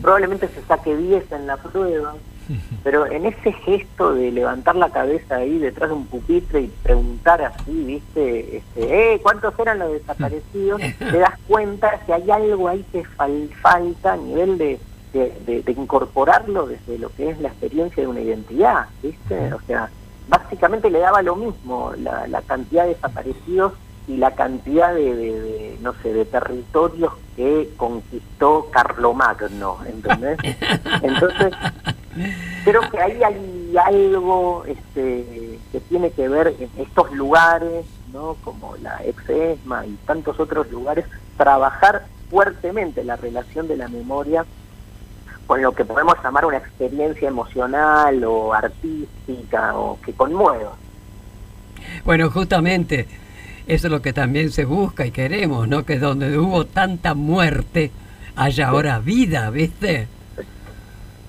probablemente 0.00 0.48
se 0.48 0.62
saque 0.62 0.96
10 0.96 1.30
en 1.32 1.46
la 1.46 1.56
prueba, 1.56 2.14
pero 2.84 3.04
en 3.06 3.26
ese 3.26 3.52
gesto 3.52 4.14
de 4.14 4.30
levantar 4.32 4.74
la 4.76 4.88
cabeza 4.90 5.36
ahí 5.36 5.58
detrás 5.58 5.90
de 5.90 5.96
un 5.96 6.06
pupitre 6.06 6.62
y 6.62 6.72
preguntar 6.82 7.42
así, 7.42 7.72
viste, 7.84 8.56
este, 8.58 9.14
eh, 9.14 9.20
¿cuántos 9.22 9.58
eran 9.58 9.80
los 9.80 9.92
desaparecidos? 10.00 10.80
te 10.98 11.18
das 11.18 11.34
cuenta 11.46 12.00
que 12.06 12.14
hay 12.14 12.30
algo 12.30 12.68
ahí 12.68 12.84
que 12.90 13.02
fal- 13.04 13.50
falta 13.60 14.14
a 14.14 14.16
nivel 14.16 14.56
de, 14.56 14.78
de, 15.12 15.32
de- 15.46 15.62
de 15.62 15.72
incorporarlo 15.72 16.66
desde 16.66 16.98
lo 16.98 17.10
que 17.10 17.30
es 17.30 17.40
la 17.40 17.48
experiencia 17.48 18.02
de 18.02 18.08
una 18.08 18.20
identidad, 18.20 18.86
viste, 19.02 19.52
o 19.54 19.60
sea, 19.66 19.90
básicamente 20.28 20.90
le 20.90 20.98
daba 21.00 21.22
lo 21.22 21.36
mismo 21.36 21.92
la, 21.98 22.26
la 22.26 22.42
cantidad 22.42 22.84
de 22.84 22.90
desaparecidos 22.94 23.72
y 24.06 24.16
la 24.16 24.34
cantidad 24.34 24.94
de, 24.94 25.14
de- 25.14 25.40
de, 25.40 25.78
no 25.82 25.92
sé, 26.02 26.12
de 26.12 26.24
territorios 26.24 27.12
que 27.36 27.70
conquistó 27.76 28.68
Carlomagno, 28.70 29.78
¿entendés? 29.86 30.38
Entonces, 31.02 31.52
creo 32.64 32.80
que 32.90 33.00
ahí 33.00 33.22
hay 33.22 33.76
algo 33.84 34.64
este, 34.66 35.58
que 35.72 35.80
tiene 35.88 36.10
que 36.10 36.28
ver 36.28 36.54
en 36.58 36.70
estos 36.78 37.12
lugares, 37.12 37.84
¿no? 38.12 38.36
como 38.42 38.76
la 38.78 39.02
ex-ESMA 39.04 39.86
y 39.86 39.94
tantos 40.06 40.40
otros 40.40 40.70
lugares, 40.70 41.04
trabajar 41.36 42.06
fuertemente 42.30 43.04
la 43.04 43.16
relación 43.16 43.68
de 43.68 43.76
la 43.76 43.88
memoria 43.88 44.44
con 45.48 45.62
lo 45.62 45.72
que 45.72 45.84
podemos 45.86 46.14
llamar 46.22 46.44
una 46.44 46.58
experiencia 46.58 47.26
emocional 47.26 48.22
o 48.22 48.52
artística 48.52 49.74
o 49.74 49.98
que 50.02 50.12
conmueva. 50.12 50.74
Bueno, 52.04 52.30
justamente 52.30 53.08
eso 53.66 53.86
es 53.86 53.90
lo 53.90 54.02
que 54.02 54.12
también 54.12 54.50
se 54.50 54.66
busca 54.66 55.06
y 55.06 55.10
queremos, 55.10 55.66
¿no? 55.66 55.86
Que 55.86 55.98
donde 55.98 56.36
hubo 56.36 56.66
tanta 56.66 57.14
muerte 57.14 57.90
haya 58.36 58.68
ahora 58.68 58.98
vida, 58.98 59.48
¿viste? 59.48 60.06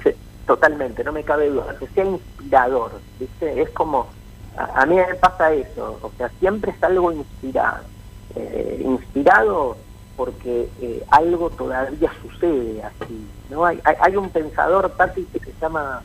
Sí, 0.03 0.09
totalmente, 0.45 1.01
no 1.05 1.13
me 1.13 1.24
cabe 1.24 1.49
duda, 1.49 1.74
que 1.80 1.88
sea 1.88 2.03
inspirador, 2.03 2.99
¿viste? 3.22 3.61
Es 3.61 3.70
como, 3.70 4.07
a, 4.57 4.82
a 4.82 4.86
mí 4.86 4.95
me 4.95 5.15
pasa 5.15 5.53
eso, 5.53 5.97
o 6.01 6.11
sea, 6.17 6.30
siempre 6.39 6.72
es 6.72 6.84
algo 6.84 7.13
inspirado, 7.13 7.86
eh, 8.36 8.82
inspirado 8.84 9.78
porque 10.20 10.67
eh, 10.82 11.01
algo 11.11 11.49
todavía 11.49 12.11
sucede 12.22 12.84
así, 12.84 13.26
¿no? 13.49 13.63
Hay, 13.63 13.80
hay, 13.86 13.95
hay 14.01 14.17
un 14.17 14.30
pensador, 14.30 14.89
Tati, 14.97 15.24
que 15.24 15.39
se 15.39 15.53
llama 15.61 16.01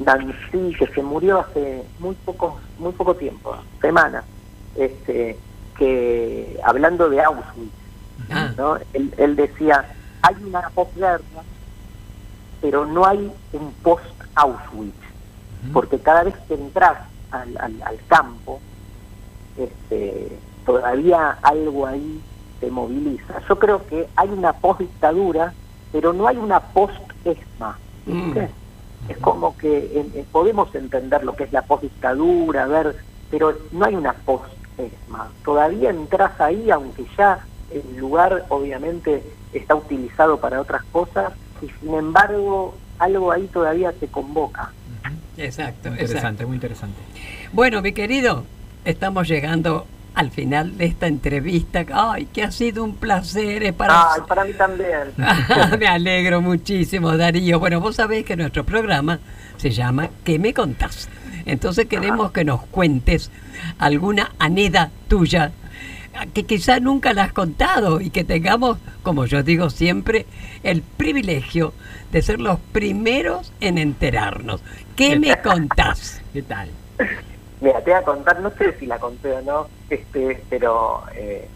Nancy, 0.00 0.74
que 0.76 0.88
se 0.92 1.00
murió 1.00 1.38
hace 1.38 1.84
muy 2.00 2.16
poco, 2.24 2.58
muy 2.80 2.90
poco 2.90 3.14
tiempo, 3.14 3.56
semanas, 3.80 4.24
este, 4.74 5.38
que 5.78 6.58
hablando 6.64 7.08
de 7.08 7.22
Auschwitz, 7.22 8.56
¿no? 8.56 8.78
Él, 8.94 9.14
él 9.16 9.36
decía, 9.36 9.94
hay 10.22 10.34
una 10.42 10.68
posguerra, 10.70 11.22
pero 12.60 12.84
no 12.84 13.06
hay 13.06 13.32
un 13.52 13.72
post-Auschwitz, 13.84 14.92
porque 15.72 16.00
cada 16.00 16.24
vez 16.24 16.34
que 16.48 16.54
entras 16.54 16.98
al, 17.30 17.56
al, 17.58 17.80
al 17.80 17.98
campo, 18.08 18.60
este, 19.56 20.36
todavía 20.66 21.38
algo 21.42 21.86
ahí 21.86 22.20
te 22.62 22.70
moviliza. 22.70 23.42
Yo 23.48 23.58
creo 23.58 23.84
que 23.88 24.06
hay 24.14 24.28
una 24.28 24.52
post-dictadura, 24.52 25.52
pero 25.90 26.12
no 26.12 26.28
hay 26.28 26.36
una 26.36 26.60
post-ESMA. 26.60 27.76
¿viste? 28.06 28.48
Es 29.08 29.18
como 29.18 29.56
que 29.56 29.78
eh, 29.78 30.06
eh, 30.14 30.24
podemos 30.30 30.72
entender 30.76 31.24
lo 31.24 31.34
que 31.34 31.42
es 31.42 31.52
la 31.52 31.62
post-dictadura, 31.62 32.68
ver, 32.68 32.94
pero 33.32 33.58
no 33.72 33.84
hay 33.84 33.96
una 33.96 34.12
post-ESMA. 34.12 35.28
Todavía 35.44 35.90
entras 35.90 36.40
ahí, 36.40 36.70
aunque 36.70 37.04
ya 37.18 37.44
el 37.72 37.96
lugar 37.96 38.44
obviamente 38.48 39.24
está 39.52 39.74
utilizado 39.74 40.38
para 40.38 40.60
otras 40.60 40.84
cosas, 40.92 41.32
y 41.60 41.68
sin 41.80 41.94
embargo 41.94 42.76
algo 43.00 43.32
ahí 43.32 43.48
todavía 43.48 43.90
te 43.92 44.06
convoca. 44.06 44.70
Exacto, 45.36 45.88
Muy 45.88 45.98
interesante, 45.98 46.18
exacto. 46.18 46.46
muy 46.46 46.54
interesante. 46.54 47.00
Bueno, 47.52 47.82
mi 47.82 47.92
querido, 47.92 48.44
estamos 48.84 49.26
llegando 49.26 49.88
al 50.14 50.30
final 50.30 50.76
de 50.76 50.86
esta 50.86 51.06
entrevista. 51.06 51.84
Ay, 51.92 52.26
que 52.26 52.42
ha 52.42 52.50
sido 52.50 52.84
un 52.84 52.96
placer. 52.96 53.62
Es 53.62 53.72
para... 53.72 54.12
Ay, 54.14 54.20
para 54.26 54.44
mí 54.44 54.52
también. 54.52 55.12
Me 55.78 55.86
alegro 55.86 56.40
muchísimo, 56.40 57.16
Darío. 57.16 57.58
Bueno, 57.58 57.80
vos 57.80 57.96
sabés 57.96 58.24
que 58.24 58.36
nuestro 58.36 58.64
programa 58.64 59.20
se 59.56 59.70
llama 59.70 60.10
¿Qué 60.24 60.38
me 60.38 60.52
contás? 60.52 61.08
Entonces 61.44 61.86
queremos 61.86 62.32
que 62.32 62.44
nos 62.44 62.62
cuentes 62.66 63.30
alguna 63.78 64.32
aneda 64.38 64.90
tuya 65.08 65.52
que 66.34 66.44
quizá 66.44 66.78
nunca 66.78 67.12
la 67.14 67.24
has 67.24 67.32
contado 67.32 68.00
y 68.00 68.10
que 68.10 68.24
tengamos, 68.24 68.78
como 69.02 69.26
yo 69.26 69.42
digo 69.42 69.70
siempre, 69.70 70.26
el 70.62 70.82
privilegio 70.82 71.72
de 72.12 72.22
ser 72.22 72.40
los 72.40 72.58
primeros 72.72 73.52
en 73.60 73.78
enterarnos. 73.78 74.62
¿Qué 74.94 75.18
me 75.18 75.36
contás? 75.42 76.20
¿Qué 76.32 76.42
tal? 76.42 76.68
Mira, 77.62 77.80
te 77.80 77.92
voy 77.92 78.00
a 78.00 78.02
contar, 78.02 78.40
no 78.40 78.50
sé 78.58 78.76
si 78.80 78.86
la 78.86 78.98
conté 78.98 79.32
o 79.34 79.40
no, 79.40 79.68
este, 79.88 80.44
pero 80.50 81.04
eh, 81.14 81.48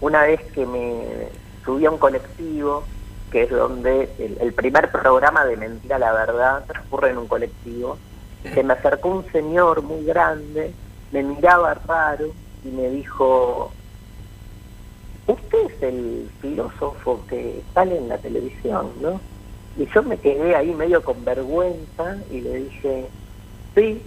una 0.00 0.22
vez 0.22 0.40
que 0.52 0.66
me 0.66 1.28
subí 1.64 1.86
a 1.86 1.90
un 1.92 1.98
colectivo, 1.98 2.82
que 3.30 3.44
es 3.44 3.50
donde 3.50 4.12
el, 4.18 4.38
el 4.40 4.52
primer 4.54 4.90
programa 4.90 5.44
de 5.44 5.56
Mentira 5.56 6.00
la 6.00 6.12
Verdad 6.12 6.64
transcurre 6.66 7.10
en 7.10 7.18
un 7.18 7.28
colectivo, 7.28 7.96
se 8.42 8.64
me 8.64 8.72
acercó 8.72 9.08
un 9.08 9.30
señor 9.30 9.82
muy 9.82 10.04
grande, 10.04 10.74
me 11.12 11.22
miraba 11.22 11.74
raro 11.74 12.32
y 12.64 12.68
me 12.68 12.90
dijo, 12.90 13.72
usted 15.28 15.58
es 15.70 15.82
el 15.82 16.28
filósofo 16.40 17.24
que 17.28 17.62
sale 17.72 17.98
en 17.98 18.08
la 18.08 18.18
televisión, 18.18 18.94
¿no? 19.00 19.20
Y 19.76 19.86
yo 19.94 20.02
me 20.02 20.18
quedé 20.18 20.56
ahí 20.56 20.74
medio 20.74 21.04
con 21.04 21.24
vergüenza 21.24 22.16
y 22.32 22.40
le 22.40 22.54
dije, 22.56 23.10
sí, 23.76 24.02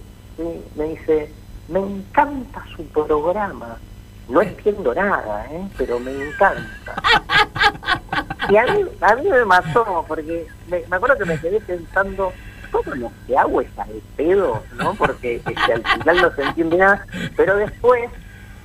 me 0.76 0.84
dice, 0.86 1.32
me 1.68 1.80
encanta 1.80 2.64
su 2.76 2.84
programa. 2.88 3.78
No 4.28 4.42
entiendo 4.42 4.94
nada, 4.94 5.48
¿eh? 5.52 5.68
pero 5.78 6.00
me 6.00 6.12
encanta. 6.12 6.96
Y 8.50 8.58
a 8.58 8.64
mí, 8.66 8.86
a 9.02 9.16
mí 9.16 9.30
me 9.30 9.46
mató, 9.46 10.06
porque 10.08 10.48
me, 10.70 10.84
me 10.88 10.96
acuerdo 10.96 11.18
que 11.18 11.26
me 11.26 11.40
quedé 11.40 11.60
pensando, 11.62 12.32
todo 12.72 12.96
lo 12.96 13.12
que 13.26 13.38
hago 13.38 13.62
es 13.62 13.80
al 13.80 14.02
pedo, 14.16 14.64
¿no? 14.76 14.94
Porque 14.96 15.38
este, 15.38 15.74
al 15.74 15.84
final 15.84 16.22
no 16.22 16.36
se 16.36 16.44
entiende 16.44 16.78
nada, 16.78 17.06
pero 17.36 17.58
después 17.58 18.10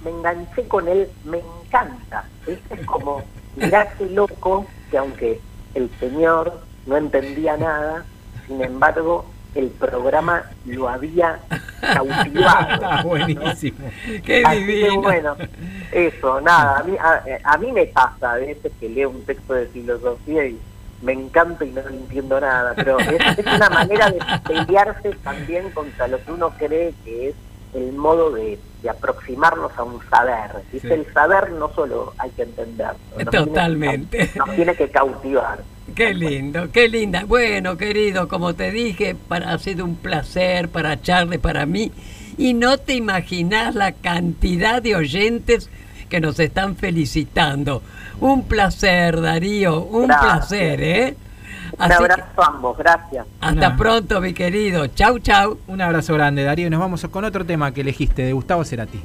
me 0.04 0.10
enganché 0.10 0.68
con 0.68 0.88
él, 0.88 1.08
me 1.24 1.38
encanta. 1.38 2.24
¿viste? 2.46 2.74
Es 2.74 2.86
como, 2.86 3.22
mirá 3.56 3.90
qué 3.96 4.06
loco, 4.06 4.66
que 4.90 4.98
aunque 4.98 5.40
el 5.74 5.90
señor 5.98 6.60
no 6.86 6.96
entendía 6.96 7.56
nada, 7.56 8.04
sin 8.46 8.62
embargo, 8.62 9.24
el 9.54 9.68
programa 9.68 10.44
lo 10.66 10.88
había 10.88 11.38
cautivado. 11.80 12.74
Está 12.74 13.02
buenísimo. 13.02 13.90
Qué 14.24 14.42
Así 14.44 14.66
que 14.66 14.72
divino. 14.74 15.02
bueno, 15.02 15.36
eso, 15.92 16.40
nada, 16.40 16.78
a 16.78 16.82
mí, 16.82 16.96
a, 16.98 17.22
a 17.44 17.58
mí 17.58 17.72
me 17.72 17.86
pasa 17.86 18.32
a 18.32 18.36
veces 18.36 18.72
que 18.80 18.88
leo 18.88 19.10
un 19.10 19.24
texto 19.24 19.54
de 19.54 19.66
filosofía 19.66 20.46
y 20.46 20.58
me 21.02 21.12
encanta 21.12 21.64
y 21.64 21.70
no 21.70 21.80
entiendo 21.82 22.40
nada, 22.40 22.72
pero 22.74 22.98
es, 22.98 23.38
es 23.38 23.46
una 23.46 23.68
manera 23.70 24.10
de 24.10 24.18
pelearse 24.46 25.10
también 25.22 25.70
contra 25.70 26.08
lo 26.08 26.22
que 26.24 26.32
uno 26.32 26.50
cree 26.58 26.94
que 27.04 27.28
es 27.28 27.34
el 27.74 27.92
modo 27.92 28.30
de, 28.30 28.58
de 28.82 28.90
aproximarnos 28.90 29.72
a 29.76 29.82
un 29.82 30.00
saber. 30.08 30.50
Sí. 30.72 30.80
El 30.84 31.06
saber 31.12 31.50
no 31.52 31.70
solo 31.74 32.12
hay 32.18 32.30
que 32.30 32.42
entenderlo, 32.42 32.98
nos 33.10 33.16
tiene 33.16 33.30
que 33.30 33.36
Totalmente. 33.38 34.18
cau- 34.30 34.46
nos 34.46 34.56
tiene 34.56 34.74
que 34.74 34.88
cautivar. 34.90 35.58
Qué 35.94 36.14
lindo, 36.14 36.70
qué 36.72 36.88
linda. 36.88 37.24
Bueno, 37.26 37.76
querido, 37.76 38.26
como 38.28 38.54
te 38.54 38.70
dije, 38.70 39.14
para, 39.28 39.52
ha 39.52 39.58
sido 39.58 39.84
un 39.84 39.96
placer 39.96 40.68
para 40.68 41.00
Charlie, 41.02 41.38
para 41.38 41.66
mí. 41.66 41.92
Y 42.38 42.54
no 42.54 42.78
te 42.78 42.94
imaginas 42.94 43.74
la 43.74 43.92
cantidad 43.92 44.82
de 44.82 44.96
oyentes 44.96 45.68
que 46.08 46.20
nos 46.20 46.40
están 46.40 46.74
felicitando. 46.76 47.82
Un 48.20 48.44
placer, 48.44 49.20
Darío, 49.20 49.82
un 49.82 50.06
Gracias. 50.08 50.32
placer, 50.36 50.82
¿eh? 50.82 51.14
Un 51.78 51.88
que 51.88 51.94
abrazo 51.94 52.22
a 52.42 52.46
ambos, 52.46 52.76
gracias. 52.78 53.26
hasta 53.40 53.76
pronto, 53.76 54.20
mi 54.20 54.32
querido. 54.32 54.86
Chau, 54.88 55.18
chau. 55.18 55.58
Un 55.66 55.80
abrazo 55.80 56.14
grande, 56.14 56.44
Darío. 56.44 56.70
Nos 56.70 56.80
vamos 56.80 57.04
con 57.10 57.24
otro 57.24 57.44
tema 57.44 57.72
que 57.72 57.82
elegiste, 57.82 58.22
de 58.22 58.32
Gustavo 58.32 58.64
Cerati. 58.64 59.00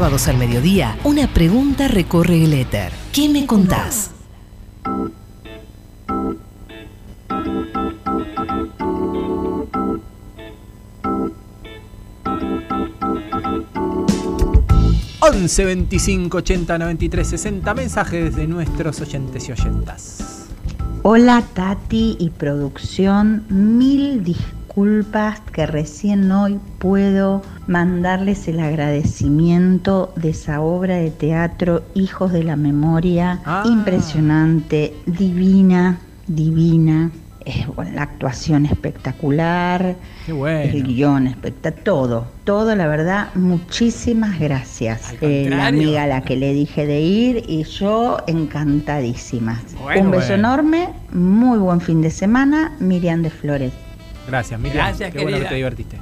Sábados 0.00 0.28
al 0.28 0.38
mediodía, 0.38 0.96
una 1.04 1.26
pregunta 1.26 1.86
recorre 1.86 2.42
el 2.42 2.54
éter. 2.54 2.90
¿Qué 3.12 3.28
me 3.28 3.44
contás? 3.44 4.12
once 15.20 15.64
25 15.66 16.38
80 16.38 16.78
93 16.78 17.28
60 17.28 17.74
mensajes 17.74 18.34
de 18.36 18.46
nuestros 18.46 19.02
oyentes 19.02 19.50
y 19.50 19.52
oyentas. 19.52 20.46
Hola 21.02 21.44
Tati 21.52 22.16
y 22.18 22.30
producción, 22.30 23.44
mil 23.50 24.24
disculpas 24.24 24.59
que 25.52 25.66
recién 25.66 26.30
hoy 26.30 26.58
puedo 26.78 27.42
mandarles 27.66 28.46
el 28.48 28.60
agradecimiento 28.60 30.12
de 30.16 30.30
esa 30.30 30.60
obra 30.60 30.96
de 30.96 31.10
teatro 31.10 31.82
Hijos 31.94 32.32
de 32.32 32.44
la 32.44 32.56
Memoria, 32.56 33.40
Ah. 33.44 33.64
impresionante, 33.66 34.94
divina, 35.06 35.98
divina. 36.26 37.10
Eh, 37.46 37.66
bueno, 37.74 37.92
la 37.94 38.02
actuación 38.02 38.66
espectacular, 38.66 39.96
el 40.28 40.82
guion 40.84 41.26
espectacular, 41.26 41.84
todo, 41.84 42.26
todo, 42.44 42.76
la 42.76 42.86
verdad, 42.86 43.28
muchísimas 43.34 44.38
gracias. 44.38 45.14
Eh, 45.22 45.46
la 45.48 45.66
amiga 45.66 46.02
a 46.04 46.06
la 46.06 46.20
que 46.20 46.36
le 46.36 46.52
dije 46.52 46.86
de 46.86 47.00
ir 47.00 47.44
y 47.48 47.64
yo 47.64 48.18
encantadísima. 48.26 49.60
Bueno, 49.82 50.02
Un 50.02 50.10
beso 50.10 50.34
enorme, 50.34 50.90
muy 51.12 51.58
buen 51.58 51.80
fin 51.80 52.02
de 52.02 52.10
semana, 52.10 52.72
Miriam 52.78 53.22
de 53.22 53.30
Flores. 53.30 53.72
Gracias, 54.28 54.60
Miriam. 54.60 54.86
Gracias, 54.86 55.12
Qué 55.12 55.22
bueno 55.22 55.38
que 55.38 55.44
te 55.44 55.54
divertiste. 55.54 55.96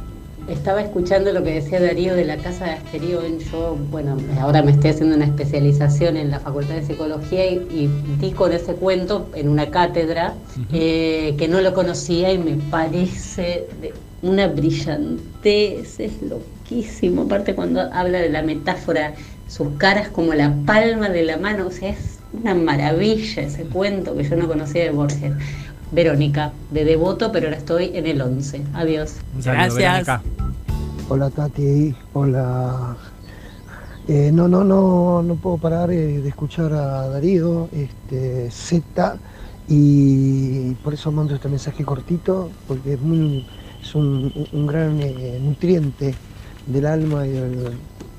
Estaba 0.49 0.81
escuchando 0.81 1.31
lo 1.33 1.43
que 1.45 1.61
decía 1.61 1.79
Darío 1.79 2.15
de 2.15 2.25
la 2.25 2.39
casa 2.39 2.65
de 2.65 2.71
Asterión. 2.71 3.39
Yo, 3.53 3.77
bueno, 3.91 4.17
ahora 4.41 4.63
me 4.63 4.71
estoy 4.71 4.91
haciendo 4.91 5.15
una 5.15 5.27
especialización 5.27 6.17
en 6.17 6.31
la 6.31 6.41
Facultad 6.41 6.75
de 6.75 6.87
Psicología 6.87 7.51
y, 7.51 7.57
y 7.71 7.91
di 8.19 8.31
con 8.31 8.53
ese 8.53 8.73
cuento 8.73 9.29
en 9.35 9.51
una 9.51 9.67
cátedra 9.67 10.33
eh, 10.73 11.35
que 11.37 11.49
no 11.49 11.61
lo 11.61 11.75
conocía 11.75 12.33
y 12.33 12.39
me 12.39 12.55
parece 12.71 13.67
de 13.83 13.93
una 14.23 14.49
brillantez, 14.49 16.01
es 16.01 16.13
loquísimo. 16.23 17.23
Aparte 17.23 17.55
cuando 17.55 17.83
habla 17.93 18.19
de 18.19 18.31
la 18.31 18.43
metáfora, 18.43 19.13
sus 19.49 19.69
caras 19.77 20.09
como 20.09 20.33
la 20.33 20.55
palma 20.65 21.11
de 21.11 21.25
la 21.25 21.37
mano, 21.37 21.67
o 21.67 21.71
sea, 21.71 21.91
es 21.91 22.21
una 22.33 22.55
maravilla 22.55 23.43
ese 23.43 23.65
cuento 23.65 24.17
que 24.17 24.25
yo 24.25 24.37
no 24.37 24.49
conocía 24.49 24.85
de 24.85 24.91
Borges. 24.91 25.33
Verónica, 25.91 26.53
de 26.71 26.85
devoto, 26.85 27.33
pero 27.33 27.47
ahora 27.47 27.57
estoy 27.59 27.91
en 27.95 28.07
el 28.07 28.21
11. 28.21 28.63
Adiós. 28.75 29.15
Saludo, 29.41 29.77
Gracias. 29.77 30.07
Verónica. 30.07 30.23
Hola 31.09 31.31
Tati, 31.31 31.95
hola 32.13 32.97
Eh, 34.09 34.31
no, 34.33 34.49
no, 34.49 34.65
no, 34.65 35.23
no 35.23 35.35
puedo 35.37 35.59
parar 35.59 35.91
eh, 35.91 36.21
de 36.23 36.29
escuchar 36.29 36.73
a 36.73 37.09
Darío, 37.09 37.69
este, 37.73 38.51
Z, 38.51 39.17
y 39.69 40.73
por 40.83 40.95
eso 40.95 41.13
mando 41.13 41.35
este 41.35 41.49
mensaje 41.51 41.85
cortito, 41.85 42.51
porque 42.67 42.95
es, 42.95 43.01
muy, 43.03 43.47
es 43.83 43.95
un, 43.95 44.33
un 44.53 44.67
gran 44.67 44.99
eh, 45.03 45.39
nutriente 45.43 46.15
del 46.67 46.87
alma 46.87 47.27
y 47.27 47.31
del, 47.33 47.73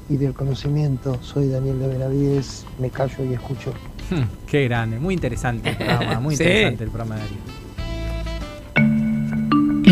y 0.09 0.17
del 0.17 0.34
conocimiento. 0.36 1.17
Soy 1.24 1.49
Daniel 1.49 1.80
de 1.80 1.88
Benavides, 1.88 2.65
me 2.80 2.91
callo 2.91 3.24
y 3.28 3.34
escucho. 3.34 3.72
Hmm, 4.11 4.24
Qué 4.45 4.65
grande, 4.65 4.99
muy 4.99 5.15
interesante 5.15 5.70
el 5.72 5.78
programa, 5.78 6.20
muy 6.20 6.36
Sí. 6.38 6.43
interesante 6.43 6.84
el 6.84 6.89
programa 6.91 7.15
de 7.15 7.22
Darío. 7.22 7.59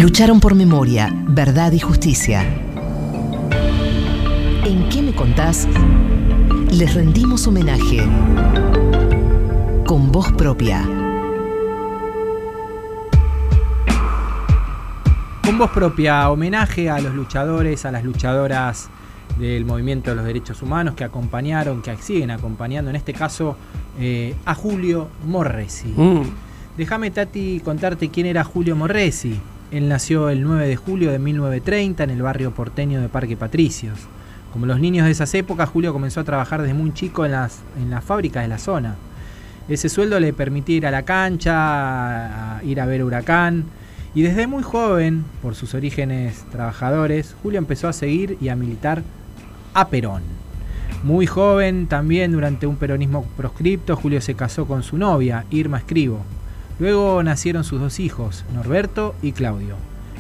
Lucharon 0.08 0.40
por 0.40 0.56
memoria, 0.56 1.14
verdad 1.28 1.74
y 1.74 1.80
justicia. 1.80 2.42
¿En 4.64 4.88
qué 4.88 5.02
me 5.02 5.14
contás? 5.14 5.68
Les 6.72 6.94
rendimos 6.94 7.46
homenaje 7.46 8.08
con 9.86 10.10
voz 10.10 10.32
propia. 10.32 10.82
Con 15.44 15.58
voz 15.58 15.72
propia, 15.72 16.30
homenaje 16.30 16.90
a 16.90 17.00
los 17.00 17.14
luchadores, 17.14 17.84
a 17.84 17.92
las 17.92 18.06
luchadoras 18.06 18.88
del 19.38 19.66
movimiento 19.66 20.12
de 20.12 20.16
los 20.16 20.24
derechos 20.24 20.62
humanos 20.62 20.96
que 20.96 21.04
acompañaron, 21.04 21.82
que 21.82 21.98
siguen 21.98 22.32
acompañando, 22.32 22.90
en 22.90 22.96
este 22.96 23.12
caso, 23.12 23.58
eh, 24.00 24.34
a 24.46 24.56
Julio 24.56 25.10
Morresi. 25.26 25.90
Mm. 25.90 26.22
Déjame, 26.78 27.12
Tati, 27.12 27.60
contarte 27.60 28.08
quién 28.08 28.26
era 28.26 28.46
Julio 28.46 28.74
Morresi. 28.78 29.38
Él 29.70 29.90
nació 29.90 30.30
el 30.30 30.44
9 30.44 30.66
de 30.66 30.76
julio 30.78 31.12
de 31.12 31.20
1930 31.20 32.06
en 32.06 32.10
el 32.10 32.22
barrio 32.22 32.52
porteño 32.52 33.02
de 33.02 33.10
Parque 33.10 33.36
Patricios. 33.36 34.00
Como 34.54 34.66
los 34.66 34.80
niños 34.80 35.06
de 35.06 35.12
esas 35.12 35.34
épocas, 35.34 35.68
Julio 35.68 35.92
comenzó 35.92 36.22
a 36.22 36.24
trabajar 36.24 36.62
desde 36.62 36.74
muy 36.74 36.94
chico 36.94 37.26
en 37.26 37.34
las, 37.34 37.60
en 37.78 37.90
las 37.90 38.04
fábricas 38.04 38.44
de 38.44 38.48
la 38.48 38.60
zona. 38.60 38.96
Ese 39.68 39.90
sueldo 39.90 40.22
le 40.22 40.32
permitía 40.32 40.78
ir 40.78 40.88
a 40.88 40.92
la 40.92 41.04
cancha, 41.04 42.62
ir 42.64 42.80
a 42.80 42.86
ver 42.86 43.04
Huracán. 43.04 43.66
Y 44.16 44.22
desde 44.22 44.48
muy 44.48 44.64
joven, 44.64 45.26
por 45.42 45.54
sus 45.54 45.74
orígenes 45.74 46.46
trabajadores, 46.50 47.36
Julio 47.44 47.60
empezó 47.60 47.90
a 47.90 47.94
seguir 47.94 48.38
y 48.40 48.48
a 48.48 48.56
militar 48.56 49.04
a 49.74 49.90
Perón. 49.90 50.24
Muy 51.04 51.28
joven, 51.28 51.88
también 51.88 52.32
durante 52.32 52.66
un 52.68 52.78
peronismo 52.78 53.26
proscripto, 53.36 53.98
Julio 53.98 54.22
se 54.22 54.34
casó 54.34 54.66
con 54.66 54.82
su 54.82 54.98
novia, 54.98 55.44
Irma 55.52 55.80
Escribo. 55.80 56.22
Luego 56.80 57.22
nacieron 57.24 57.64
sus 57.64 57.80
dos 57.80 58.00
hijos, 58.00 58.46
Norberto 58.54 59.16
y 59.22 59.32
Claudio. 59.32 59.76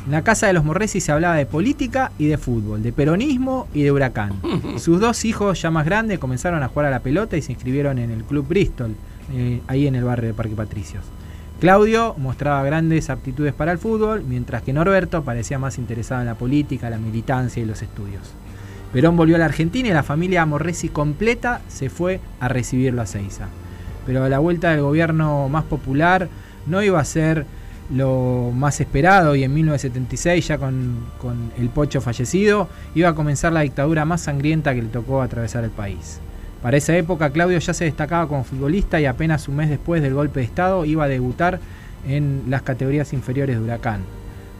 En 0.05 0.14
la 0.14 0.24
casa 0.24 0.47
de 0.47 0.53
los 0.53 0.64
Morresi 0.64 1.01
se 1.01 1.12
hablaba 1.12 1.36
de 1.36 1.45
política 1.45 2.12
y 2.18 2.28
de 2.28 2.38
fútbol, 2.38 2.82
de 2.82 2.93
peronismo 2.93 3.68
y 3.74 3.84
de 3.84 3.91
huracán. 3.91 4.32
Sus 4.78 5.01
dos 5.01 5.26
hijos 5.26 5.62
ya 5.62 5.70
más 5.70 5.86
grandes 5.86 6.18
comenzaron 6.18 6.64
a 6.64 6.70
jugar 6.70 6.86
a 6.86 6.91
la 6.91 7.01
pelota 7.01 7.36
y 7.36 7.41
se 7.41 7.51
inscribieron 7.51 7.99
en 7.99 8.12
el 8.12 8.24
Club 8.24 8.47
Bristol, 8.47 8.95
eh, 9.34 9.62
ahí 9.68 9.86
en 9.86 9.95
el 9.95 10.05
barrio 10.05 10.30
de 10.30 10.34
Parque 10.34 10.55
Patricios. 10.55 11.03
Claudio 11.60 12.16
mostraba 12.18 12.64
grandes 12.64 13.10
aptitudes 13.10 13.53
para 13.53 13.72
el 13.72 13.80
fútbol, 13.80 14.24
mientras 14.26 14.62
que 14.62 14.74
Norberto 14.74 15.24
parecía 15.24 15.60
más 15.60 15.78
interesado 15.78 16.22
en 16.22 16.28
la 16.28 16.36
política, 16.36 16.89
la 16.89 16.99
militancia 16.99 17.62
y 17.62 17.66
los 17.66 17.82
estudios. 17.82 18.32
Perón 18.93 19.18
volvió 19.18 19.36
a 19.36 19.39
la 19.39 19.45
Argentina 19.45 19.89
y 19.89 19.91
la 19.91 20.03
familia 20.03 20.45
Morresi 20.45 20.88
completa 20.88 21.62
se 21.68 21.89
fue 21.89 22.22
a 22.39 22.47
recibirlo 22.47 23.01
a 23.01 23.05
Seiza. 23.05 23.47
Pero 24.05 24.24
a 24.24 24.30
la 24.30 24.39
vuelta 24.39 24.72
del 24.72 24.82
gobierno 24.82 25.49
más 25.49 25.66
popular 25.66 26.30
no 26.68 26.84
iba 26.84 26.99
a 26.99 27.05
ser 27.05 27.45
lo 27.89 28.51
más 28.53 28.82
esperado 28.82 29.36
y 29.36 29.43
en 29.43 29.53
1976, 29.53 30.47
ya 30.47 30.57
con, 30.57 30.97
el 31.57 31.70
Pocho 31.70 32.01
fallecido, 32.01 32.68
iba 32.95 33.09
a 33.09 33.15
comenzar 33.15 33.53
la 33.53 33.61
dictadura 33.61 34.05
más 34.05 34.22
sangrienta 34.22 34.74
que 34.76 34.82
le 34.82 34.89
tocó 34.89 35.22
atravesar 35.22 35.63
el 35.63 35.70
país. 35.70 36.20
Para 36.61 36.78
esa 36.78 36.97
época 36.97 37.30
Claudio 37.30 37.59
ya 37.59 37.74
se 37.74 37.86
destacaba 37.86 38.28
como 38.28 38.43
futbolista 38.43 38.99
y 38.99 39.05
apenas 39.05 39.47
un 39.47 39.57
mes 39.57 39.70
después 39.70 40.01
del 40.01 40.13
golpe 40.13 40.41
de 40.41 40.45
Estado 40.45 40.86
iba 40.86 41.05
a 41.05 41.07
debutar 41.07 41.59
en 42.07 42.43
las 42.49 42.63
categorías 42.63 43.13
inferiores 43.13 43.57
de 43.57 43.63
Huracán. 43.63 44.01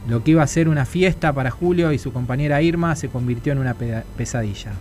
Lo 0.08 0.24
que 0.24 0.32
iba 0.32 0.44
a 0.44 0.48
ser 0.48 0.70
una 0.70 0.86
fiesta 0.86 1.34
para 1.34 1.52
Julio 1.52 1.92
y 1.92 1.98
su 1.98 2.14
compañera 2.14 2.62
Irma 2.62 2.96
se 2.96 3.10
convirtió 3.10 3.52
en 3.52 3.60
una 3.60 3.76
pesadilla. 4.16 4.72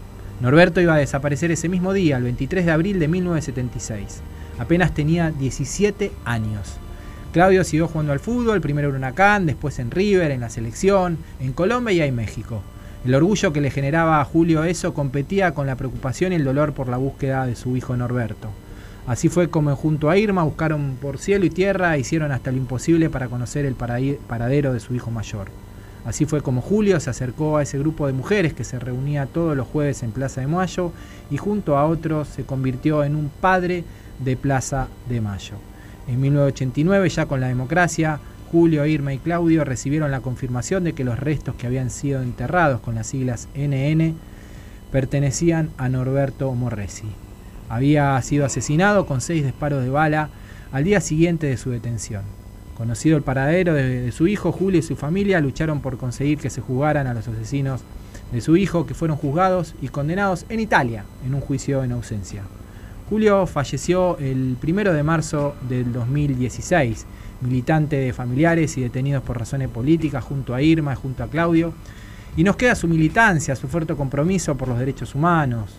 Norberto 0.40 0.80
iba 0.80 0.94
a 0.94 0.98
desaparecer 0.98 1.50
ese 1.50 1.68
mismo 1.68 1.92
día, 1.92 2.18
el 2.18 2.24
23 2.24 2.66
de 2.66 2.70
abril 2.70 3.00
de 3.00 3.08
1976. 3.08 4.20
Apenas 4.58 4.94
tenía 4.94 5.30
17 5.30 6.12
años. 6.24 6.78
Claudio 7.36 7.64
siguió 7.64 7.86
jugando 7.86 8.14
al 8.14 8.18
fútbol, 8.18 8.62
primero 8.62 8.88
en 8.88 8.96
Huracán, 8.96 9.44
después 9.44 9.78
en 9.78 9.90
River, 9.90 10.30
en 10.30 10.40
la 10.40 10.48
selección, 10.48 11.18
en 11.38 11.52
Colombia 11.52 11.92
y 11.92 12.00
en 12.00 12.16
México. 12.16 12.62
El 13.04 13.14
orgullo 13.14 13.52
que 13.52 13.60
le 13.60 13.70
generaba 13.70 14.22
a 14.22 14.24
Julio 14.24 14.64
eso 14.64 14.94
competía 14.94 15.52
con 15.52 15.66
la 15.66 15.76
preocupación 15.76 16.32
y 16.32 16.36
el 16.36 16.44
dolor 16.44 16.72
por 16.72 16.88
la 16.88 16.96
búsqueda 16.96 17.44
de 17.44 17.54
su 17.54 17.76
hijo 17.76 17.94
Norberto. 17.94 18.48
Así 19.06 19.28
fue 19.28 19.50
como 19.50 19.76
junto 19.76 20.08
a 20.08 20.16
Irma 20.16 20.44
buscaron 20.44 20.96
por 20.98 21.18
cielo 21.18 21.44
y 21.44 21.50
tierra, 21.50 21.98
hicieron 21.98 22.32
hasta 22.32 22.50
lo 22.50 22.56
imposible 22.56 23.10
para 23.10 23.28
conocer 23.28 23.66
el 23.66 23.74
paradero 23.74 24.72
de 24.72 24.80
su 24.80 24.94
hijo 24.94 25.10
mayor. 25.10 25.48
Así 26.06 26.24
fue 26.24 26.40
como 26.40 26.62
Julio 26.62 26.98
se 27.00 27.10
acercó 27.10 27.58
a 27.58 27.64
ese 27.64 27.78
grupo 27.78 28.06
de 28.06 28.14
mujeres 28.14 28.54
que 28.54 28.64
se 28.64 28.78
reunía 28.78 29.26
todos 29.26 29.54
los 29.54 29.68
jueves 29.68 30.02
en 30.02 30.12
Plaza 30.12 30.40
de 30.40 30.46
Mayo 30.46 30.90
y 31.30 31.36
junto 31.36 31.76
a 31.76 31.84
otros 31.84 32.28
se 32.28 32.44
convirtió 32.44 33.04
en 33.04 33.14
un 33.14 33.28
padre 33.28 33.84
de 34.20 34.38
Plaza 34.38 34.88
de 35.06 35.20
Mayo. 35.20 35.56
En 36.08 36.20
1989, 36.20 37.08
ya 37.08 37.26
con 37.26 37.40
la 37.40 37.48
democracia, 37.48 38.20
Julio, 38.52 38.86
Irma 38.86 39.12
y 39.12 39.18
Claudio 39.18 39.64
recibieron 39.64 40.10
la 40.10 40.20
confirmación 40.20 40.84
de 40.84 40.92
que 40.92 41.04
los 41.04 41.18
restos 41.18 41.56
que 41.56 41.66
habían 41.66 41.90
sido 41.90 42.22
enterrados 42.22 42.80
con 42.80 42.94
las 42.94 43.08
siglas 43.08 43.48
NN 43.56 44.14
pertenecían 44.92 45.70
a 45.78 45.88
Norberto 45.88 46.52
Morresi. 46.54 47.08
Había 47.68 48.20
sido 48.22 48.46
asesinado 48.46 49.06
con 49.06 49.20
seis 49.20 49.44
disparos 49.44 49.82
de 49.82 49.90
bala 49.90 50.30
al 50.70 50.84
día 50.84 51.00
siguiente 51.00 51.48
de 51.48 51.56
su 51.56 51.70
detención. 51.70 52.22
Conocido 52.76 53.16
el 53.16 53.24
paradero 53.24 53.74
de, 53.74 54.02
de 54.02 54.12
su 54.12 54.28
hijo, 54.28 54.52
Julio 54.52 54.78
y 54.78 54.82
su 54.82 54.94
familia 54.94 55.40
lucharon 55.40 55.80
por 55.80 55.98
conseguir 55.98 56.38
que 56.38 56.50
se 56.50 56.60
juzgaran 56.60 57.08
a 57.08 57.14
los 57.14 57.26
asesinos 57.26 57.82
de 58.30 58.40
su 58.40 58.56
hijo, 58.56 58.86
que 58.86 58.94
fueron 58.94 59.16
juzgados 59.16 59.74
y 59.80 59.88
condenados 59.88 60.46
en 60.48 60.60
Italia 60.60 61.04
en 61.24 61.34
un 61.34 61.40
juicio 61.40 61.82
en 61.82 61.92
ausencia. 61.92 62.42
Julio 63.08 63.46
falleció 63.46 64.18
el 64.18 64.56
1 64.66 64.92
de 64.92 65.02
marzo 65.02 65.54
del 65.68 65.92
2016, 65.92 67.06
militante 67.40 67.96
de 67.96 68.12
familiares 68.12 68.76
y 68.78 68.82
detenidos 68.82 69.22
por 69.22 69.38
razones 69.38 69.68
políticas 69.68 70.24
junto 70.24 70.54
a 70.54 70.62
Irma 70.62 70.96
junto 70.96 71.22
a 71.22 71.28
Claudio. 71.28 71.72
Y 72.36 72.42
nos 72.44 72.56
queda 72.56 72.74
su 72.74 72.88
militancia, 72.88 73.54
su 73.56 73.68
fuerte 73.68 73.94
compromiso 73.94 74.56
por 74.56 74.68
los 74.68 74.78
derechos 74.78 75.14
humanos. 75.14 75.70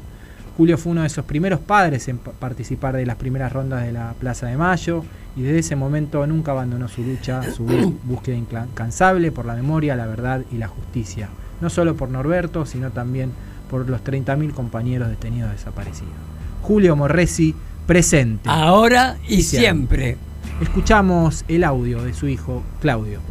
Julio 0.56 0.78
fue 0.78 0.94
uno 0.94 1.02
de 1.02 1.08
esos 1.08 1.26
primeros 1.26 1.60
padres 1.60 2.08
en 2.08 2.18
pa- 2.18 2.32
participar 2.32 2.96
de 2.96 3.06
las 3.06 3.18
primeras 3.18 3.52
rondas 3.54 3.84
de 3.86 3.92
la 3.92 4.14
Plaza 4.20 4.48
de 4.48 4.58
Mayo 4.58 5.04
y 5.36 5.42
desde 5.44 5.60
ese 5.60 5.76
momento 5.76 6.26
nunca 6.26 6.52
abandonó 6.54 6.88
su 6.88 7.04
lucha, 7.04 7.44
su 7.44 7.68
bú- 7.68 7.96
búsqueda 8.04 8.36
incansable 8.38 9.32
por 9.32 9.46
la 9.46 9.54
memoria, 9.54 9.96
la 9.96 10.08
verdad 10.08 10.42
y 10.52 10.58
la 10.58 10.68
justicia. 10.68 11.30
No 11.62 11.70
solo 11.70 11.96
por 11.96 12.10
Norberto, 12.10 12.66
sino 12.66 12.90
también 12.90 13.32
por 13.70 13.88
los 13.88 14.04
30.000 14.04 14.52
compañeros 14.54 15.10
detenidos 15.10 15.52
desaparecidos. 15.52 16.14
Julio 16.68 16.98
Morresi 16.98 17.56
presente. 17.86 18.50
Ahora 18.50 19.16
y 19.26 19.44
siempre. 19.44 20.18
Escuchamos 20.62 21.46
el 21.48 21.64
audio 21.64 22.04
de 22.04 22.14
su 22.14 22.28
hijo 22.28 22.62
Claudio. 22.82 23.22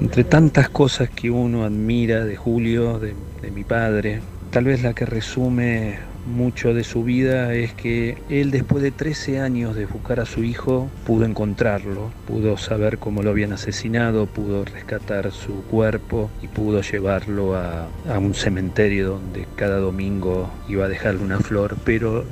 Entre 0.00 0.24
tantas 0.24 0.70
cosas 0.70 1.10
que 1.10 1.30
uno 1.30 1.64
admira 1.64 2.24
de 2.24 2.34
Julio, 2.34 2.98
de, 2.98 3.14
de 3.42 3.50
mi 3.50 3.62
padre, 3.62 4.22
tal 4.50 4.64
vez 4.64 4.82
la 4.82 4.94
que 4.94 5.04
resume 5.04 5.98
mucho 6.26 6.74
de 6.74 6.84
su 6.84 7.04
vida 7.04 7.54
es 7.54 7.74
que 7.74 8.18
él 8.28 8.50
después 8.50 8.82
de 8.82 8.90
13 8.90 9.40
años 9.40 9.74
de 9.74 9.86
buscar 9.86 10.20
a 10.20 10.26
su 10.26 10.44
hijo 10.44 10.88
pudo 11.06 11.24
encontrarlo, 11.24 12.10
pudo 12.26 12.56
saber 12.56 12.98
cómo 12.98 13.22
lo 13.22 13.30
habían 13.30 13.52
asesinado, 13.52 14.26
pudo 14.26 14.64
rescatar 14.64 15.30
su 15.32 15.62
cuerpo 15.64 16.30
y 16.42 16.48
pudo 16.48 16.82
llevarlo 16.82 17.56
a, 17.56 17.88
un 18.18 18.34
cementerio 18.34 19.08
donde 19.08 19.46
cada 19.56 19.78
domingo 19.78 20.50
iba 20.68 20.84
a 20.84 20.88
dejarle 20.88 21.22
una 21.22 21.38
flor, 21.38 21.76
pero 21.84 22.24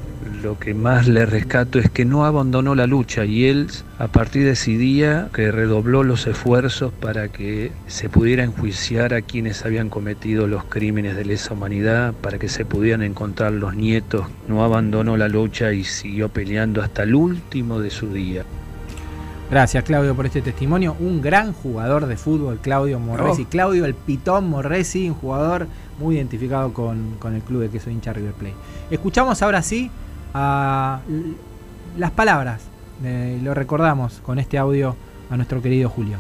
lo 0.43 0.59
que 0.59 0.75
más 0.75 1.09
le 1.09 1.27
rescato 1.27 1.79
es 1.79 1.91
que 1.91 2.05
no 2.05 2.25
abandonó 2.25 2.75
la 2.75 2.87
lucha 2.87 3.25
y 3.25 3.47
él 3.47 3.69
a 3.99 4.09
partir 4.09 4.45
de 4.45 4.53
ese 4.53 4.73
día 4.73 5.29
que 5.35 5.51
redobló 5.51 6.05
los 6.05 6.27
esfuerzos 6.27 6.93
para 6.93 7.29
que 7.29 7.73
se 7.87 8.09
pudiera 8.09 8.45
enjuiciar 8.45 9.15
a 9.15 9.23
quienes 9.23 9.65
habían 9.65 9.91
cometido 9.91 10.47
los 10.47 10.65
crímenes 10.65 11.17
de 11.17 11.25
lesa 11.25 11.55
humanidad, 11.55 12.15
para 12.15 12.39
que 12.39 12.49
se 12.49 12.65
pudieran 12.65 13.03
encontrar 13.03 13.53
los 13.53 13.75
nietos, 13.81 14.27
no 14.47 14.63
abandonó 14.63 15.17
la 15.17 15.27
lucha 15.27 15.73
y 15.73 15.85
siguió 15.85 16.29
peleando 16.29 16.83
hasta 16.83 17.03
el 17.03 17.15
último 17.15 17.81
de 17.81 17.91
su 17.91 18.13
día. 18.13 18.45
Gracias 19.51 19.83
Claudio 19.83 20.15
por 20.15 20.27
este 20.27 20.43
testimonio. 20.43 20.95
Un 21.01 21.21
gran 21.21 21.53
jugador 21.53 22.07
de 22.07 22.17
fútbol, 22.17 22.61
Claudio 22.63 23.01
Morresi. 23.01 23.43
Oh. 23.43 23.51
Claudio 23.51 23.85
el 23.85 23.95
Pitón 23.95 24.49
Morresi, 24.49 25.09
un 25.09 25.17
jugador 25.17 25.67
muy 25.99 26.17
identificado 26.17 26.73
con, 26.73 27.17
con 27.19 27.35
el 27.35 27.43
club 27.43 27.63
de 27.63 27.71
que 27.71 27.81
soy 27.81 27.95
hincha 27.95 28.13
River 28.13 28.35
Plate. 28.35 28.55
Escuchamos 28.91 29.43
ahora 29.43 29.63
sí 29.63 29.91
a 30.35 31.01
las 31.99 32.11
palabras, 32.13 32.61
eh, 33.03 33.41
lo 33.43 33.55
recordamos 33.55 34.21
con 34.21 34.39
este 34.39 34.59
audio 34.59 34.95
a 35.31 35.37
nuestro 35.37 35.61
querido 35.61 35.89
Julio. 35.89 36.19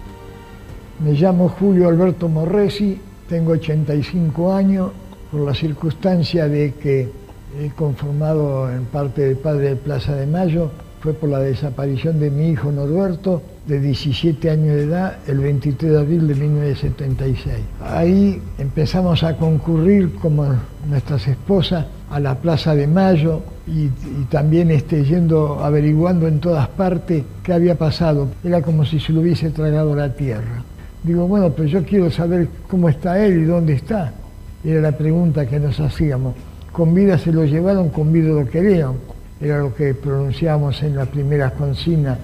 Me 0.99 1.13
llamo 1.13 1.49
Julio 1.49 1.89
Alberto 1.89 2.29
Morresi, 2.29 2.99
tengo 3.29 3.53
85 3.53 4.53
años, 4.53 4.91
por 5.31 5.43
la 5.43 5.55
circunstancia 5.55 6.49
de 6.49 6.75
que 6.75 7.09
conformado 7.77 8.71
en 8.71 8.85
parte 8.85 9.23
de 9.23 9.37
Padre 9.37 9.71
de 9.71 9.77
Plaza 9.77 10.15
de 10.15 10.27
Mayo, 10.27 10.71
fue 11.01 11.15
por 11.15 11.31
la 11.31 11.39
desaparición 11.39 12.21
de 12.21 12.31
mi 12.31 12.51
hijo 12.51 12.71
Norberto, 12.71 13.43
de 13.67 13.81
17 13.81 14.51
años 14.51 14.77
de 14.77 14.83
edad, 14.85 15.17
el 15.27 15.39
23 15.39 15.93
de 15.93 15.99
abril 15.99 16.29
de 16.29 16.35
1976. 16.35 17.57
Ahí 17.81 18.43
empezamos 18.59 19.23
a 19.23 19.37
concurrir 19.37 20.15
como 20.17 20.47
nuestras 20.89 21.27
esposas 21.27 21.87
a 22.11 22.21
la 22.21 22.35
Plaza 22.35 22.75
de 22.75 22.87
Mayo 22.87 23.41
y, 23.67 23.85
y 23.85 24.27
también 24.29 24.71
este, 24.71 25.05
yendo, 25.05 25.65
averiguando 25.65 26.29
en 26.29 26.41
todas 26.41 26.69
partes 26.69 27.25
qué 27.43 27.53
había 27.53 27.77
pasado. 27.77 28.29
Era 28.45 28.61
como 28.61 28.85
si 28.85 29.01
se 29.01 29.13
lo 29.13 29.21
hubiese 29.21 29.51
tragado 29.51 29.95
la 29.95 30.13
tierra. 30.15 30.63
Digo, 31.03 31.27
bueno, 31.27 31.51
pero 31.51 31.67
yo 31.67 31.83
quiero 31.85 32.11
saber 32.11 32.49
cómo 32.69 32.91
está 32.91 33.25
él 33.25 33.41
y 33.41 33.45
dónde 33.45 33.73
está. 33.75 34.13
Era 34.63 34.83
la 34.83 34.93
pregunta 34.93 35.47
que 35.47 35.59
nos 35.59 35.81
hacíamos. 35.81 36.35
Con 36.73 36.95
vida 36.95 37.19
se 37.19 37.33
lo 37.33 37.45
llevaron, 37.45 37.91
con 37.91 38.13
vida 38.13 38.29
lo 38.29 38.49
querían. 38.49 38.95
Era 39.41 39.59
lo 39.59 39.75
que 39.75 39.95
pronunciábamos 39.95 40.83
en 40.83 40.97
las 40.97 41.09
primeras 41.09 41.53
consignas 41.53 42.19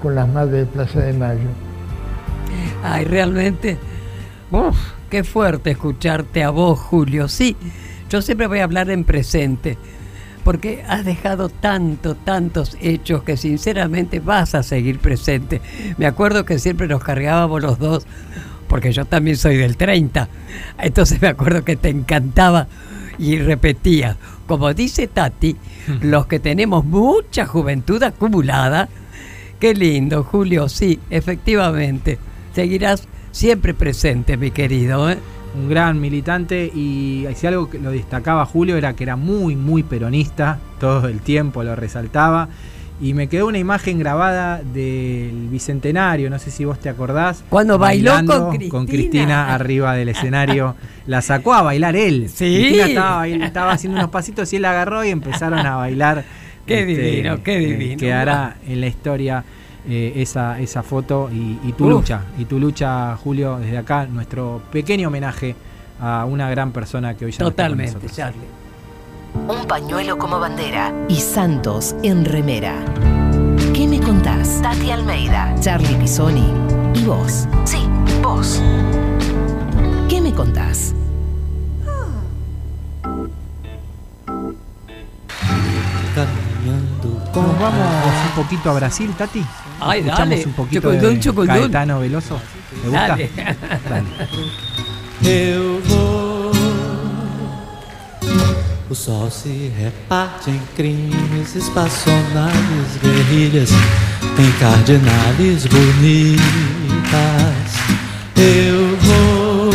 con 0.00 0.14
las 0.14 0.28
madres 0.28 0.52
de 0.52 0.66
Plaza 0.66 1.00
de 1.00 1.12
Mayo. 1.12 1.48
Ay, 2.82 3.04
realmente. 3.04 3.78
Uf, 4.50 4.76
qué 5.08 5.24
fuerte 5.24 5.70
escucharte 5.70 6.42
a 6.42 6.50
vos, 6.50 6.78
Julio. 6.78 7.28
Sí, 7.28 7.56
yo 8.10 8.20
siempre 8.22 8.46
voy 8.46 8.58
a 8.58 8.64
hablar 8.64 8.90
en 8.90 9.04
presente. 9.04 9.78
Porque 10.44 10.84
has 10.88 11.04
dejado 11.04 11.48
tanto, 11.48 12.16
tantos 12.16 12.76
hechos 12.80 13.22
que 13.22 13.36
sinceramente 13.36 14.18
vas 14.18 14.56
a 14.56 14.64
seguir 14.64 14.98
presente. 14.98 15.60
Me 15.98 16.06
acuerdo 16.06 16.44
que 16.44 16.58
siempre 16.58 16.88
nos 16.88 17.04
cargábamos 17.04 17.62
los 17.62 17.78
dos, 17.78 18.06
porque 18.66 18.90
yo 18.90 19.04
también 19.04 19.36
soy 19.36 19.56
del 19.56 19.76
30. 19.76 20.28
Entonces 20.80 21.22
me 21.22 21.28
acuerdo 21.28 21.64
que 21.64 21.76
te 21.76 21.90
encantaba 21.90 22.66
y 23.18 23.38
repetía. 23.38 24.16
Como 24.46 24.72
dice 24.74 25.06
Tati, 25.06 25.56
los 26.00 26.26
que 26.26 26.40
tenemos 26.40 26.84
mucha 26.84 27.46
juventud 27.46 28.02
acumulada, 28.02 28.88
Qué 29.62 29.74
lindo, 29.74 30.24
Julio. 30.24 30.68
Sí, 30.68 30.98
efectivamente. 31.08 32.18
Seguirás 32.52 33.06
siempre 33.30 33.74
presente, 33.74 34.36
mi 34.36 34.50
querido. 34.50 35.08
¿eh? 35.08 35.18
un 35.54 35.68
gran 35.68 36.00
militante 36.00 36.64
y 36.64 37.28
si 37.36 37.46
algo 37.46 37.70
que 37.70 37.78
lo 37.78 37.90
destacaba 37.90 38.44
Julio 38.44 38.76
era 38.76 38.94
que 38.94 39.04
era 39.04 39.14
muy, 39.14 39.54
muy 39.54 39.84
peronista, 39.84 40.58
todo 40.80 41.06
el 41.06 41.20
tiempo 41.20 41.62
lo 41.62 41.76
resaltaba. 41.76 42.48
Y 43.00 43.14
me 43.14 43.26
quedó 43.28 43.46
una 43.48 43.58
imagen 43.58 43.98
grabada 43.98 44.62
del 44.62 45.48
Bicentenario, 45.50 46.30
no 46.30 46.38
sé 46.38 46.50
si 46.50 46.64
vos 46.64 46.78
te 46.78 46.88
acordás. 46.88 47.42
Cuando 47.48 47.76
bailó 47.78 48.12
con 48.24 48.56
Cristina. 48.56 48.86
Cristina 48.86 49.54
arriba 49.54 49.94
del 49.94 50.10
escenario. 50.10 50.76
La 51.06 51.20
sacó 51.20 51.54
a 51.54 51.62
bailar 51.62 51.96
él. 51.96 52.28
Sí. 52.28 52.54
Cristina 52.58 52.86
estaba, 52.86 53.28
estaba 53.28 53.72
haciendo 53.72 53.98
unos 53.98 54.10
pasitos 54.10 54.52
y 54.52 54.56
él 54.56 54.62
la 54.62 54.70
agarró 54.70 55.04
y 55.04 55.10
empezaron 55.10 55.66
a 55.66 55.76
bailar. 55.76 56.24
Qué 56.66 56.86
divino, 56.86 57.42
qué 57.42 57.56
eh, 57.56 57.58
divino. 57.58 57.98
Quedará 57.98 58.56
en 58.68 58.80
la 58.80 58.86
historia 58.86 59.42
eh, 59.88 60.12
esa, 60.16 60.60
esa 60.60 60.84
foto 60.84 61.28
y, 61.32 61.58
y 61.64 61.72
tu 61.72 61.86
Uf. 61.86 61.90
lucha. 61.90 62.22
Y 62.38 62.44
tu 62.44 62.60
lucha, 62.60 63.16
Julio, 63.16 63.58
desde 63.58 63.78
acá, 63.78 64.06
nuestro 64.06 64.62
pequeño 64.70 65.08
homenaje 65.08 65.56
a 66.00 66.24
una 66.24 66.48
gran 66.50 66.70
persona 66.70 67.14
que 67.16 67.24
hoy 67.24 67.32
ya 67.32 67.38
no 67.40 67.48
está 67.48 67.64
con 67.64 67.72
Totalmente, 67.78 67.94
nosotros. 67.94 68.16
Charlie. 68.16 68.61
Un 69.34 69.66
pañuelo 69.66 70.18
como 70.18 70.38
bandera 70.38 70.92
y 71.08 71.16
Santos 71.16 71.94
en 72.02 72.24
remera. 72.24 72.74
¿Qué 73.74 73.86
me 73.88 74.00
contás? 74.00 74.60
Tati 74.62 74.90
Almeida, 74.90 75.54
Charlie 75.60 75.94
Pisoni 75.96 76.52
y 76.94 77.04
vos. 77.04 77.46
Sí, 77.64 77.86
vos. 78.22 78.62
¿Qué 80.08 80.20
me 80.20 80.32
contás? 80.32 80.94
Nos 87.34 87.58
vamos 87.58 88.14
un 88.36 88.42
poquito 88.42 88.70
a 88.70 88.74
Brasil, 88.74 89.12
Tati. 89.16 89.44
Ay, 89.80 90.00
Escuchamos 90.00 90.30
dale. 90.30 90.46
un 90.46 90.52
poquito 90.52 90.90
de 90.90 91.20
chocondún. 91.20 91.56
Caetano 91.56 92.00
Veloso. 92.00 92.38
¿Te 92.70 92.88
gusta? 92.88 93.08
Dale. 93.08 93.30
Dale. 93.88 94.06
O 98.90 98.94
sol 98.94 99.30
se 99.30 99.70
reparte 99.78 100.50
em 100.50 100.60
crimes 100.76 101.54
espaçonais, 101.54 102.98
guerrilhas 103.02 103.70
em 104.38 104.52
cardinales 104.58 105.66
bonitas. 105.66 106.42
Eu 108.36 108.96
vou 108.98 109.70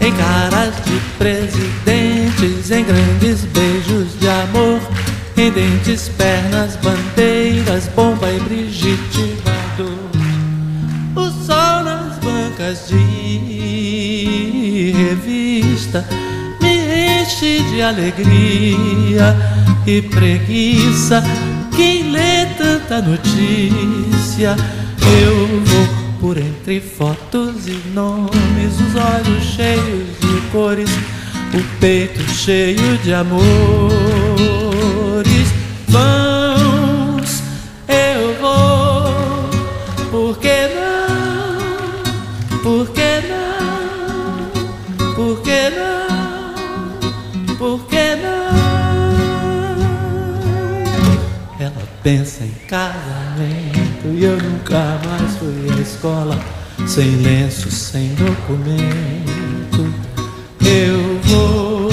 em 0.00 0.12
caras 0.12 0.76
de 0.84 1.00
presidentes, 1.18 2.70
em 2.70 2.84
grandes 2.84 3.44
beijos 3.46 4.16
de 4.20 4.28
amor, 4.28 4.80
em 5.36 5.50
dentes, 5.50 6.08
pernas, 6.10 6.76
bandeiras, 6.76 7.88
bomba 7.88 8.30
e 8.30 8.38
Brigitte. 8.40 9.36
O 11.16 11.28
sol 11.44 11.82
nas 11.82 12.18
bancas 12.18 12.86
de 12.88 14.92
revista 14.92 16.06
de 17.40 17.82
alegria 17.82 19.34
e 19.86 20.02
preguiça. 20.02 21.22
Quem 21.74 22.10
lê 22.10 22.46
tanta 22.58 23.00
notícia, 23.00 24.54
eu 25.22 25.46
vou 25.64 25.88
por 26.20 26.36
entre 26.36 26.80
fotos 26.80 27.66
e 27.66 27.82
nomes, 27.94 28.74
os 28.80 28.94
olhos 28.94 29.44
cheios 29.44 30.08
de 30.20 30.40
cores, 30.52 30.90
o 31.54 31.80
peito 31.80 32.22
cheio 32.30 32.98
de 32.98 33.14
amores. 33.14 33.42
Vamos, 35.88 36.21
casamento 52.72 54.06
e 54.06 54.24
eu 54.24 54.38
nunca 54.38 54.98
mais 55.04 55.36
fui 55.36 55.70
à 55.76 55.82
escola 55.82 56.38
sem 56.86 57.16
lenço, 57.16 57.70
sem 57.70 58.14
documento. 58.14 59.94
Eu 60.64 61.20
vou. 61.24 61.90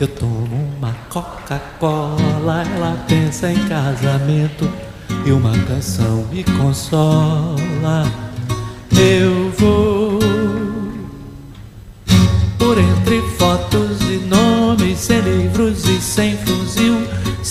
Eu 0.00 0.08
tomo 0.08 0.68
uma 0.76 0.92
Coca-Cola, 1.08 2.64
ela 2.74 2.96
pensa 3.06 3.52
em 3.52 3.68
casamento 3.68 4.68
e 5.24 5.30
uma 5.30 5.56
canção 5.68 6.26
me 6.32 6.42
consola. 6.42 8.10
Eu 8.90 9.52
vou 9.52 10.18
por 12.58 12.76
entre 12.78 13.22
fotos 13.38 14.00
e 14.02 14.18
nomes, 14.26 14.98
sem 14.98 15.20
livros 15.20 15.84
e 15.84 16.00
sem 16.00 16.36
fuzil, 16.38 16.59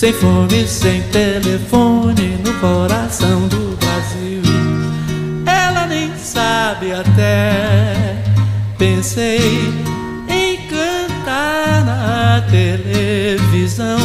sem 0.00 0.14
fome, 0.14 0.66
sem 0.66 1.02
telefone 1.12 2.38
no 2.42 2.54
coração 2.54 3.46
do 3.48 3.76
Brasil. 3.76 4.40
Ela 5.44 5.86
nem 5.86 6.10
sabe 6.16 6.90
até. 6.90 8.16
Pensei 8.78 9.68
em 10.26 10.56
cantar 10.68 11.84
na 11.84 12.40
televisão. 12.50 13.98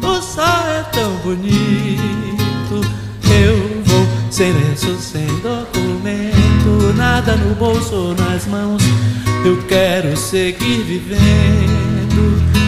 O 0.00 0.22
sol 0.22 0.44
é 0.44 0.84
tão 0.92 1.10
bonito. 1.24 2.88
Eu 3.28 3.82
vou 3.86 4.06
sem 4.30 4.52
lenço, 4.52 4.94
sem 5.00 5.26
documento, 5.40 6.94
nada 6.96 7.34
no 7.34 7.56
bolso 7.56 7.92
ou 7.92 8.14
nas 8.14 8.46
mãos. 8.46 8.84
Eu 9.44 9.60
quero 9.64 10.16
seguir 10.16 10.84
vivendo. 10.84 12.67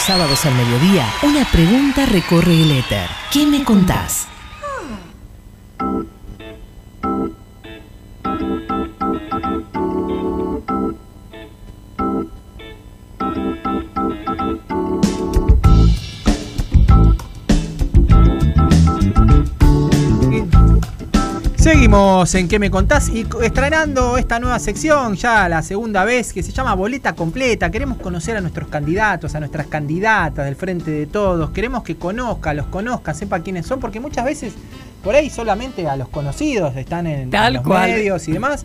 Sábados 0.00 0.44
al 0.46 0.54
mediodía, 0.54 1.06
una 1.22 1.44
pregunta 1.44 2.06
recorre 2.06 2.62
el 2.62 2.72
éter. 2.72 3.08
¿Qué 3.30 3.46
me 3.46 3.64
contás? 3.64 4.26
Seguimos 21.90 22.34
en 22.36 22.46
¿Qué 22.46 22.60
me 22.60 22.70
contás? 22.70 23.08
Y 23.08 23.26
estrenando 23.42 24.16
esta 24.16 24.38
nueva 24.38 24.60
sección, 24.60 25.16
ya 25.16 25.48
la 25.48 25.60
segunda 25.60 26.04
vez, 26.04 26.32
que 26.32 26.40
se 26.40 26.52
llama 26.52 26.74
Boleta 26.74 27.16
Completa. 27.16 27.68
Queremos 27.68 27.98
conocer 27.98 28.36
a 28.36 28.40
nuestros 28.40 28.68
candidatos, 28.68 29.34
a 29.34 29.40
nuestras 29.40 29.66
candidatas 29.66 30.44
del 30.44 30.54
Frente 30.54 30.92
de 30.92 31.08
Todos. 31.08 31.50
Queremos 31.50 31.82
que 31.82 31.96
conozca, 31.96 32.54
los 32.54 32.66
conozca, 32.66 33.12
sepa 33.12 33.40
quiénes 33.40 33.66
son, 33.66 33.80
porque 33.80 33.98
muchas 33.98 34.24
veces 34.24 34.52
por 35.02 35.16
ahí 35.16 35.30
solamente 35.30 35.88
a 35.88 35.96
los 35.96 36.08
conocidos 36.08 36.76
están 36.76 37.08
en, 37.08 37.28
Tal 37.28 37.48
en 37.48 37.54
los 37.54 37.66
cual. 37.66 37.90
medios 37.90 38.28
y 38.28 38.32
demás. 38.34 38.64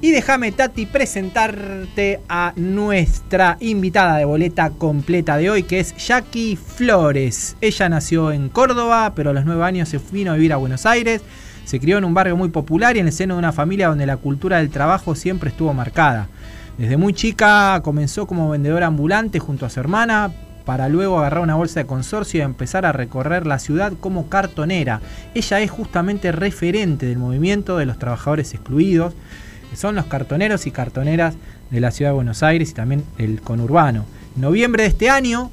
Y 0.00 0.10
déjame, 0.10 0.50
Tati, 0.50 0.86
presentarte 0.86 2.22
a 2.28 2.54
nuestra 2.56 3.56
invitada 3.60 4.16
de 4.16 4.24
boleta 4.24 4.70
completa 4.70 5.36
de 5.36 5.48
hoy, 5.48 5.62
que 5.62 5.78
es 5.78 5.96
Jackie 5.96 6.56
Flores. 6.56 7.56
Ella 7.60 7.88
nació 7.88 8.32
en 8.32 8.48
Córdoba, 8.48 9.12
pero 9.14 9.30
a 9.30 9.32
los 9.32 9.44
nueve 9.44 9.62
años 9.62 9.88
se 9.88 10.00
vino 10.10 10.32
a 10.32 10.34
vivir 10.34 10.52
a 10.52 10.56
Buenos 10.56 10.86
Aires. 10.86 11.22
Se 11.64 11.80
crió 11.80 11.98
en 11.98 12.04
un 12.04 12.14
barrio 12.14 12.36
muy 12.36 12.50
popular 12.50 12.96
y 12.96 13.00
en 13.00 13.06
el 13.06 13.12
seno 13.12 13.34
de 13.34 13.38
una 13.38 13.52
familia 13.52 13.88
donde 13.88 14.06
la 14.06 14.16
cultura 14.16 14.58
del 14.58 14.70
trabajo 14.70 15.14
siempre 15.14 15.50
estuvo 15.50 15.72
marcada. 15.72 16.28
Desde 16.78 16.96
muy 16.96 17.14
chica 17.14 17.80
comenzó 17.82 18.26
como 18.26 18.50
vendedora 18.50 18.86
ambulante 18.86 19.38
junto 19.38 19.64
a 19.64 19.70
su 19.70 19.80
hermana, 19.80 20.32
para 20.64 20.88
luego 20.88 21.18
agarrar 21.18 21.42
una 21.42 21.54
bolsa 21.54 21.80
de 21.80 21.86
consorcio 21.86 22.40
y 22.40 22.42
empezar 22.42 22.86
a 22.86 22.92
recorrer 22.92 23.46
la 23.46 23.58
ciudad 23.58 23.92
como 24.00 24.28
cartonera. 24.28 25.00
Ella 25.34 25.60
es 25.60 25.70
justamente 25.70 26.32
referente 26.32 27.06
del 27.06 27.18
movimiento 27.18 27.76
de 27.76 27.86
los 27.86 27.98
trabajadores 27.98 28.54
excluidos, 28.54 29.14
que 29.70 29.76
son 29.76 29.94
los 29.94 30.06
cartoneros 30.06 30.66
y 30.66 30.70
cartoneras 30.70 31.34
de 31.70 31.80
la 31.80 31.90
ciudad 31.90 32.12
de 32.12 32.16
Buenos 32.16 32.42
Aires 32.42 32.70
y 32.70 32.74
también 32.74 33.04
del 33.18 33.40
conurbano. 33.40 34.06
En 34.36 34.42
noviembre 34.42 34.84
de 34.84 34.88
este 34.88 35.10
año 35.10 35.50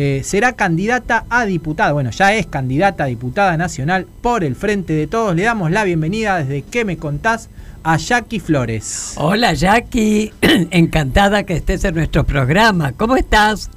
eh, 0.00 0.22
será 0.22 0.52
candidata 0.52 1.24
a 1.28 1.44
diputada, 1.44 1.90
bueno, 1.90 2.10
ya 2.10 2.32
es 2.32 2.46
candidata 2.46 3.02
a 3.02 3.06
diputada 3.08 3.56
nacional 3.56 4.06
por 4.22 4.44
el 4.44 4.54
Frente 4.54 4.92
de 4.92 5.08
Todos. 5.08 5.34
Le 5.34 5.42
damos 5.42 5.72
la 5.72 5.82
bienvenida 5.82 6.38
desde 6.38 6.62
¿Qué 6.62 6.84
me 6.84 6.98
contás? 6.98 7.50
a 7.82 7.96
Jackie 7.96 8.38
Flores. 8.38 9.14
Hola 9.16 9.54
Jackie, 9.54 10.32
encantada 10.70 11.42
que 11.42 11.54
estés 11.54 11.82
en 11.84 11.96
nuestro 11.96 12.22
programa. 12.22 12.92
¿Cómo 12.92 13.16
estás? 13.16 13.70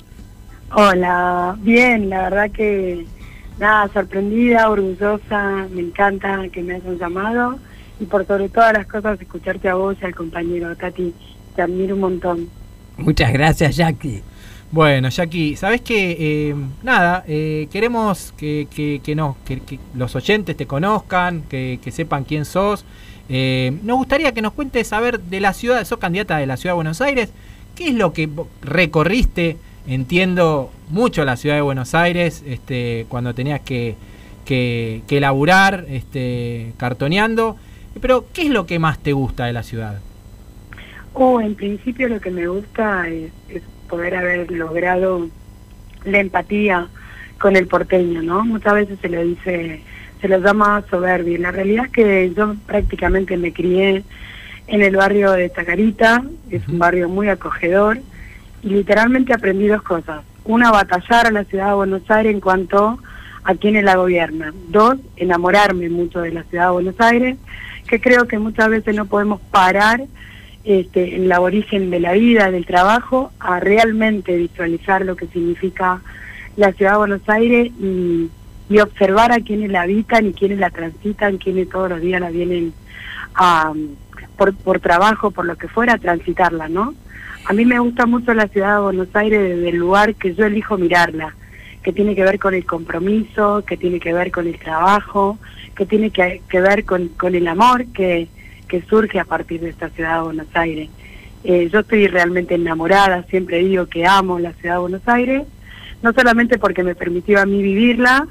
Hola, 0.76 1.56
bien, 1.60 2.12
la 2.12 2.30
verdad 2.30 2.52
que 2.52 3.08
nada, 3.58 3.90
sorprendida, 3.92 4.70
orgullosa, 4.70 5.66
me 5.72 5.82
encanta 5.82 6.48
que 6.52 6.62
me 6.62 6.76
hayan 6.76 7.00
llamado 7.00 7.58
y 8.00 8.06
por 8.06 8.28
sobre 8.28 8.48
todas 8.50 8.74
las 8.74 8.86
cosas 8.86 9.20
escucharte 9.20 9.70
a 9.70 9.74
vos 9.74 9.98
y 10.00 10.06
al 10.06 10.14
compañero 10.14 10.76
Tati, 10.76 11.16
te 11.56 11.64
admiro 11.64 11.96
un 11.96 12.02
montón. 12.02 12.48
Muchas 12.98 13.34
gracias 13.34 13.76
Jackie. 13.76 14.22
Bueno, 14.72 15.10
Jackie, 15.10 15.58
¿sabes 15.58 15.82
qué? 15.82 16.16
Eh, 16.18 16.56
nada, 16.82 17.26
eh, 17.28 17.68
queremos 17.72 18.34
que, 18.38 18.68
que- 18.74 19.02
que 19.04 19.16
no, 19.16 19.36
que, 19.46 19.60
que 19.60 19.80
los 19.96 20.16
oyentes 20.16 20.56
te 20.56 20.66
conozcan, 20.66 21.44
que, 21.50 21.80
sepan 21.92 22.24
quién 22.24 22.46
sos. 22.46 22.86
Eh, 23.28 23.74
nos 23.84 23.98
gustaría 23.98 24.32
que 24.34 24.42
nos 24.42 24.54
cuentes, 24.54 24.94
a 24.94 25.02
ver, 25.02 25.20
de 25.20 25.42
la 25.42 25.54
ciudad, 25.54 25.84
sos 25.86 26.00
candidata 26.00 26.38
de 26.38 26.48
la 26.48 26.56
ciudad 26.58 26.74
de 26.74 26.76
Buenos 26.78 27.02
Aires, 27.02 27.32
¿qué 27.76 27.90
es 27.90 27.96
lo 27.96 28.14
que 28.14 28.30
recorriste? 28.62 29.58
Entiendo 29.88 30.72
mucho 30.90 31.26
la 31.26 31.36
ciudad 31.36 31.56
de 31.56 31.62
Buenos 31.62 31.94
Aires, 31.94 32.42
este, 32.48 33.06
cuando 33.10 33.34
tenías 33.36 33.60
que, 33.62 33.96
que, 34.46 35.04
laburar, 35.20 35.86
este, 35.90 36.74
cartoneando, 36.78 37.58
pero 38.00 38.26
¿qué 38.34 38.44
es 38.44 38.50
lo 38.50 38.66
que 38.66 38.80
más 38.80 39.00
te 39.00 39.12
gusta 39.14 39.46
de 39.46 39.54
la 39.54 39.64
ciudad? 39.64 40.00
Oh, 41.14 41.42
en 41.42 41.56
principio 41.56 42.08
lo 42.08 42.22
que 42.22 42.32
me 42.32 42.48
gusta 42.48 43.08
es 43.10 43.32
poder 43.92 44.16
haber 44.16 44.50
logrado 44.52 45.28
la 46.06 46.20
empatía 46.20 46.88
con 47.39 47.56
el 47.58 47.68
porteño, 47.68 48.24
¿no? 48.24 48.46
Muchas 48.46 48.74
veces 48.74 49.00
se 49.02 49.10
lo 49.10 49.22
dice, 49.22 49.82
se 50.22 50.28
lo 50.30 50.39
llama 50.39 50.84
soberbia. 50.89 51.38
La 51.39 51.52
realidad 51.52 51.86
es 51.86 51.92
que 51.92 52.34
yo 52.36 52.56
prácticamente 52.66 53.36
me 53.36 53.52
crié 53.52 54.04
en 54.68 54.82
el 54.82 54.96
barrio 54.96 55.32
de 55.34 55.52
Chacarita, 55.52 56.24
es 56.50 56.66
un 56.70 56.80
barrio 56.80 57.10
muy 57.10 57.28
acogedor, 57.28 58.00
y 58.64 58.70
literalmente 58.70 59.34
aprendí 59.34 59.68
dos 59.68 59.82
cosas. 59.82 60.22
Una, 60.46 60.72
batallar 60.72 61.28
a 61.28 61.32
la 61.32 61.44
ciudad 61.44 61.68
de 61.68 61.74
Buenos 61.76 62.10
Aires 62.10 62.34
en 62.34 62.39
cuanto 62.39 62.98
a 63.44 63.56
quienes 63.56 63.84
la 63.84 63.96
gobiernan. 63.96 64.54
Dos, 64.70 64.96
enamorarme 65.18 65.89
mucho 65.89 66.22
de 66.22 66.32
la 66.32 66.44
ciudad 66.44 66.68
de 66.68 66.72
Buenos 66.72 67.00
Aires, 67.00 67.38
que 67.88 68.00
creo 68.00 68.26
que 68.28 68.39
muchas 68.39 68.70
veces 68.70 68.96
no 68.96 69.06
podemos 69.06 69.42
parar 69.52 70.06
este, 70.64 71.16
en 71.16 71.28
la 71.28 71.41
origen 71.41 71.89
de 71.89 71.99
la 71.99 72.14
vida, 72.14 72.51
del 72.51 72.66
trabajo, 72.66 73.32
a 73.39 73.59
realmente 73.59 74.38
visualizar 74.38 75.03
lo 75.03 75.16
que 75.16 75.28
significa 75.28 76.01
la 76.55 76.72
ciudad 76.74 76.91
de 76.91 76.97
Buenos 76.97 77.30
Aires 77.30 77.72
y, 77.80 78.30
observar 78.82 79.34
a 79.34 79.41
quienes 79.41 79.70
la 79.70 79.82
habitan 79.82 80.28
y 80.28 80.34
quienes 80.34 80.57
la 80.57 80.70
transitan, 80.70 81.38
quienes 81.38 81.68
todos 81.68 81.89
los 81.89 81.99
días 81.99 82.22
la 82.22 82.30
vienen 82.30 82.72
a, 83.36 83.74
por, 84.38 84.55
por 84.55 84.80
trabajo, 84.80 85.32
por 85.32 85.45
lo 85.45 85.57
que 85.57 85.68
fuera, 85.68 85.95
a 85.95 85.97
transitarla, 85.97 86.70
¿no? 86.70 86.93
A 87.43 87.51
mí 87.51 87.66
me 87.66 87.80
gusta 87.80 88.05
mucho 88.05 88.34
la 88.34 88.47
ciudad 88.47 88.76
de 88.76 88.82
Buenos 88.82 89.14
Aires 89.14 89.41
desde 89.41 89.70
el 89.70 89.76
lugar 89.76 90.16
que 90.16 90.34
yo 90.34 90.45
elijo 90.45 90.78
mirarla, 90.78 91.36
que 91.84 91.91
tiene 91.91 92.16
que 92.16 92.24
ver 92.24 92.39
con 92.39 92.53
el 92.53 92.66
compromiso, 92.66 93.62
que 93.68 93.76
tiene 93.76 93.99
que 93.99 94.14
ver 94.14 94.32
con 94.32 94.47
el 94.47 94.57
trabajo, 94.57 95.38
que 95.76 95.86
tiene 95.86 96.09
que, 96.12 96.41
que 96.47 96.62
ver 96.62 96.86
con, 96.86 97.09
con 97.09 97.36
el 97.36 97.49
amor 97.49 97.88
que, 97.88 98.30
que 98.72 98.82
surge 98.84 99.20
a 99.20 99.26
partir 99.26 99.60
de 99.60 99.68
esta 99.70 99.90
ciudad 99.90 100.20
de 100.20 100.24
Buenos 100.24 100.48
Aires. 100.54 100.90
Eh, 101.44 101.68
yo 101.74 101.80
estoy 101.82 102.08
realmente 102.08 102.56
enamorada, 102.56 103.24
siempre 103.24 103.58
digo 103.60 103.88
que 103.88 104.06
amo 104.06 104.40
la 104.40 104.54
ciudad 104.54 104.76
de 104.76 104.80
Buenos 104.82 105.06
Aires, 105.08 105.44
no 106.02 106.14
solamente 106.14 106.58
porque 106.58 106.82
me 106.82 106.96
permitió 106.96 107.42
a 107.42 107.46
mí 107.46 107.62
vivirla, 107.62 108.28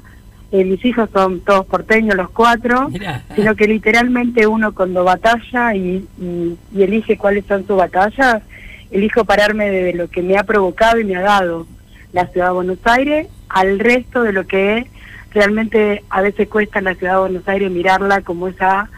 eh, 0.51 0.65
mis 0.65 0.83
hijos 0.83 1.09
son 1.13 1.41
todos 1.41 1.67
porteños 1.67 2.15
los 2.17 2.31
cuatro, 2.31 2.89
sino 3.35 3.55
que 3.55 3.67
literalmente 3.67 4.47
uno 4.47 4.73
cuando 4.73 5.03
batalla 5.03 5.75
y, 5.75 6.07
y- 6.19 6.57
y 6.75 6.81
elige 6.81 7.17
cuáles 7.17 7.45
son 7.45 7.67
sus 7.67 7.77
batallas, 7.77 8.41
elijo 8.89 9.23
pararme 9.23 9.69
de 9.69 9.93
lo 9.93 10.09
que 10.09 10.23
me 10.23 10.37
ha 10.37 10.43
provocado 10.43 10.99
y 10.99 11.03
me 11.05 11.15
ha 11.17 11.21
dado 11.21 11.67
la 12.13 12.25
ciudad 12.27 12.47
de 12.47 12.53
Buenos 12.53 12.79
Aires 12.85 13.27
al 13.47 13.77
resto 13.79 14.23
de 14.23 14.33
lo 14.33 14.47
que 14.47 14.79
es 14.79 14.85
realmente 15.33 16.03
a 16.09 16.21
veces 16.21 16.47
cuesta 16.49 16.79
en 16.79 16.85
la 16.85 16.95
ciudad 16.95 17.13
de 17.13 17.19
Buenos 17.19 17.47
Aires 17.47 17.69
mirarla 17.71 18.21
como 18.21 18.47
esa 18.47 18.89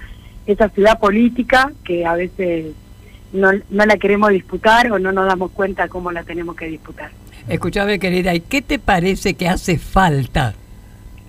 esa 0.45 0.69
ciudad 0.69 0.99
política 0.99 1.71
que 1.83 2.05
a 2.05 2.13
veces 2.13 2.73
no, 3.31 3.51
no 3.69 3.85
la 3.85 3.97
queremos 3.97 4.29
disputar 4.29 4.91
o 4.91 4.99
no 4.99 5.11
nos 5.11 5.27
damos 5.27 5.51
cuenta 5.51 5.87
cómo 5.87 6.11
la 6.11 6.23
tenemos 6.23 6.55
que 6.55 6.67
disputar. 6.67 7.11
Escúchame 7.47 7.99
querida, 7.99 8.33
¿y 8.33 8.41
qué 8.41 8.61
te 8.61 8.79
parece 8.79 9.33
que 9.33 9.49
hace 9.49 9.77
falta 9.77 10.53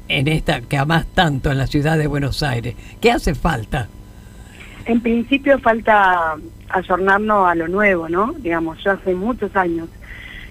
en 0.09 0.29
esta 0.29 0.61
que 0.61 0.77
amás 0.77 1.07
tanto 1.07 1.51
en 1.51 1.59
la 1.59 1.67
ciudad 1.67 1.99
de 1.99 2.07
Buenos 2.07 2.43
Aires? 2.43 2.75
¿Qué 3.01 3.11
hace 3.11 3.35
falta? 3.35 3.89
En 4.87 5.01
principio 5.01 5.59
falta 5.59 6.37
ayornarnos 6.69 7.49
a 7.49 7.55
lo 7.55 7.69
nuevo, 7.69 8.09
¿no? 8.09 8.35
Digamos, 8.35 8.83
yo 8.85 8.93
hace 8.93 9.15
muchos 9.15 9.57
años 9.57 9.89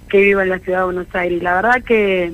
que 0.09 0.21
vivo 0.21 0.41
en 0.41 0.49
la 0.49 0.59
ciudad 0.59 0.79
de 0.79 0.85
Buenos 0.85 1.15
Aires 1.15 1.39
y 1.39 1.43
la 1.43 1.55
verdad 1.55 1.83
que 1.83 2.33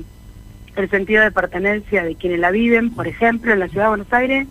el 0.76 0.90
sentido 0.90 1.22
de 1.22 1.30
pertenencia 1.30 2.04
de 2.04 2.14
quienes 2.14 2.40
la 2.40 2.50
viven, 2.50 2.90
por 2.90 3.06
ejemplo, 3.06 3.52
en 3.52 3.58
la 3.58 3.68
ciudad 3.68 3.84
de 3.84 3.88
Buenos 3.90 4.12
Aires, 4.12 4.48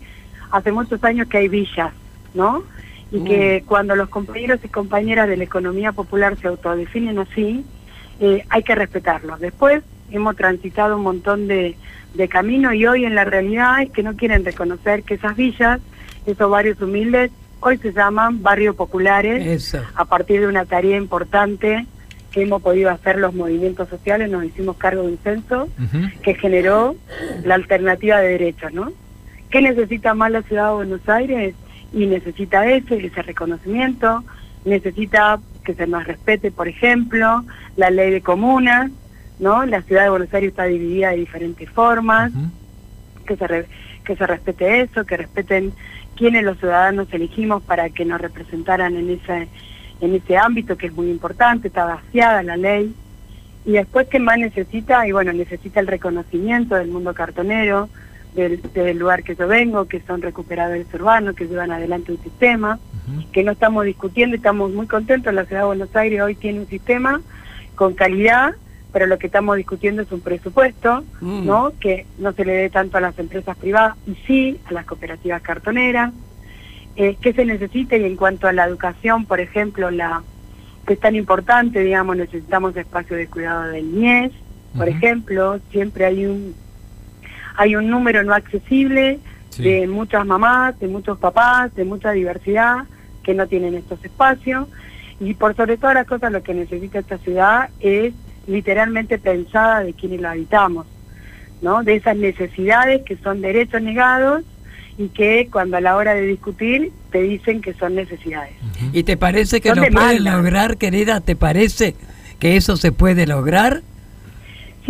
hace 0.50 0.72
muchos 0.72 1.02
años 1.04 1.28
que 1.28 1.38
hay 1.38 1.48
villas, 1.48 1.92
¿no? 2.34 2.64
Y 3.12 3.24
que 3.24 3.64
cuando 3.66 3.96
los 3.96 4.08
compañeros 4.08 4.60
y 4.62 4.68
compañeras 4.68 5.28
de 5.28 5.36
la 5.36 5.44
economía 5.44 5.90
popular 5.90 6.36
se 6.40 6.46
autodefinen 6.46 7.18
así, 7.18 7.64
eh, 8.20 8.44
hay 8.48 8.62
que 8.62 8.74
respetarlos. 8.74 9.40
Después 9.40 9.82
hemos 10.12 10.36
transitado 10.36 10.96
un 10.96 11.02
montón 11.02 11.48
de, 11.48 11.76
de 12.14 12.28
camino 12.28 12.72
y 12.72 12.86
hoy 12.86 13.04
en 13.04 13.14
la 13.14 13.24
realidad 13.24 13.82
es 13.82 13.90
que 13.90 14.02
no 14.02 14.16
quieren 14.16 14.44
reconocer 14.44 15.02
que 15.02 15.14
esas 15.14 15.36
villas, 15.36 15.80
esos 16.26 16.50
barrios 16.50 16.80
humildes, 16.80 17.32
hoy 17.60 17.78
se 17.78 17.92
llaman 17.92 18.42
barrios 18.42 18.74
populares 18.74 19.46
Eso. 19.46 19.80
a 19.94 20.04
partir 20.04 20.40
de 20.40 20.46
una 20.46 20.64
tarea 20.64 20.96
importante 20.96 21.86
que 22.30 22.42
hemos 22.42 22.62
podido 22.62 22.90
hacer 22.90 23.18
los 23.18 23.34
movimientos 23.34 23.88
sociales, 23.88 24.30
nos 24.30 24.44
hicimos 24.44 24.76
cargo 24.76 25.02
de 25.02 25.08
un 25.08 25.18
censo 25.18 25.68
que 26.22 26.34
generó 26.34 26.94
la 27.44 27.56
alternativa 27.56 28.20
de 28.20 28.28
derechos, 28.28 28.72
¿no? 28.72 28.92
¿Qué 29.50 29.60
necesita 29.60 30.14
más 30.14 30.30
la 30.30 30.42
ciudad 30.42 30.68
de 30.68 30.74
Buenos 30.74 31.08
Aires? 31.08 31.54
Y 31.92 32.06
necesita 32.06 32.66
ese, 32.70 33.04
ese 33.04 33.22
reconocimiento, 33.22 34.24
necesita 34.64 35.40
que 35.64 35.74
se 35.74 35.86
nos 35.86 36.04
respete, 36.06 36.50
por 36.50 36.68
ejemplo, 36.68 37.44
la 37.76 37.90
ley 37.90 38.10
de 38.10 38.20
comunas, 38.22 38.90
¿no? 39.38 39.66
La 39.66 39.82
ciudad 39.82 40.04
de 40.04 40.10
Buenos 40.10 40.32
Aires 40.32 40.50
está 40.50 40.64
dividida 40.64 41.10
de 41.10 41.16
diferentes 41.16 41.68
formas, 41.70 42.32
que 43.26 43.36
se 43.36 43.46
re- 43.46 43.66
que 44.04 44.16
se 44.16 44.26
respete 44.26 44.80
eso, 44.82 45.04
que 45.04 45.16
respeten 45.16 45.72
quiénes 46.16 46.42
los 46.44 46.58
ciudadanos 46.58 47.08
elegimos 47.12 47.62
para 47.62 47.90
que 47.90 48.04
nos 48.04 48.20
representaran 48.20 48.96
en 48.96 49.10
ese 49.10 49.48
en 50.00 50.14
ese 50.14 50.36
ámbito 50.38 50.76
que 50.78 50.86
es 50.86 50.94
muy 50.94 51.10
importante, 51.10 51.68
está 51.68 51.84
vaciada 51.84 52.42
la 52.42 52.56
ley. 52.56 52.94
Y 53.66 53.72
después, 53.72 54.08
¿qué 54.08 54.18
más 54.18 54.38
necesita? 54.38 55.06
Y 55.06 55.12
bueno, 55.12 55.30
necesita 55.34 55.78
el 55.80 55.86
reconocimiento 55.86 56.74
del 56.76 56.88
mundo 56.88 57.12
cartonero, 57.12 57.90
del, 58.34 58.60
del 58.74 58.98
lugar 58.98 59.22
que 59.24 59.34
yo 59.34 59.46
vengo, 59.48 59.86
que 59.86 60.00
son 60.00 60.22
recuperadores 60.22 60.86
urbanos, 60.94 61.34
que 61.34 61.46
llevan 61.46 61.72
adelante 61.72 62.12
un 62.12 62.22
sistema, 62.22 62.78
que 63.32 63.42
no 63.42 63.52
estamos 63.52 63.84
discutiendo, 63.84 64.36
estamos 64.36 64.70
muy 64.72 64.86
contentos. 64.86 65.34
La 65.34 65.44
ciudad 65.44 65.62
de 65.62 65.66
Buenos 65.66 65.94
Aires 65.96 66.20
hoy 66.22 66.34
tiene 66.36 66.60
un 66.60 66.68
sistema 66.68 67.20
con 67.74 67.94
calidad, 67.94 68.54
pero 68.92 69.06
lo 69.06 69.18
que 69.18 69.26
estamos 69.26 69.56
discutiendo 69.56 70.02
es 70.02 70.12
un 70.12 70.20
presupuesto, 70.20 71.04
Mm. 71.20 71.46
¿no? 71.46 71.72
Que 71.80 72.06
no 72.18 72.32
se 72.32 72.44
le 72.44 72.52
dé 72.52 72.70
tanto 72.70 72.98
a 72.98 73.00
las 73.00 73.18
empresas 73.18 73.56
privadas 73.56 73.96
y 74.06 74.14
sí 74.26 74.58
a 74.66 74.72
las 74.72 74.84
cooperativas 74.86 75.42
cartoneras. 75.42 76.12
eh, 76.96 77.16
qué 77.20 77.32
se 77.32 77.44
necesita 77.46 77.96
y 77.96 78.04
en 78.04 78.16
cuanto 78.16 78.46
a 78.48 78.52
la 78.52 78.64
educación, 78.66 79.24
por 79.24 79.40
ejemplo, 79.40 79.90
la 79.90 80.22
que 80.86 80.94
es 80.94 81.00
tan 81.00 81.14
importante, 81.14 81.80
digamos, 81.80 82.16
necesitamos 82.16 82.76
espacio 82.76 83.16
de 83.16 83.26
cuidado 83.28 83.62
del 83.70 83.92
niñez, 83.94 84.32
por 84.76 84.88
ejemplo, 84.88 85.60
siempre 85.70 86.04
hay 86.04 86.26
un 86.26 86.54
hay 87.60 87.76
un 87.76 87.90
número 87.90 88.22
no 88.24 88.32
accesible 88.34 89.18
Sí. 89.50 89.64
de 89.64 89.86
muchas 89.88 90.24
mamás, 90.24 90.78
de 90.78 90.86
muchos 90.86 91.18
papás, 91.18 91.74
de 91.74 91.84
mucha 91.84 92.12
diversidad 92.12 92.84
que 93.24 93.34
no 93.34 93.48
tienen 93.48 93.74
estos 93.74 94.02
espacios 94.04 94.68
y 95.18 95.34
por 95.34 95.56
sobre 95.56 95.76
todas 95.76 95.94
las 95.94 96.06
cosas 96.06 96.30
lo 96.32 96.42
que 96.42 96.54
necesita 96.54 97.00
esta 97.00 97.18
ciudad 97.18 97.68
es 97.80 98.14
literalmente 98.46 99.18
pensada 99.18 99.80
de 99.82 99.92
quienes 99.92 100.20
la 100.20 100.30
habitamos, 100.30 100.86
¿no? 101.62 101.82
De 101.82 101.96
esas 101.96 102.16
necesidades 102.16 103.02
que 103.02 103.16
son 103.16 103.40
derechos 103.40 103.82
negados 103.82 104.44
y 104.96 105.08
que 105.08 105.48
cuando 105.50 105.76
a 105.76 105.80
la 105.80 105.96
hora 105.96 106.14
de 106.14 106.22
discutir 106.22 106.92
te 107.10 107.20
dicen 107.22 107.60
que 107.60 107.74
son 107.74 107.96
necesidades. 107.96 108.54
¿Y 108.92 109.02
te 109.02 109.16
parece 109.16 109.60
que 109.60 109.70
Son 109.70 109.80
lo 109.80 109.88
pueden 109.88 110.24
lograr, 110.24 110.76
querida? 110.78 111.20
¿Te 111.20 111.34
parece 111.36 111.96
que 112.38 112.56
eso 112.56 112.76
se 112.76 112.92
puede 112.92 113.26
lograr? 113.26 113.82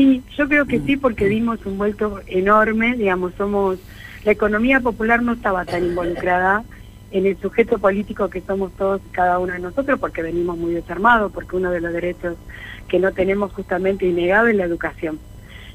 Sí, 0.01 0.23
yo 0.35 0.49
creo 0.49 0.65
que 0.65 0.81
sí 0.81 0.97
porque 0.97 1.29
dimos 1.29 1.67
un 1.67 1.77
vuelto 1.77 2.23
enorme, 2.27 2.97
digamos, 2.97 3.35
somos 3.37 3.79
la 4.25 4.33
economía 4.33 4.81
popular 4.81 5.23
no 5.23 5.35
estaba 5.35 5.67
tan 5.67 5.85
involucrada 5.85 6.65
en 7.11 7.27
el 7.27 7.37
sujeto 7.39 7.77
político 7.79 8.31
que 8.31 8.41
somos 8.41 8.73
todos 8.79 9.03
y 9.07 9.11
cada 9.11 9.39
uno 9.39 9.53
de 9.53 9.59
nosotros 9.59 10.01
porque 10.01 10.23
venimos 10.23 10.57
muy 10.57 10.73
desarmados, 10.73 11.31
porque 11.33 11.57
uno 11.57 11.71
de 11.71 11.83
los 11.83 11.93
derechos 11.93 12.39
que 12.89 12.99
no 12.99 13.13
tenemos 13.13 13.53
justamente 13.53 14.07
innegable 14.07 14.53
es 14.53 14.57
la 14.57 14.65
educación. 14.65 15.19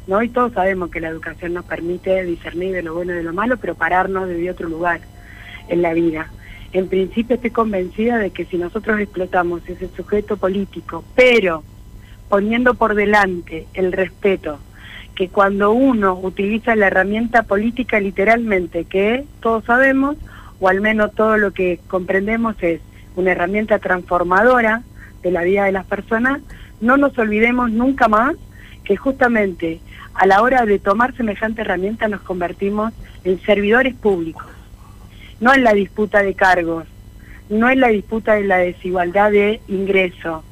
¿no? 0.08 0.24
Y 0.24 0.30
todos 0.30 0.54
sabemos 0.54 0.90
que 0.90 1.02
la 1.02 1.10
educación 1.10 1.54
nos 1.54 1.66
permite 1.66 2.24
discernir 2.24 2.74
de 2.74 2.82
lo 2.82 2.96
bueno 2.96 3.14
y 3.14 3.18
de 3.18 3.24
lo 3.24 3.32
malo, 3.32 3.58
pero 3.58 3.76
pararnos 3.76 4.28
desde 4.28 4.50
otro 4.50 4.68
lugar 4.68 5.02
en 5.68 5.84
la 5.84 5.94
vida. 5.94 6.32
En 6.74 6.88
principio 6.88 7.36
estoy 7.36 7.52
convencida 7.52 8.18
de 8.18 8.32
que 8.32 8.46
si 8.46 8.58
nosotros 8.58 9.00
explotamos 9.00 9.62
ese 9.70 9.88
sujeto 9.96 10.36
político, 10.36 11.04
pero 11.14 11.62
poniendo 12.30 12.74
por 12.74 12.96
delante 12.96 13.68
el 13.74 13.92
respeto, 13.92 14.60
que 15.16 15.30
cuando 15.30 15.72
uno 15.72 16.20
utiliza 16.22 16.76
la 16.76 16.88
herramienta 16.88 17.44
política 17.44 18.00
literalmente, 18.00 18.86
que 18.86 19.26
todos 19.40 19.64
sabemos, 19.66 20.18
o 20.60 20.68
al 20.68 20.82
menos 20.82 21.14
todo 21.14 21.38
lo 21.38 21.52
que 21.52 21.80
comprendemos 21.88 22.56
es 22.62 22.82
una 23.16 23.32
herramienta 23.32 23.80
transformadora 23.80 24.84
de 25.24 25.32
la 25.32 25.44
vida 25.44 25.64
de 25.66 25.72
las 25.72 25.86
personas, 25.86 26.42
no 26.82 26.98
nos 26.98 27.18
olvidemos 27.18 27.72
nunca 27.72 28.08
más 28.08 28.36
que 28.84 28.98
justamente 28.98 29.80
a 30.14 30.26
la 30.26 30.42
hora 30.42 30.66
de 30.66 30.80
tomar 30.80 31.16
semejante 31.16 31.62
herramienta 31.62 32.08
nos 32.08 32.22
convertimos 32.22 32.94
en 33.24 33.40
servidores 33.42 33.96
públicos, 33.96 34.46
no 35.40 35.54
en 35.54 35.64
la 35.64 35.74
disputa 35.74 36.22
de 36.22 36.36
cargos, 36.36 36.86
no 37.50 37.70
en 37.70 37.80
la 37.80 37.90
disputa 37.90 38.36
de 38.36 38.44
la 38.44 38.58
desigualdad 38.58 39.32
de 39.32 39.62
ingreso. 39.68 40.44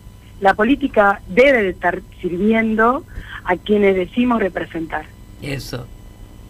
La 0.44 0.56
política 0.56 1.22
debe 1.30 1.64
de 1.64 1.70
estar 1.70 2.02
sirviendo 2.20 3.06
a 3.46 3.56
quienes 3.56 3.96
decimos 3.96 4.42
representar. 4.42 5.06
Eso. 5.42 5.88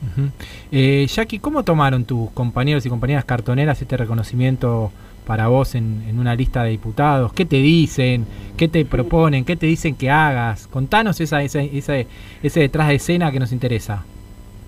Ujú. 0.02 0.32
Eh, 0.72 1.06
Jackie, 1.07 1.38
¿cómo 1.38 1.61
tomaron 1.61 2.03
tus 2.03 2.32
compañeros 2.32 2.84
y 2.88 2.90
compañeras 2.90 3.24
cartoneras 3.24 3.80
este 3.80 3.95
reconocimiento 3.95 4.91
para 5.28 5.48
vos 5.48 5.76
en, 5.76 6.03
en 6.10 6.18
una 6.18 6.34
lista 6.34 6.64
de 6.64 6.72
diputados? 6.72 7.34
¿Qué 7.34 7.45
te 7.45 7.57
dicen? 7.57 8.26
¿Qué 8.57 8.68
te 8.68 8.84
proponen? 8.84 9.45
¿Qué 9.45 9.56
te 9.56 9.68
dicen 9.68 9.94
que 9.94 10.10
hagas? 10.10 10.65
Contanos 10.65 11.22
esa, 11.22 11.44
esa, 11.44 11.61
ese, 11.61 12.07
ese 12.41 12.60
detrás 12.61 12.88
de 12.88 12.95
escena 12.95 13.32
que 13.32 13.40
nos 13.40 13.52
interesa. 13.52 14.03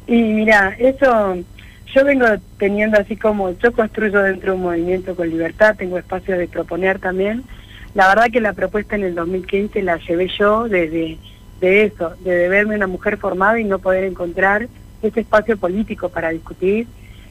Y 0.05 0.21
mira, 0.21 0.75
eso 0.77 1.35
yo 1.95 2.05
vengo 2.05 2.27
teniendo 2.59 2.99
así 2.99 3.15
como 3.15 3.57
yo 3.57 3.71
construyo 3.71 4.21
dentro 4.21 4.51
de 4.51 4.57
un 4.57 4.63
movimiento 4.65 5.15
con 5.15 5.27
libertad, 5.27 5.75
tengo 5.75 5.97
espacio 5.97 6.37
de 6.37 6.47
proponer 6.47 6.99
también. 6.99 7.43
La 7.95 8.09
verdad 8.09 8.29
que 8.31 8.41
la 8.41 8.51
propuesta 8.53 8.95
en 8.97 9.05
el 9.05 9.15
2015 9.15 9.81
la 9.81 9.97
llevé 9.97 10.27
yo 10.27 10.67
desde 10.67 11.17
de 11.61 11.85
eso, 11.85 12.13
de 12.19 12.49
verme 12.49 12.75
una 12.75 12.87
mujer 12.87 13.17
formada 13.17 13.57
y 13.57 13.63
no 13.63 13.79
poder 13.79 14.03
encontrar 14.03 14.67
ese 15.01 15.21
espacio 15.21 15.55
político 15.55 16.09
para 16.09 16.29
discutir 16.29 16.87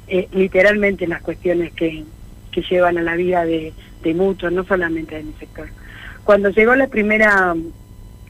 eh, 0.09 0.27
literalmente 0.33 1.07
las 1.07 1.21
cuestiones 1.21 1.73
que, 1.75 2.05
que 2.51 2.63
llevan 2.63 2.97
a 2.97 3.03
la 3.03 3.15
vida 3.15 3.45
de, 3.45 3.75
muchos, 4.15 4.53
no 4.53 4.65
solamente 4.65 5.17
de 5.17 5.25
mi 5.25 5.33
sector. 5.35 5.69
Cuando 6.25 6.49
llegó 6.51 6.75
la 6.75 6.89
primera 6.89 7.55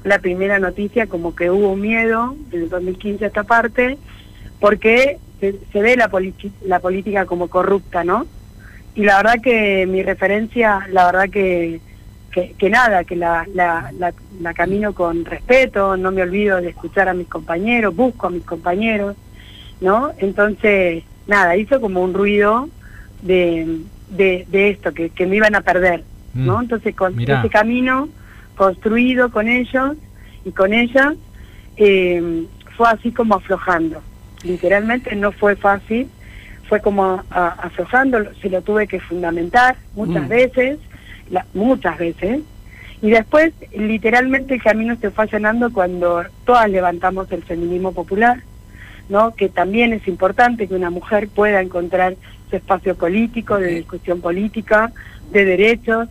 la 0.03 0.19
primera 0.19 0.59
noticia 0.59 1.07
como 1.07 1.35
que 1.35 1.51
hubo 1.51 1.77
miedo 1.77 2.37
en 2.53 2.63
el 2.63 2.69
2015 2.69 3.25
a 3.25 3.29
esta 3.29 3.45
parte 3.45 3.97
porque 4.61 5.19
se, 5.41 5.81
ve 5.81 5.97
la, 5.97 6.11
la 6.65 6.81
política 6.81 7.27
como 7.27 7.49
corrupta, 7.49 8.05
¿no? 8.05 8.27
Y 8.95 9.05
la 9.05 9.17
verdad 9.17 9.41
que 9.43 9.87
mi 9.87 10.03
referencia, 10.03 10.87
la 10.91 11.07
verdad 11.07 11.31
que, 11.31 11.81
que, 12.35 12.55
que 12.59 12.69
nada, 12.69 13.05
que 13.05 13.15
la, 13.15 13.47
la, 13.55 13.93
la, 13.97 14.13
la 14.41 14.55
camino 14.55 14.93
con 14.93 15.25
respeto, 15.25 15.97
no 15.97 16.11
me 16.11 16.23
olvido 16.23 16.61
de 16.61 16.71
escuchar 16.71 17.09
a 17.09 17.15
mis 17.15 17.29
compañeros, 17.29 17.95
busco 17.95 18.27
a 18.27 18.31
mis 18.31 18.45
compañeros, 18.45 19.17
¿no? 19.81 20.13
Entonces, 20.19 21.05
nada, 21.29 21.57
hizo 21.57 21.81
como 21.81 22.03
un 22.03 22.13
ruido 22.13 22.69
de, 23.23 23.83
de, 24.09 24.45
de 24.49 24.71
esto, 24.71 24.93
que, 24.93 25.11
que 25.11 25.27
me 25.27 25.37
iban 25.37 25.55
a 25.55 25.61
perder, 25.61 26.05
¿no? 26.35 26.59
Mm, 26.59 26.63
Entonces, 26.63 26.97
con 26.97 27.15
mirá. 27.15 27.39
ese 27.39 27.51
camino 27.51 28.09
construido 28.57 29.31
con 29.31 29.47
ellos 29.49 29.93
y 30.45 30.51
con 30.51 30.73
ellas, 30.75 31.15
eh, 31.77 32.47
fue 32.77 32.89
así 32.89 33.13
como 33.13 33.37
aflojando. 33.37 34.03
Literalmente 34.43 35.15
no 35.15 35.31
fue 35.31 35.55
fácil, 35.55 36.11
fue 36.69 36.81
como 36.81 37.23
a- 37.31 37.49
aflojando, 37.63 38.19
se 38.43 38.51
lo 38.51 38.61
tuve 38.63 38.89
que 38.89 38.99
fundamentar 38.99 39.77
muchas 39.95 40.25
Mm. 40.25 40.29
veces, 40.29 40.79
la- 41.31 41.47
muchas 41.55 41.99
veces, 41.99 42.41
y 43.03 43.11
después 43.11 43.53
literalmente 43.77 44.55
el 44.55 44.63
camino 44.63 44.97
se 45.01 45.11
fue 45.11 45.25
allanando 45.25 45.73
cuando 45.73 46.25
todas 46.45 46.71
levantamos 46.71 47.31
el 47.33 47.43
feminismo 47.43 47.93
popular, 47.93 48.41
¿no? 49.09 49.35
que 49.35 49.49
también 49.49 49.93
es 49.93 50.09
importante 50.09 50.67
que 50.67 50.75
una 50.75 50.91
mujer 50.91 51.29
pueda 51.29 51.61
encontrar 51.61 52.17
su 52.49 52.57
espacio 52.57 52.95
político, 52.95 53.59
de 53.59 53.75
discusión 53.75 54.21
política, 54.21 54.93
de 55.33 55.45
derechos, 55.45 56.09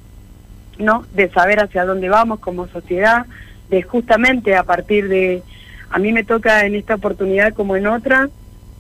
¿no? 0.77 1.06
de 1.14 1.30
saber 1.30 1.60
hacia 1.60 1.85
dónde 1.85 2.10
vamos 2.10 2.40
como 2.40 2.68
sociedad, 2.68 3.26
de 3.69 3.81
justamente 3.81 4.56
a 4.56 4.64
partir 4.64 5.07
de, 5.07 5.41
a 5.90 5.98
mí 5.98 6.11
me 6.14 6.23
toca 6.23 6.65
en 6.65 6.76
esta 6.76 6.95
oportunidad 6.95 7.53
como 7.53 7.76
en 7.76 7.88
otra, 7.88 8.30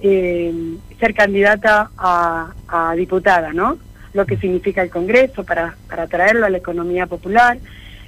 eh, 0.01 0.53
ser 0.99 1.13
candidata 1.15 1.89
a, 1.97 2.51
a 2.67 2.93
diputada, 2.95 3.53
¿no? 3.53 3.77
Lo 4.13 4.25
que 4.25 4.37
significa 4.37 4.81
el 4.81 4.89
Congreso 4.89 5.43
para, 5.43 5.75
para 5.89 6.07
traerlo 6.07 6.45
a 6.45 6.49
la 6.49 6.57
economía 6.57 7.07
popular. 7.07 7.57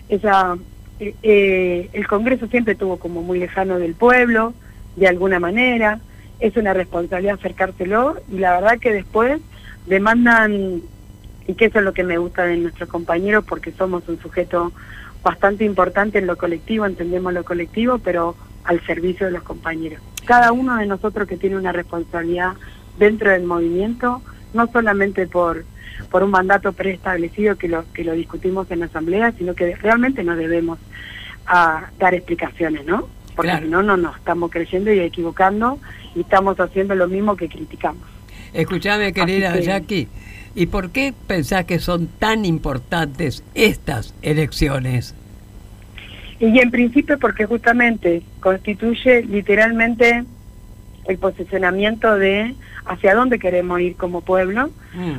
Esa, 0.10 0.58
eh, 1.00 1.16
eh, 1.24 1.90
el 1.94 2.08
Congreso 2.08 2.48
siempre 2.48 2.76
tuvo 2.76 2.98
como 2.98 3.22
muy 3.24 3.40
lejano 3.40 3.80
del 3.80 3.96
pueblo, 3.96 4.54
de 4.96 5.08
alguna 5.08 5.40
manera. 5.40 6.00
Es 6.40 6.58
una 6.58 6.74
responsabilidad 6.74 7.36
acercárselo 7.36 8.18
y 8.32 8.38
la 8.38 8.54
verdad 8.60 8.80
que 8.80 8.94
después 8.94 9.42
demandan, 9.86 10.82
y 11.48 11.54
que 11.54 11.66
eso 11.66 11.80
es 11.80 11.86
lo 11.86 11.94
que 11.94 12.04
me 12.04 12.18
gusta 12.18 12.44
de 12.44 12.58
nuestros 12.58 12.90
compañeros 12.90 13.46
porque 13.48 13.72
somos 13.72 14.08
un 14.08 14.20
sujeto 14.20 14.72
bastante 15.24 15.66
importante 15.66 16.20
en 16.20 16.28
lo 16.28 16.38
colectivo, 16.38 16.86
entendemos 16.86 17.34
lo 17.34 17.44
colectivo, 17.44 17.98
pero 17.98 18.36
al 18.64 18.86
servicio 18.86 19.26
de 19.26 19.32
los 19.32 19.44
compañeros. 19.44 20.02
Cada 20.26 20.52
uno 20.52 20.76
de 20.78 20.86
nosotros 20.86 21.28
que 21.28 21.38
tiene 21.38 21.56
una 21.56 21.72
responsabilidad 21.72 22.54
dentro 22.98 23.32
del 23.32 23.44
movimiento, 23.44 24.22
no 24.54 24.68
solamente 24.72 25.28
por, 25.28 25.66
por 26.16 26.24
un 26.24 26.32
mandato 26.32 26.72
preestablecido 26.72 27.58
que 27.58 27.68
lo, 27.68 27.84
que 27.92 28.06
lo 28.06 28.14
discutimos 28.14 28.72
en 28.72 28.80
la 28.80 28.86
asamblea, 28.86 29.34
sino 29.38 29.54
que 29.54 29.76
realmente 29.76 30.24
nos 30.24 30.38
debemos 30.38 30.80
a 31.46 31.90
dar 32.00 32.14
explicaciones, 32.14 32.86
¿no? 32.86 33.10
Porque 33.36 33.50
Claro. 33.50 33.66
si 33.66 33.70
no, 33.70 33.84
no 33.84 33.98
nos 33.98 34.16
estamos 34.16 34.50
creyendo 34.50 34.94
y 34.94 35.00
equivocando 35.02 35.78
y 36.16 36.22
estamos 36.22 36.58
haciendo 36.58 36.96
lo 36.96 37.10
mismo 37.10 37.36
que 37.36 37.50
criticamos. 37.50 38.02
Escúchame, 38.54 39.12
querida 39.12 39.52
que- 39.56 39.62
Jackie, 39.64 40.08
¿y 40.56 40.68
por 40.68 40.92
qué 40.92 41.14
pensás 41.28 41.66
que 41.66 41.80
son 41.80 42.08
tan 42.08 42.46
importantes 42.46 43.44
estas 43.54 44.14
elecciones? 44.22 45.14
Y 46.40 46.60
en 46.60 46.72
principio 46.72 47.20
porque 47.20 47.46
justamente 47.46 48.22
constituye 48.40 49.22
literalmente 49.24 50.24
el 51.08 51.18
posicionamiento 51.18 52.16
de 52.16 52.56
hacia 52.86 53.16
dónde 53.16 53.40
queremos 53.40 53.80
ir 53.82 53.96
como 53.96 54.22
pueblo, 54.22 54.70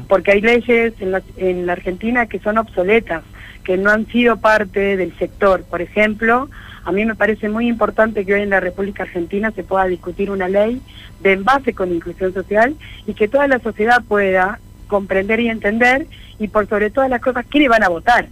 porque 0.09 0.33
hay 0.33 0.41
leyes 0.41 0.95
en 1.01 1.13
la, 1.13 1.23
en 1.37 1.67
la 1.67 1.73
Argentina 1.73 2.27
que 2.27 2.39
son 2.39 2.59
obsoletas, 2.59 3.23
que 3.65 3.77
no 3.77 3.91
han 3.91 4.07
sido 4.07 4.37
parte 4.37 4.97
del 4.97 5.17
sector. 5.19 5.65
Por 5.65 5.83
ejemplo, 5.83 6.49
a 6.85 6.93
mí 6.93 7.05
me 7.05 7.17
parece 7.17 7.49
muy 7.49 7.67
importante 7.67 8.25
que 8.25 8.35
hoy 8.35 8.43
en 8.43 8.51
la 8.51 8.61
República 8.61 9.03
Argentina 9.03 9.51
se 9.51 9.65
pueda 9.65 9.87
discutir 9.87 10.31
una 10.31 10.49
ley 10.49 10.81
de 11.21 11.33
envase 11.33 11.73
con 11.75 11.93
inclusión 11.93 12.33
social 12.33 12.77
y 13.07 13.15
que 13.15 13.27
toda 13.27 13.49
la 13.49 13.59
sociedad 13.59 14.03
pueda 14.07 14.61
comprender 14.87 15.41
y 15.41 15.49
entender 15.49 16.07
y 16.39 16.49
por 16.49 16.69
sobre 16.69 16.91
todas 16.91 17.11
las 17.11 17.21
cosas 17.21 17.45
quiénes 17.49 17.71
van 17.71 17.83
a 17.83 17.89
votar. 17.89 18.29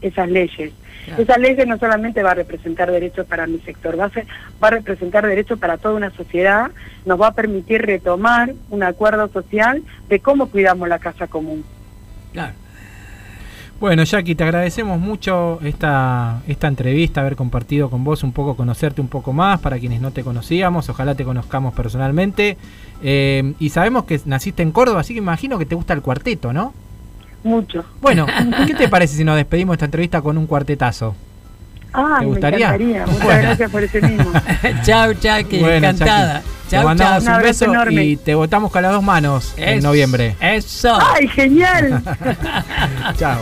Esas 0.00 0.28
leyes. 0.28 0.72
Claro. 1.06 1.22
Esas 1.22 1.38
leyes 1.38 1.66
no 1.66 1.78
solamente 1.78 2.22
va 2.22 2.32
a 2.32 2.34
representar 2.34 2.90
derechos 2.90 3.26
para 3.26 3.46
mi 3.46 3.58
sector, 3.60 3.98
va 3.98 4.06
a, 4.06 4.10
ser- 4.10 4.26
va 4.62 4.68
a 4.68 4.72
representar 4.72 5.26
derechos 5.26 5.58
para 5.58 5.78
toda 5.78 5.94
una 5.94 6.10
sociedad, 6.10 6.70
nos 7.06 7.20
va 7.20 7.28
a 7.28 7.34
permitir 7.34 7.82
retomar 7.82 8.52
un 8.68 8.82
acuerdo 8.82 9.28
social 9.28 9.82
de 10.08 10.20
cómo 10.20 10.46
cuidamos 10.48 10.88
la 10.88 10.98
casa 10.98 11.26
común. 11.26 11.64
Claro. 12.32 12.52
Bueno, 13.80 14.04
Jackie, 14.04 14.34
te 14.34 14.44
agradecemos 14.44 15.00
mucho 15.00 15.58
esta, 15.64 16.42
esta 16.46 16.68
entrevista, 16.68 17.22
haber 17.22 17.34
compartido 17.34 17.88
con 17.88 18.04
vos 18.04 18.22
un 18.22 18.32
poco, 18.32 18.54
conocerte 18.54 19.00
un 19.00 19.08
poco 19.08 19.32
más, 19.32 19.58
para 19.60 19.78
quienes 19.78 20.02
no 20.02 20.10
te 20.10 20.22
conocíamos, 20.22 20.90
ojalá 20.90 21.14
te 21.14 21.24
conozcamos 21.24 21.72
personalmente. 21.72 22.58
Eh, 23.02 23.54
y 23.58 23.70
sabemos 23.70 24.04
que 24.04 24.20
naciste 24.26 24.62
en 24.62 24.70
Córdoba, 24.72 25.00
así 25.00 25.14
que 25.14 25.18
imagino 25.20 25.58
que 25.58 25.64
te 25.64 25.74
gusta 25.76 25.94
el 25.94 26.02
cuarteto, 26.02 26.52
¿no? 26.52 26.74
Mucho. 27.42 27.84
Bueno, 28.00 28.26
¿qué 28.66 28.74
te 28.74 28.88
parece 28.88 29.16
si 29.16 29.24
nos 29.24 29.36
despedimos 29.36 29.72
de 29.74 29.76
esta 29.76 29.84
entrevista 29.86 30.20
con 30.22 30.36
un 30.38 30.46
cuartetazo? 30.46 31.14
Ah, 31.92 32.16
¿Te 32.20 32.24
me 32.24 32.30
gustaría? 32.30 32.66
encantaría. 32.66 33.06
Muchas 33.06 33.24
Bueno. 33.24 33.42
gracias 33.42 33.70
por 33.70 33.82
ese 33.82 34.00
mismo. 34.02 34.32
chau, 34.84 35.12
Jackie, 35.20 35.58
Bueno, 35.58 35.76
encantada. 35.88 36.34
Jackie, 36.34 36.48
te 36.68 36.76
Chau, 36.76 36.84
mandamos 36.84 37.24
chau. 37.24 37.36
un 37.36 37.42
beso 37.42 37.90
y 37.90 38.16
te 38.16 38.34
votamos 38.36 38.70
con 38.70 38.82
las 38.82 38.92
dos 38.92 39.02
manos 39.02 39.54
en 39.56 39.82
noviembre. 39.82 40.36
Eso. 40.40 40.96
¡Ay, 41.00 41.26
genial! 41.28 42.00
Chao. 43.16 43.40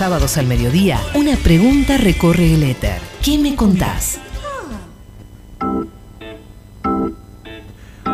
Sábados 0.00 0.38
al 0.38 0.46
mediodía, 0.46 0.98
una 1.12 1.36
pregunta 1.36 1.98
recorre 1.98 2.54
el 2.54 2.62
éter. 2.62 2.98
¿Qué 3.22 3.36
me 3.36 3.54
contás? 3.54 4.18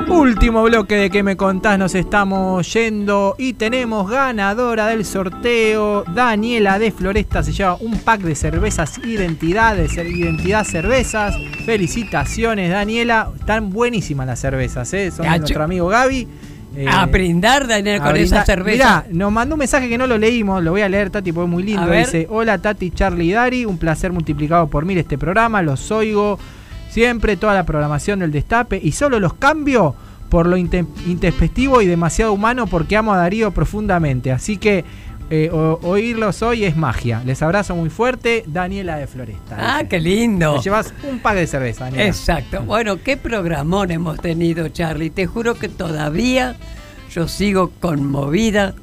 Último 0.08 0.64
bloque 0.64 0.96
de 0.96 1.10
que 1.10 1.22
me 1.22 1.36
contás, 1.36 1.78
nos 1.78 1.94
estamos 1.94 2.72
yendo 2.72 3.36
y 3.38 3.52
tenemos 3.52 4.10
ganadora 4.10 4.88
del 4.88 5.04
sorteo. 5.04 6.02
Daniela 6.12 6.80
de 6.80 6.90
Floresta 6.90 7.44
se 7.44 7.52
lleva 7.52 7.76
un 7.76 7.96
pack 8.00 8.22
de 8.22 8.34
cervezas 8.34 8.98
Identidad, 9.04 9.76
de 9.76 9.88
cer- 9.88 10.10
Identidad 10.10 10.64
Cervezas. 10.64 11.36
Felicitaciones, 11.64 12.68
Daniela. 12.72 13.30
Están 13.38 13.70
buenísimas 13.70 14.26
las 14.26 14.40
cervezas, 14.40 14.92
¿eh? 14.92 15.12
son 15.12 15.22
de 15.22 15.28
Cacho. 15.28 15.38
nuestro 15.38 15.62
amigo 15.62 15.86
Gaby. 15.86 16.26
Eh, 16.77 16.86
A 16.89 17.07
brindar, 17.07 17.66
Daniel, 17.66 18.01
con 18.01 18.12
brindar. 18.12 18.40
esa 18.40 18.44
cerveza. 18.44 19.05
Mirá, 19.07 19.16
nos 19.16 19.32
mandó 19.32 19.55
un 19.55 19.61
mensaje 19.61 19.89
que 19.89 19.97
no 19.97 20.07
lo 20.07 20.19
leímos, 20.19 20.62
lo 20.62 20.73
voy 20.73 20.82
a 20.82 20.89
leer, 20.89 21.09
Tati, 21.11 21.32
porque 21.32 21.47
es 21.47 21.51
muy 21.53 21.62
lindo. 21.62 21.90
Dice: 21.90 22.27
Hola, 22.31 22.59
Tati, 22.59 22.90
Charlie 22.90 23.31
y 23.31 23.32
Dari, 23.32 23.65
un 23.65 23.78
placer 23.78 24.12
multiplicado 24.12 24.66
por 24.69 24.85
mil 24.85 24.98
este 24.98 25.16
programa, 25.16 25.62
los 25.62 25.90
oigo 25.90 26.39
siempre, 26.90 27.36
toda 27.36 27.55
la 27.55 27.65
programación 27.65 28.19
del 28.20 28.31
destape, 28.32 28.78
y 28.82 28.93
solo 28.93 29.20
los 29.20 29.35
cambio 29.35 29.94
por 30.28 30.47
lo 30.47 30.57
intempestivo 30.57 31.81
y 31.82 31.86
demasiado 31.86 32.32
humano 32.32 32.66
porque 32.66 32.97
amo 32.97 33.12
a 33.12 33.16
Darío 33.16 33.53
profundamente. 33.53 34.32
Así 34.32 34.57
que 34.57 34.85
eh, 35.31 35.51
o- 35.53 35.78
oírlos 35.82 36.43
hoy 36.43 36.65
es 36.65 36.77
magia. 36.77 37.23
Les 37.24 37.43
abrazo 37.43 37.74
muy 37.74 37.90
fuerte, 37.90 38.44
Daniela 38.47 38.97
de 38.97 39.07
Floresta. 39.07 39.57
Ah, 39.59 39.85
qué 39.89 39.98
lindo. 40.01 40.57
Te 40.57 40.62
llevas 40.62 40.93
un 41.11 41.19
pack 41.19 41.35
de 41.36 41.47
cerveza, 41.47 41.85
Daniela. 41.85 42.07
Exacto. 42.07 42.62
Bueno, 42.62 43.03
qué 43.03 43.16
programón 43.16 43.90
hemos 43.90 44.19
tenido, 44.20 44.69
Charlie. 44.69 45.11
Te 45.11 45.27
juro 45.27 45.55
que 45.55 45.69
todavía 45.69 46.57
yo 47.12 47.27
sigo 47.28 47.70
conmovida 47.81 48.74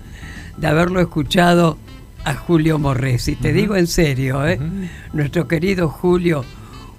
de 0.57 0.67
haberlo 0.67 0.99
escuchado 0.99 1.77
a 2.25 2.33
Julio 2.35 2.79
Morresi. 2.79 3.35
Te 3.35 3.53
digo 3.53 3.75
en 3.75 3.87
serio, 3.87 4.47
¿eh? 4.47 4.59
Nuestro 5.13 5.47
querido 5.47 5.89
Julio, 5.89 6.43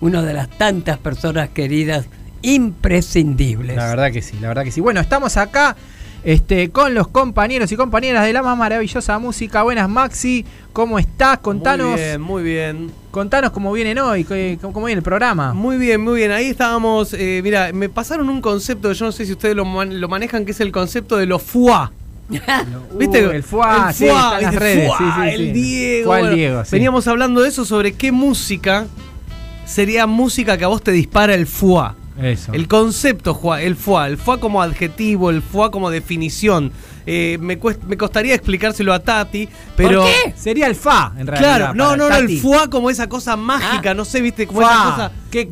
una 0.00 0.22
de 0.22 0.34
las 0.34 0.48
tantas 0.50 0.98
personas 0.98 1.48
queridas, 1.50 2.06
imprescindibles. 2.42 3.76
La 3.76 3.86
verdad 3.86 4.12
que 4.12 4.22
sí, 4.22 4.36
la 4.40 4.48
verdad 4.48 4.64
que 4.64 4.70
sí. 4.70 4.80
Bueno, 4.80 5.00
estamos 5.00 5.36
acá 5.36 5.76
este, 6.24 6.70
con 6.70 6.94
los 6.94 7.08
compañeros 7.08 7.70
y 7.70 7.76
compañeras 7.76 8.24
de 8.24 8.32
la 8.32 8.42
más 8.42 8.56
maravillosa 8.56 9.18
música. 9.18 9.62
Buenas, 9.62 9.88
Maxi. 9.88 10.44
¿Cómo 10.72 10.98
estás? 10.98 11.38
Contanos. 11.38 11.90
Muy 11.90 12.00
bien, 12.00 12.20
muy 12.20 12.42
bien. 12.42 12.90
Contanos 13.10 13.50
cómo 13.52 13.70
vienen 13.72 13.98
hoy, 13.98 14.24
cómo, 14.24 14.72
cómo 14.72 14.86
viene 14.86 14.98
el 14.98 15.04
programa. 15.04 15.54
Muy 15.54 15.76
bien, 15.76 16.00
muy 16.00 16.16
bien. 16.16 16.32
Ahí 16.32 16.46
estábamos. 16.46 17.12
eh, 17.14 17.40
mira, 17.44 17.70
me 17.72 17.88
pasaron 17.88 18.28
un 18.28 18.40
concepto, 18.40 18.90
yo 18.92 19.04
no 19.06 19.12
sé 19.12 19.26
si 19.26 19.32
ustedes 19.32 19.54
lo, 19.54 19.64
man- 19.64 20.00
lo 20.00 20.08
manejan, 20.08 20.44
que 20.44 20.50
es 20.52 20.60
el 20.60 20.72
concepto 20.72 21.16
de 21.16 21.26
los 21.26 21.42
FUA. 21.42 21.92
¿Viste? 22.98 23.26
Uh, 23.26 23.30
el 23.30 23.42
FUA, 23.42 23.92
sí, 23.92 24.06
está 24.06 24.38
en 24.38 24.42
las 24.44 24.54
redes, 24.54 24.90
sí, 24.96 25.04
sí, 25.04 25.28
el 25.28 25.36
sí. 25.46 25.52
Diego. 25.52 26.16
El 26.16 26.34
Diego, 26.34 26.64
sí. 26.64 26.70
Veníamos 26.72 27.06
hablando 27.06 27.42
de 27.42 27.50
eso 27.50 27.66
sobre 27.66 27.92
qué 27.92 28.10
música 28.12 28.86
sería 29.66 30.06
música 30.06 30.56
que 30.56 30.64
a 30.64 30.68
vos 30.68 30.82
te 30.82 30.90
dispara 30.90 31.34
el 31.34 31.46
FUA. 31.46 31.94
Eso. 32.20 32.52
El 32.52 32.68
concepto, 32.68 33.38
el 33.56 33.74
FUA, 33.76 34.06
el 34.08 34.18
FUA 34.18 34.38
como 34.38 34.62
adjetivo, 34.62 35.30
el 35.30 35.42
FUA 35.42 35.70
como 35.70 35.90
definición. 35.90 36.70
Eh, 37.06 37.36
me, 37.40 37.60
cuest- 37.60 37.82
me 37.82 37.98
costaría 37.98 38.34
explicárselo 38.34 38.92
a 38.94 38.98
Tati, 39.00 39.48
pero. 39.76 40.04
qué? 40.04 40.32
Sería 40.36 40.66
el 40.68 40.74
FA, 40.74 41.12
en 41.18 41.26
realidad. 41.26 41.56
Claro, 41.56 41.74
no, 41.74 41.96
no, 41.96 42.08
no, 42.08 42.16
el. 42.16 42.38
FUA 42.38 42.70
como 42.70 42.88
esa 42.88 43.08
cosa 43.08 43.36
mágica, 43.36 43.92
no 43.94 44.04
sé, 44.06 44.20
viste, 44.22 44.46
como 44.46 44.62
esa 44.62 44.84
cosa. 44.84 45.12
¿Qué, 45.30 45.44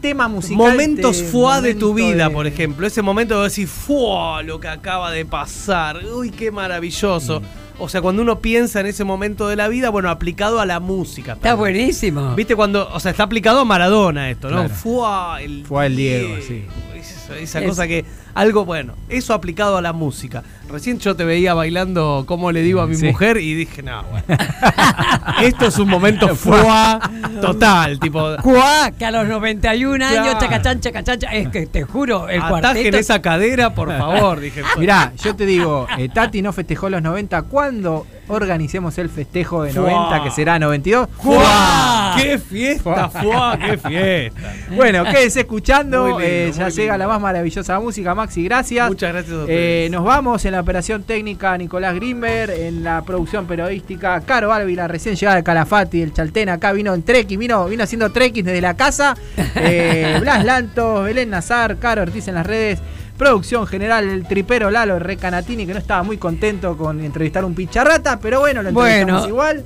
tema 0.00 0.28
Momentos 0.28 1.16
musical? 1.16 1.26
te- 1.26 1.30
FUA 1.32 1.60
de 1.60 1.74
tu 1.74 1.88
momento 1.88 1.94
vida, 2.12 2.28
de- 2.28 2.34
por 2.34 2.46
ejemplo. 2.46 2.86
Ese 2.86 3.02
momento 3.02 3.36
de 3.38 3.44
decir, 3.44 3.66
¡fua! 3.68 4.42
Lo 4.42 4.58
que 4.60 4.68
acaba 4.68 5.10
de 5.10 5.26
pasar. 5.26 6.00
Uy, 6.04 6.30
qué 6.30 6.50
maravilloso. 6.50 7.40
Mm. 7.40 7.44
O 7.82 7.88
sea, 7.88 8.00
cuando 8.00 8.22
uno 8.22 8.38
piensa 8.38 8.78
en 8.80 8.86
ese 8.86 9.02
momento 9.02 9.48
de 9.48 9.56
la 9.56 9.66
vida, 9.66 9.90
bueno, 9.90 10.08
aplicado 10.08 10.60
a 10.60 10.66
la 10.66 10.78
música. 10.78 11.32
Está 11.32 11.54
buenísimo. 11.54 12.34
¿Viste 12.36 12.54
cuando, 12.54 12.88
o 12.92 13.00
sea, 13.00 13.10
está 13.10 13.24
aplicado 13.24 13.58
a 13.60 13.64
Maradona 13.64 14.30
esto, 14.30 14.48
¿no? 14.50 14.58
Claro. 14.58 14.74
Fua, 14.74 15.38
el 15.42 15.96
Diego, 15.96 16.36
sí. 16.46 16.64
esa, 16.94 17.38
esa 17.38 17.60
Es- 17.60 17.68
cosa 17.68 17.88
que 17.88 18.04
algo 18.34 18.64
bueno, 18.64 18.94
eso 19.08 19.34
aplicado 19.34 19.76
a 19.76 19.82
la 19.82 19.92
música. 19.92 20.42
Recién 20.70 20.98
yo 20.98 21.14
te 21.16 21.24
veía 21.24 21.52
bailando 21.54 22.24
como 22.26 22.50
le 22.50 22.62
digo 22.62 22.80
a 22.80 22.86
mi 22.86 22.94
Sí. 22.96 23.04
mujer 23.06 23.36
y 23.36 23.54
dije, 23.54 23.82
no, 23.82 24.02
bueno. 24.04 24.24
Esto 25.42 25.66
es 25.66 25.78
un 25.78 25.88
momento 25.88 26.28
fua 26.36 26.98
total, 27.40 27.98
tipo 28.00 28.36
Cuá, 28.42 28.90
que 28.98 29.04
a 29.04 29.10
los 29.10 29.26
91 29.28 30.02
años, 30.04 30.22
Claro. 30.22 30.38
chacachán, 30.40 30.80
chacachán, 30.80 31.18
es 31.32 31.48
que 31.48 31.66
te 31.66 31.82
juro, 31.82 32.28
el 32.28 32.40
Atajen 32.40 32.60
cuarteto. 32.62 32.96
esa 32.96 33.20
cadera, 33.22 33.74
por 33.74 33.88
favor, 33.96 34.40
dije. 34.40 34.62
Mirá, 34.78 35.12
yo 35.22 35.34
te 35.36 35.44
digo, 35.46 35.86
eh, 35.98 36.08
Tati 36.08 36.40
no 36.42 36.52
festejó 36.52 36.88
los 36.88 37.02
90. 37.02 37.42
¿Cuándo 37.42 38.06
organicemos 38.36 38.96
el 38.98 39.08
festejo 39.08 39.62
de 39.64 39.72
Fua. 39.72 39.82
90, 39.90 40.24
que 40.24 40.30
será 40.30 40.58
92? 40.58 41.08
¡Fua! 41.20 42.14
¡Qué 42.16 42.38
fiesta, 42.38 43.08
fua! 43.08 43.58
¡Qué 43.58 43.78
fiesta! 43.78 44.52
Bueno, 44.74 45.04
quédense 45.04 45.40
escuchando. 45.40 46.06
Lindo, 46.06 46.20
eh, 46.22 46.50
ya 46.56 46.68
llega 46.70 46.96
la 46.96 47.06
más 47.06 47.20
maravillosa 47.20 47.78
música. 47.78 48.14
Maxi, 48.14 48.44
gracias. 48.44 48.88
Muchas 48.88 49.12
gracias 49.12 49.32
a 49.34 49.38
Eh, 49.40 49.40
ustedes. 49.42 49.90
nos 49.90 50.04
vamos 50.04 50.44
en 50.44 50.52
la 50.52 50.60
operación 50.60 51.02
técnica 51.02 51.56
Nicolás 51.58 51.94
Grimber, 51.94 52.50
en 52.50 52.82
la 52.84 53.02
producción 53.02 53.46
periodística 53.46 54.20
Caro 54.22 54.52
Ávila, 54.52 54.88
recién 54.88 55.14
llegada 55.14 55.36
de 55.36 55.42
Calafati, 55.44 56.00
el 56.02 56.12
Chaltén, 56.12 56.48
acá 56.48 56.72
vino 56.72 56.94
en 56.94 57.02
trekking, 57.02 57.38
vino, 57.38 57.64
vino 57.66 57.84
haciendo 57.84 58.10
trekking 58.10 58.44
desde 58.44 58.60
la 58.60 58.74
casa. 58.74 59.14
Eh, 59.54 60.16
Blas 60.20 60.44
Lantos, 60.44 61.04
Belén 61.04 61.30
Nazar, 61.30 61.76
Caro 61.78 62.02
Ortiz 62.02 62.26
en 62.28 62.34
las 62.34 62.46
redes. 62.46 62.80
Producción 63.26 63.68
general, 63.68 64.08
el 64.08 64.26
tripero 64.26 64.68
Lalo 64.68 64.98
Recanatini, 64.98 65.64
que 65.64 65.72
no 65.74 65.78
estaba 65.78 66.02
muy 66.02 66.16
contento 66.18 66.76
con 66.76 67.00
entrevistar 67.04 67.44
un 67.44 67.54
picharrata, 67.54 68.18
pero 68.18 68.40
bueno, 68.40 68.64
lo 68.64 68.70
entrevistamos 68.70 69.28
Bueno, 69.28 69.28
igual. 69.28 69.64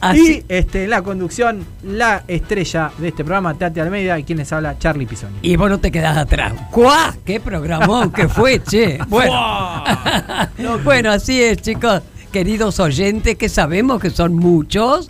a- 0.00 0.16
Y 0.16 0.42
este, 0.48 0.82
en 0.84 0.90
la 0.90 1.02
conducción, 1.02 1.64
la 1.84 2.24
estrella 2.26 2.90
de 2.98 3.06
este 3.06 3.22
programa, 3.22 3.54
Tati 3.54 3.78
Almeida, 3.78 4.18
y 4.18 4.24
quien 4.24 4.38
les 4.38 4.52
habla, 4.52 4.76
Charlie 4.80 5.06
Pisoni. 5.06 5.36
Y 5.42 5.54
vos 5.54 5.70
no 5.70 5.78
te 5.78 5.92
quedás 5.92 6.16
atrás. 6.16 6.52
¡Cuá! 6.72 7.14
¡Qué 7.24 7.38
programón 7.38 8.10
que 8.10 8.26
fue, 8.28 8.60
che! 8.60 8.98
Bueno, 9.08 9.84
bueno, 10.84 11.12
así 11.12 11.40
es, 11.40 11.58
chicos. 11.62 12.02
Queridos 12.32 12.80
oyentes, 12.80 13.36
que 13.36 13.48
sabemos 13.48 14.00
que 14.00 14.10
son 14.10 14.34
muchos, 14.34 15.08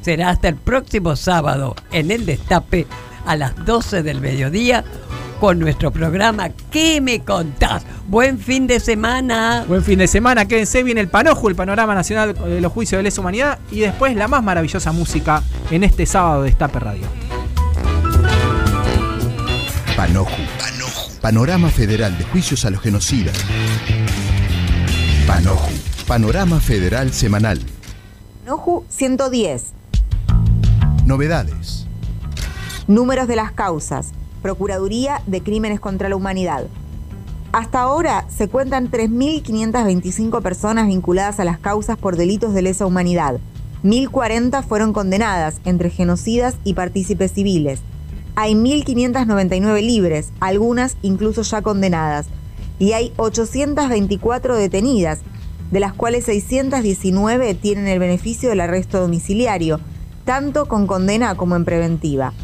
será 0.00 0.30
hasta 0.30 0.48
el 0.48 0.54
próximo 0.56 1.14
sábado 1.14 1.76
en 1.92 2.10
el 2.10 2.24
Destape 2.24 2.86
a 3.26 3.36
las 3.36 3.54
12 3.66 4.02
del 4.02 4.22
mediodía 4.22 4.82
con 5.44 5.58
nuestro 5.58 5.90
programa 5.90 6.48
¿Qué 6.70 7.02
me 7.02 7.20
contás? 7.20 7.82
Buen 8.08 8.38
fin 8.38 8.66
de 8.66 8.80
semana. 8.80 9.66
Buen 9.68 9.84
fin 9.84 9.98
de 9.98 10.06
semana, 10.06 10.48
quédense 10.48 10.82
bien 10.82 10.96
el 10.96 11.08
Panojo, 11.08 11.50
el 11.50 11.54
panorama 11.54 11.94
nacional 11.94 12.32
de 12.32 12.62
los 12.62 12.72
juicios 12.72 12.98
de 12.98 13.02
lesa 13.02 13.20
humanidad 13.20 13.58
y 13.70 13.80
después 13.80 14.16
la 14.16 14.26
más 14.26 14.42
maravillosa 14.42 14.90
música 14.92 15.42
en 15.70 15.84
este 15.84 16.06
sábado 16.06 16.44
de 16.44 16.48
Estape 16.48 16.80
Radio. 16.80 17.06
Panoju. 19.94 20.42
Panorama 21.20 21.68
Federal 21.68 22.16
de 22.16 22.24
Juicios 22.24 22.64
a 22.64 22.70
los 22.70 22.80
Genocidas. 22.80 23.36
Panoju. 25.26 25.72
Panorama 26.06 26.58
Federal 26.58 27.12
Semanal. 27.12 27.60
Noju 28.46 28.86
110. 28.88 29.74
Novedades. 31.04 31.86
Números 32.86 33.28
de 33.28 33.36
las 33.36 33.52
causas. 33.52 34.12
Procuraduría 34.44 35.22
de 35.26 35.42
Crímenes 35.42 35.80
contra 35.80 36.10
la 36.10 36.16
Humanidad. 36.16 36.66
Hasta 37.52 37.80
ahora 37.80 38.26
se 38.28 38.46
cuentan 38.46 38.90
3.525 38.90 40.42
personas 40.42 40.86
vinculadas 40.86 41.40
a 41.40 41.46
las 41.46 41.58
causas 41.58 41.96
por 41.96 42.18
delitos 42.18 42.52
de 42.52 42.60
lesa 42.60 42.84
humanidad. 42.84 43.40
1.040 43.84 44.62
fueron 44.62 44.92
condenadas 44.92 45.62
entre 45.64 45.88
genocidas 45.88 46.56
y 46.62 46.74
partícipes 46.74 47.32
civiles. 47.32 47.80
Hay 48.34 48.52
1.599 48.52 49.80
libres, 49.80 50.30
algunas 50.40 50.98
incluso 51.00 51.40
ya 51.40 51.62
condenadas. 51.62 52.26
Y 52.78 52.92
hay 52.92 53.14
824 53.16 54.56
detenidas, 54.56 55.20
de 55.70 55.80
las 55.80 55.94
cuales 55.94 56.26
619 56.26 57.54
tienen 57.54 57.88
el 57.88 57.98
beneficio 57.98 58.50
del 58.50 58.60
arresto 58.60 59.00
domiciliario, 59.00 59.80
tanto 60.26 60.66
con 60.66 60.86
condena 60.86 61.34
como 61.34 61.56
en 61.56 61.64
preventiva. 61.64 62.34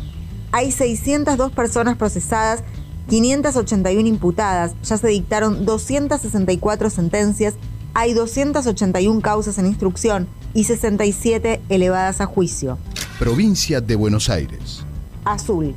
Hay 0.53 0.73
602 0.73 1.53
personas 1.53 1.97
procesadas, 1.97 2.65
581 3.09 4.09
imputadas, 4.09 4.75
ya 4.83 4.97
se 4.97 5.09
dictaron 5.09 5.65
264 5.65 6.91
sentencias, 6.91 7.55
hay 7.95 8.15
281 8.15 9.21
causas 9.21 9.59
en 9.59 9.67
instrucción 9.67 10.29
y 10.55 10.65
67 10.65 11.61
elevadas 11.69 12.21
a 12.21 12.27
juicio. 12.27 12.79
Provincia 13.19 13.81
de 13.81 13.95
Buenos 13.95 14.29
Aires. 14.29 14.85
Azul. 15.25 15.75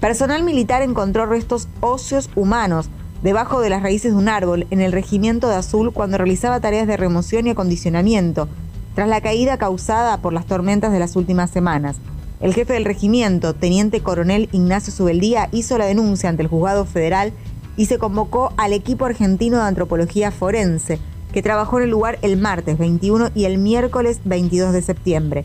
Personal 0.00 0.42
militar 0.42 0.82
encontró 0.82 1.26
restos 1.26 1.68
óseos 1.80 2.28
humanos 2.34 2.88
debajo 3.22 3.60
de 3.60 3.70
las 3.70 3.82
raíces 3.82 4.12
de 4.12 4.18
un 4.18 4.28
árbol 4.28 4.66
en 4.70 4.80
el 4.80 4.92
regimiento 4.92 5.48
de 5.48 5.54
Azul 5.56 5.92
cuando 5.92 6.18
realizaba 6.18 6.60
tareas 6.60 6.86
de 6.86 6.96
remoción 6.96 7.46
y 7.46 7.50
acondicionamiento, 7.50 8.48
tras 8.94 9.08
la 9.08 9.20
caída 9.20 9.58
causada 9.58 10.18
por 10.18 10.32
las 10.32 10.46
tormentas 10.46 10.92
de 10.92 10.98
las 10.98 11.16
últimas 11.16 11.50
semanas. 11.50 11.96
El 12.42 12.54
jefe 12.54 12.72
del 12.72 12.84
regimiento, 12.84 13.54
teniente 13.54 14.00
coronel 14.00 14.48
Ignacio 14.50 14.92
Subeldía, 14.92 15.48
hizo 15.52 15.78
la 15.78 15.86
denuncia 15.86 16.28
ante 16.28 16.42
el 16.42 16.48
juzgado 16.48 16.84
federal 16.84 17.32
y 17.76 17.86
se 17.86 17.98
convocó 17.98 18.52
al 18.56 18.72
equipo 18.72 19.04
argentino 19.04 19.58
de 19.58 19.62
antropología 19.62 20.32
forense, 20.32 20.98
que 21.32 21.40
trabajó 21.40 21.78
en 21.78 21.84
el 21.84 21.90
lugar 21.90 22.18
el 22.22 22.36
martes 22.36 22.78
21 22.78 23.30
y 23.36 23.44
el 23.44 23.58
miércoles 23.58 24.20
22 24.24 24.72
de 24.72 24.82
septiembre. 24.82 25.44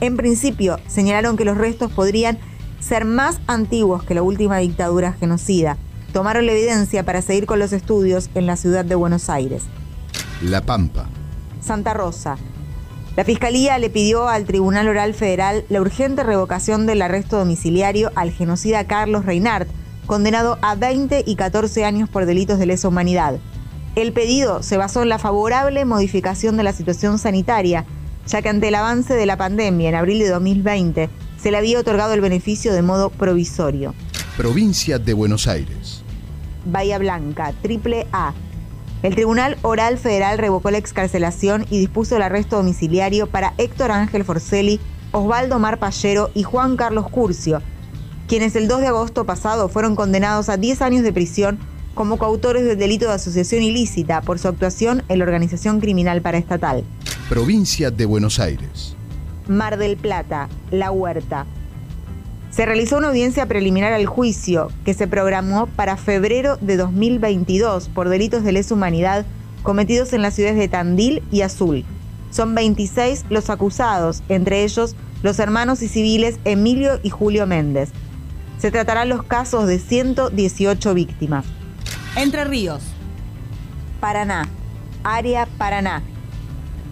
En 0.00 0.16
principio, 0.16 0.78
señalaron 0.86 1.36
que 1.36 1.44
los 1.44 1.58
restos 1.58 1.92
podrían 1.92 2.38
ser 2.80 3.04
más 3.04 3.38
antiguos 3.46 4.02
que 4.02 4.14
la 4.14 4.22
última 4.22 4.56
dictadura 4.56 5.12
genocida. 5.12 5.76
Tomaron 6.14 6.46
la 6.46 6.52
evidencia 6.52 7.04
para 7.04 7.20
seguir 7.20 7.44
con 7.44 7.58
los 7.58 7.74
estudios 7.74 8.30
en 8.34 8.46
la 8.46 8.56
ciudad 8.56 8.86
de 8.86 8.94
Buenos 8.94 9.28
Aires. 9.28 9.64
La 10.42 10.62
Pampa. 10.62 11.06
Santa 11.60 11.92
Rosa. 11.92 12.38
La 13.16 13.24
Fiscalía 13.24 13.76
le 13.78 13.90
pidió 13.90 14.28
al 14.28 14.44
Tribunal 14.44 14.88
Oral 14.88 15.14
Federal 15.14 15.64
la 15.68 15.80
urgente 15.80 16.22
revocación 16.22 16.86
del 16.86 17.02
arresto 17.02 17.38
domiciliario 17.38 18.12
al 18.14 18.30
genocida 18.30 18.86
Carlos 18.86 19.24
Reinhardt, 19.26 19.68
condenado 20.06 20.58
a 20.62 20.76
20 20.76 21.24
y 21.26 21.34
14 21.34 21.84
años 21.84 22.08
por 22.08 22.24
delitos 22.24 22.58
de 22.60 22.66
lesa 22.66 22.86
humanidad. 22.86 23.38
El 23.96 24.12
pedido 24.12 24.62
se 24.62 24.76
basó 24.76 25.02
en 25.02 25.08
la 25.08 25.18
favorable 25.18 25.84
modificación 25.84 26.56
de 26.56 26.62
la 26.62 26.72
situación 26.72 27.18
sanitaria, 27.18 27.84
ya 28.28 28.42
que 28.42 28.48
ante 28.48 28.68
el 28.68 28.76
avance 28.76 29.14
de 29.14 29.26
la 29.26 29.36
pandemia 29.36 29.88
en 29.88 29.96
abril 29.96 30.20
de 30.20 30.28
2020 30.28 31.10
se 31.36 31.50
le 31.50 31.56
había 31.56 31.80
otorgado 31.80 32.14
el 32.14 32.20
beneficio 32.20 32.72
de 32.72 32.82
modo 32.82 33.10
provisorio. 33.10 33.92
Provincia 34.36 35.00
de 35.00 35.14
Buenos 35.14 35.48
Aires. 35.48 36.02
Bahía 36.64 36.98
Blanca, 36.98 37.52
triple 37.60 38.06
A. 38.12 38.32
El 39.02 39.14
Tribunal 39.14 39.56
Oral 39.62 39.96
Federal 39.96 40.36
revocó 40.36 40.70
la 40.70 40.76
excarcelación 40.76 41.64
y 41.70 41.78
dispuso 41.78 42.16
el 42.16 42.22
arresto 42.22 42.56
domiciliario 42.56 43.26
para 43.26 43.54
Héctor 43.56 43.92
Ángel 43.92 44.24
Forcelli, 44.24 44.78
Osvaldo 45.12 45.58
Mar 45.58 45.78
Pallero 45.78 46.30
y 46.34 46.42
Juan 46.42 46.76
Carlos 46.76 47.08
Curcio, 47.08 47.62
quienes 48.28 48.54
el 48.56 48.68
2 48.68 48.82
de 48.82 48.86
agosto 48.88 49.24
pasado 49.24 49.70
fueron 49.70 49.96
condenados 49.96 50.50
a 50.50 50.58
10 50.58 50.82
años 50.82 51.02
de 51.02 51.14
prisión 51.14 51.58
como 51.94 52.18
coautores 52.18 52.64
del 52.64 52.78
delito 52.78 53.06
de 53.06 53.14
asociación 53.14 53.62
ilícita 53.62 54.20
por 54.20 54.38
su 54.38 54.48
actuación 54.48 55.02
en 55.08 55.18
la 55.18 55.24
organización 55.24 55.80
criminal 55.80 56.20
paraestatal. 56.20 56.84
Provincia 57.30 57.90
de 57.90 58.04
Buenos 58.04 58.38
Aires. 58.38 58.94
Mar 59.48 59.78
del 59.78 59.96
Plata, 59.96 60.50
La 60.70 60.90
Huerta. 60.90 61.46
Se 62.60 62.66
realizó 62.66 62.98
una 62.98 63.08
audiencia 63.08 63.46
preliminar 63.46 63.94
al 63.94 64.04
juicio 64.04 64.68
que 64.84 64.92
se 64.92 65.08
programó 65.08 65.66
para 65.66 65.96
febrero 65.96 66.58
de 66.58 66.76
2022 66.76 67.88
por 67.88 68.10
delitos 68.10 68.44
de 68.44 68.52
lesa 68.52 68.74
humanidad 68.74 69.24
cometidos 69.62 70.12
en 70.12 70.20
las 70.20 70.34
ciudades 70.34 70.58
de 70.58 70.68
Tandil 70.68 71.22
y 71.32 71.40
Azul. 71.40 71.86
Son 72.30 72.54
26 72.54 73.24
los 73.30 73.48
acusados, 73.48 74.22
entre 74.28 74.62
ellos 74.62 74.94
los 75.22 75.38
hermanos 75.38 75.80
y 75.80 75.88
civiles 75.88 76.38
Emilio 76.44 77.00
y 77.02 77.08
Julio 77.08 77.46
Méndez. 77.46 77.92
Se 78.58 78.70
tratarán 78.70 79.08
los 79.08 79.22
casos 79.22 79.66
de 79.66 79.78
118 79.78 80.92
víctimas. 80.92 81.46
Entre 82.14 82.44
Ríos. 82.44 82.82
Paraná. 84.00 84.46
Área 85.02 85.46
Paraná. 85.56 86.02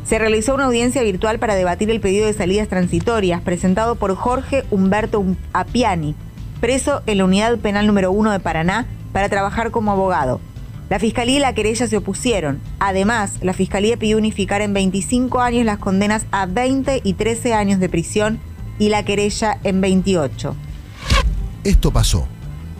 Se 0.09 0.19
realizó 0.19 0.55
una 0.55 0.65
audiencia 0.65 1.03
virtual 1.03 1.39
para 1.39 1.55
debatir 1.55 1.91
el 1.91 2.01
pedido 2.01 2.25
de 2.25 2.33
salidas 2.33 2.69
transitorias 2.69 3.43
presentado 3.43 3.97
por 3.97 4.15
Jorge 4.17 4.65
Humberto 4.71 5.23
Apiani, 5.53 6.15
preso 6.63 7.03
en 7.05 7.19
la 7.19 7.27
Unidad 7.27 7.59
Penal 7.59 7.87
número 7.87 8.11
1 8.11 8.33
de 8.33 8.41
Paraná, 8.41 8.87
para 9.13 9.29
trabajar 9.29 9.71
como 9.71 9.93
abogado. 9.93 10.41
La 10.89 10.99
Fiscalía 10.99 11.37
y 11.37 11.41
la 11.41 11.53
querella 11.53 11.87
se 11.87 11.99
opusieron. 11.99 12.59
Además, 12.79 13.35
la 13.43 13.53
Fiscalía 13.53 13.99
pidió 13.99 14.17
unificar 14.17 14.63
en 14.63 14.73
25 14.73 15.43
años 15.43 15.67
las 15.67 15.77
condenas 15.77 16.25
a 16.31 16.47
20 16.47 17.03
y 17.05 17.13
13 17.13 17.53
años 17.53 17.79
de 17.79 17.91
prisión 17.91 18.41
y 18.79 18.89
la 18.89 19.05
querella 19.05 19.59
en 19.63 19.83
28. 19.83 20.57
Esto 21.65 21.93
pasó. 21.93 22.27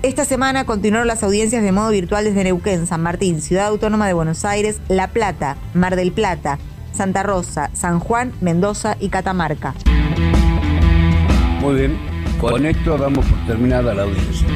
Esta 0.03 0.25
semana 0.25 0.65
continuaron 0.65 1.07
las 1.07 1.23
audiencias 1.23 1.63
de 1.63 1.73
modo 1.73 1.91
virtual 1.91 2.25
desde 2.25 2.45
Neuquén, 2.45 2.87
San 2.87 3.03
Martín, 3.03 3.43
Ciudad 3.43 3.67
Autónoma 3.67 4.07
de 4.07 4.15
Buenos 4.15 4.47
Aires, 4.47 4.81
La 4.89 5.09
Plata, 5.09 5.59
Mar 5.75 5.95
del 5.95 6.13
Plata, 6.13 6.59
Santa 6.93 7.23
Rosa, 7.23 7.71
San 7.73 8.01
Juan, 8.01 8.33
Mendoza 8.41 8.97
y 9.01 9.09
Catamarca. 9.09 9.75
Muy 11.61 11.75
bien, 11.75 11.99
con 12.41 12.65
esto 12.67 12.97
damos 12.97 13.27
por 13.27 13.47
terminada 13.47 13.95
la 13.95 14.05
audiencia. 14.05 14.47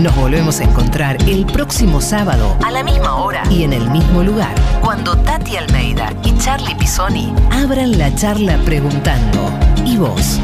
Nos 0.00 0.16
volvemos 0.16 0.60
a 0.60 0.64
encontrar 0.64 1.18
el 1.28 1.44
próximo 1.44 2.00
sábado 2.00 2.56
a 2.64 2.70
la 2.70 2.82
misma 2.82 3.16
hora 3.16 3.42
y 3.50 3.64
en 3.64 3.74
el 3.74 3.90
mismo 3.90 4.22
lugar, 4.22 4.54
cuando 4.80 5.14
Tati 5.14 5.58
Almeida 5.58 6.10
y 6.24 6.34
Charlie 6.38 6.74
Pisoni 6.74 7.34
abran 7.50 7.98
la 7.98 8.14
charla 8.14 8.56
preguntando, 8.64 9.52
¿y 9.84 9.98
vos? 9.98 10.40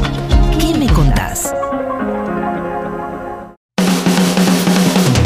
¿Qué 0.59 0.77
me 0.77 0.85
contás? 0.85 1.55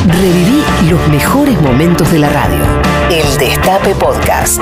Reviví 0.08 0.64
los 0.90 1.10
mejores 1.10 1.62
momentos 1.62 2.10
de 2.10 2.20
la 2.20 2.30
radio. 2.30 2.64
El 3.10 3.38
Destape 3.38 3.94
Podcast. 3.96 4.62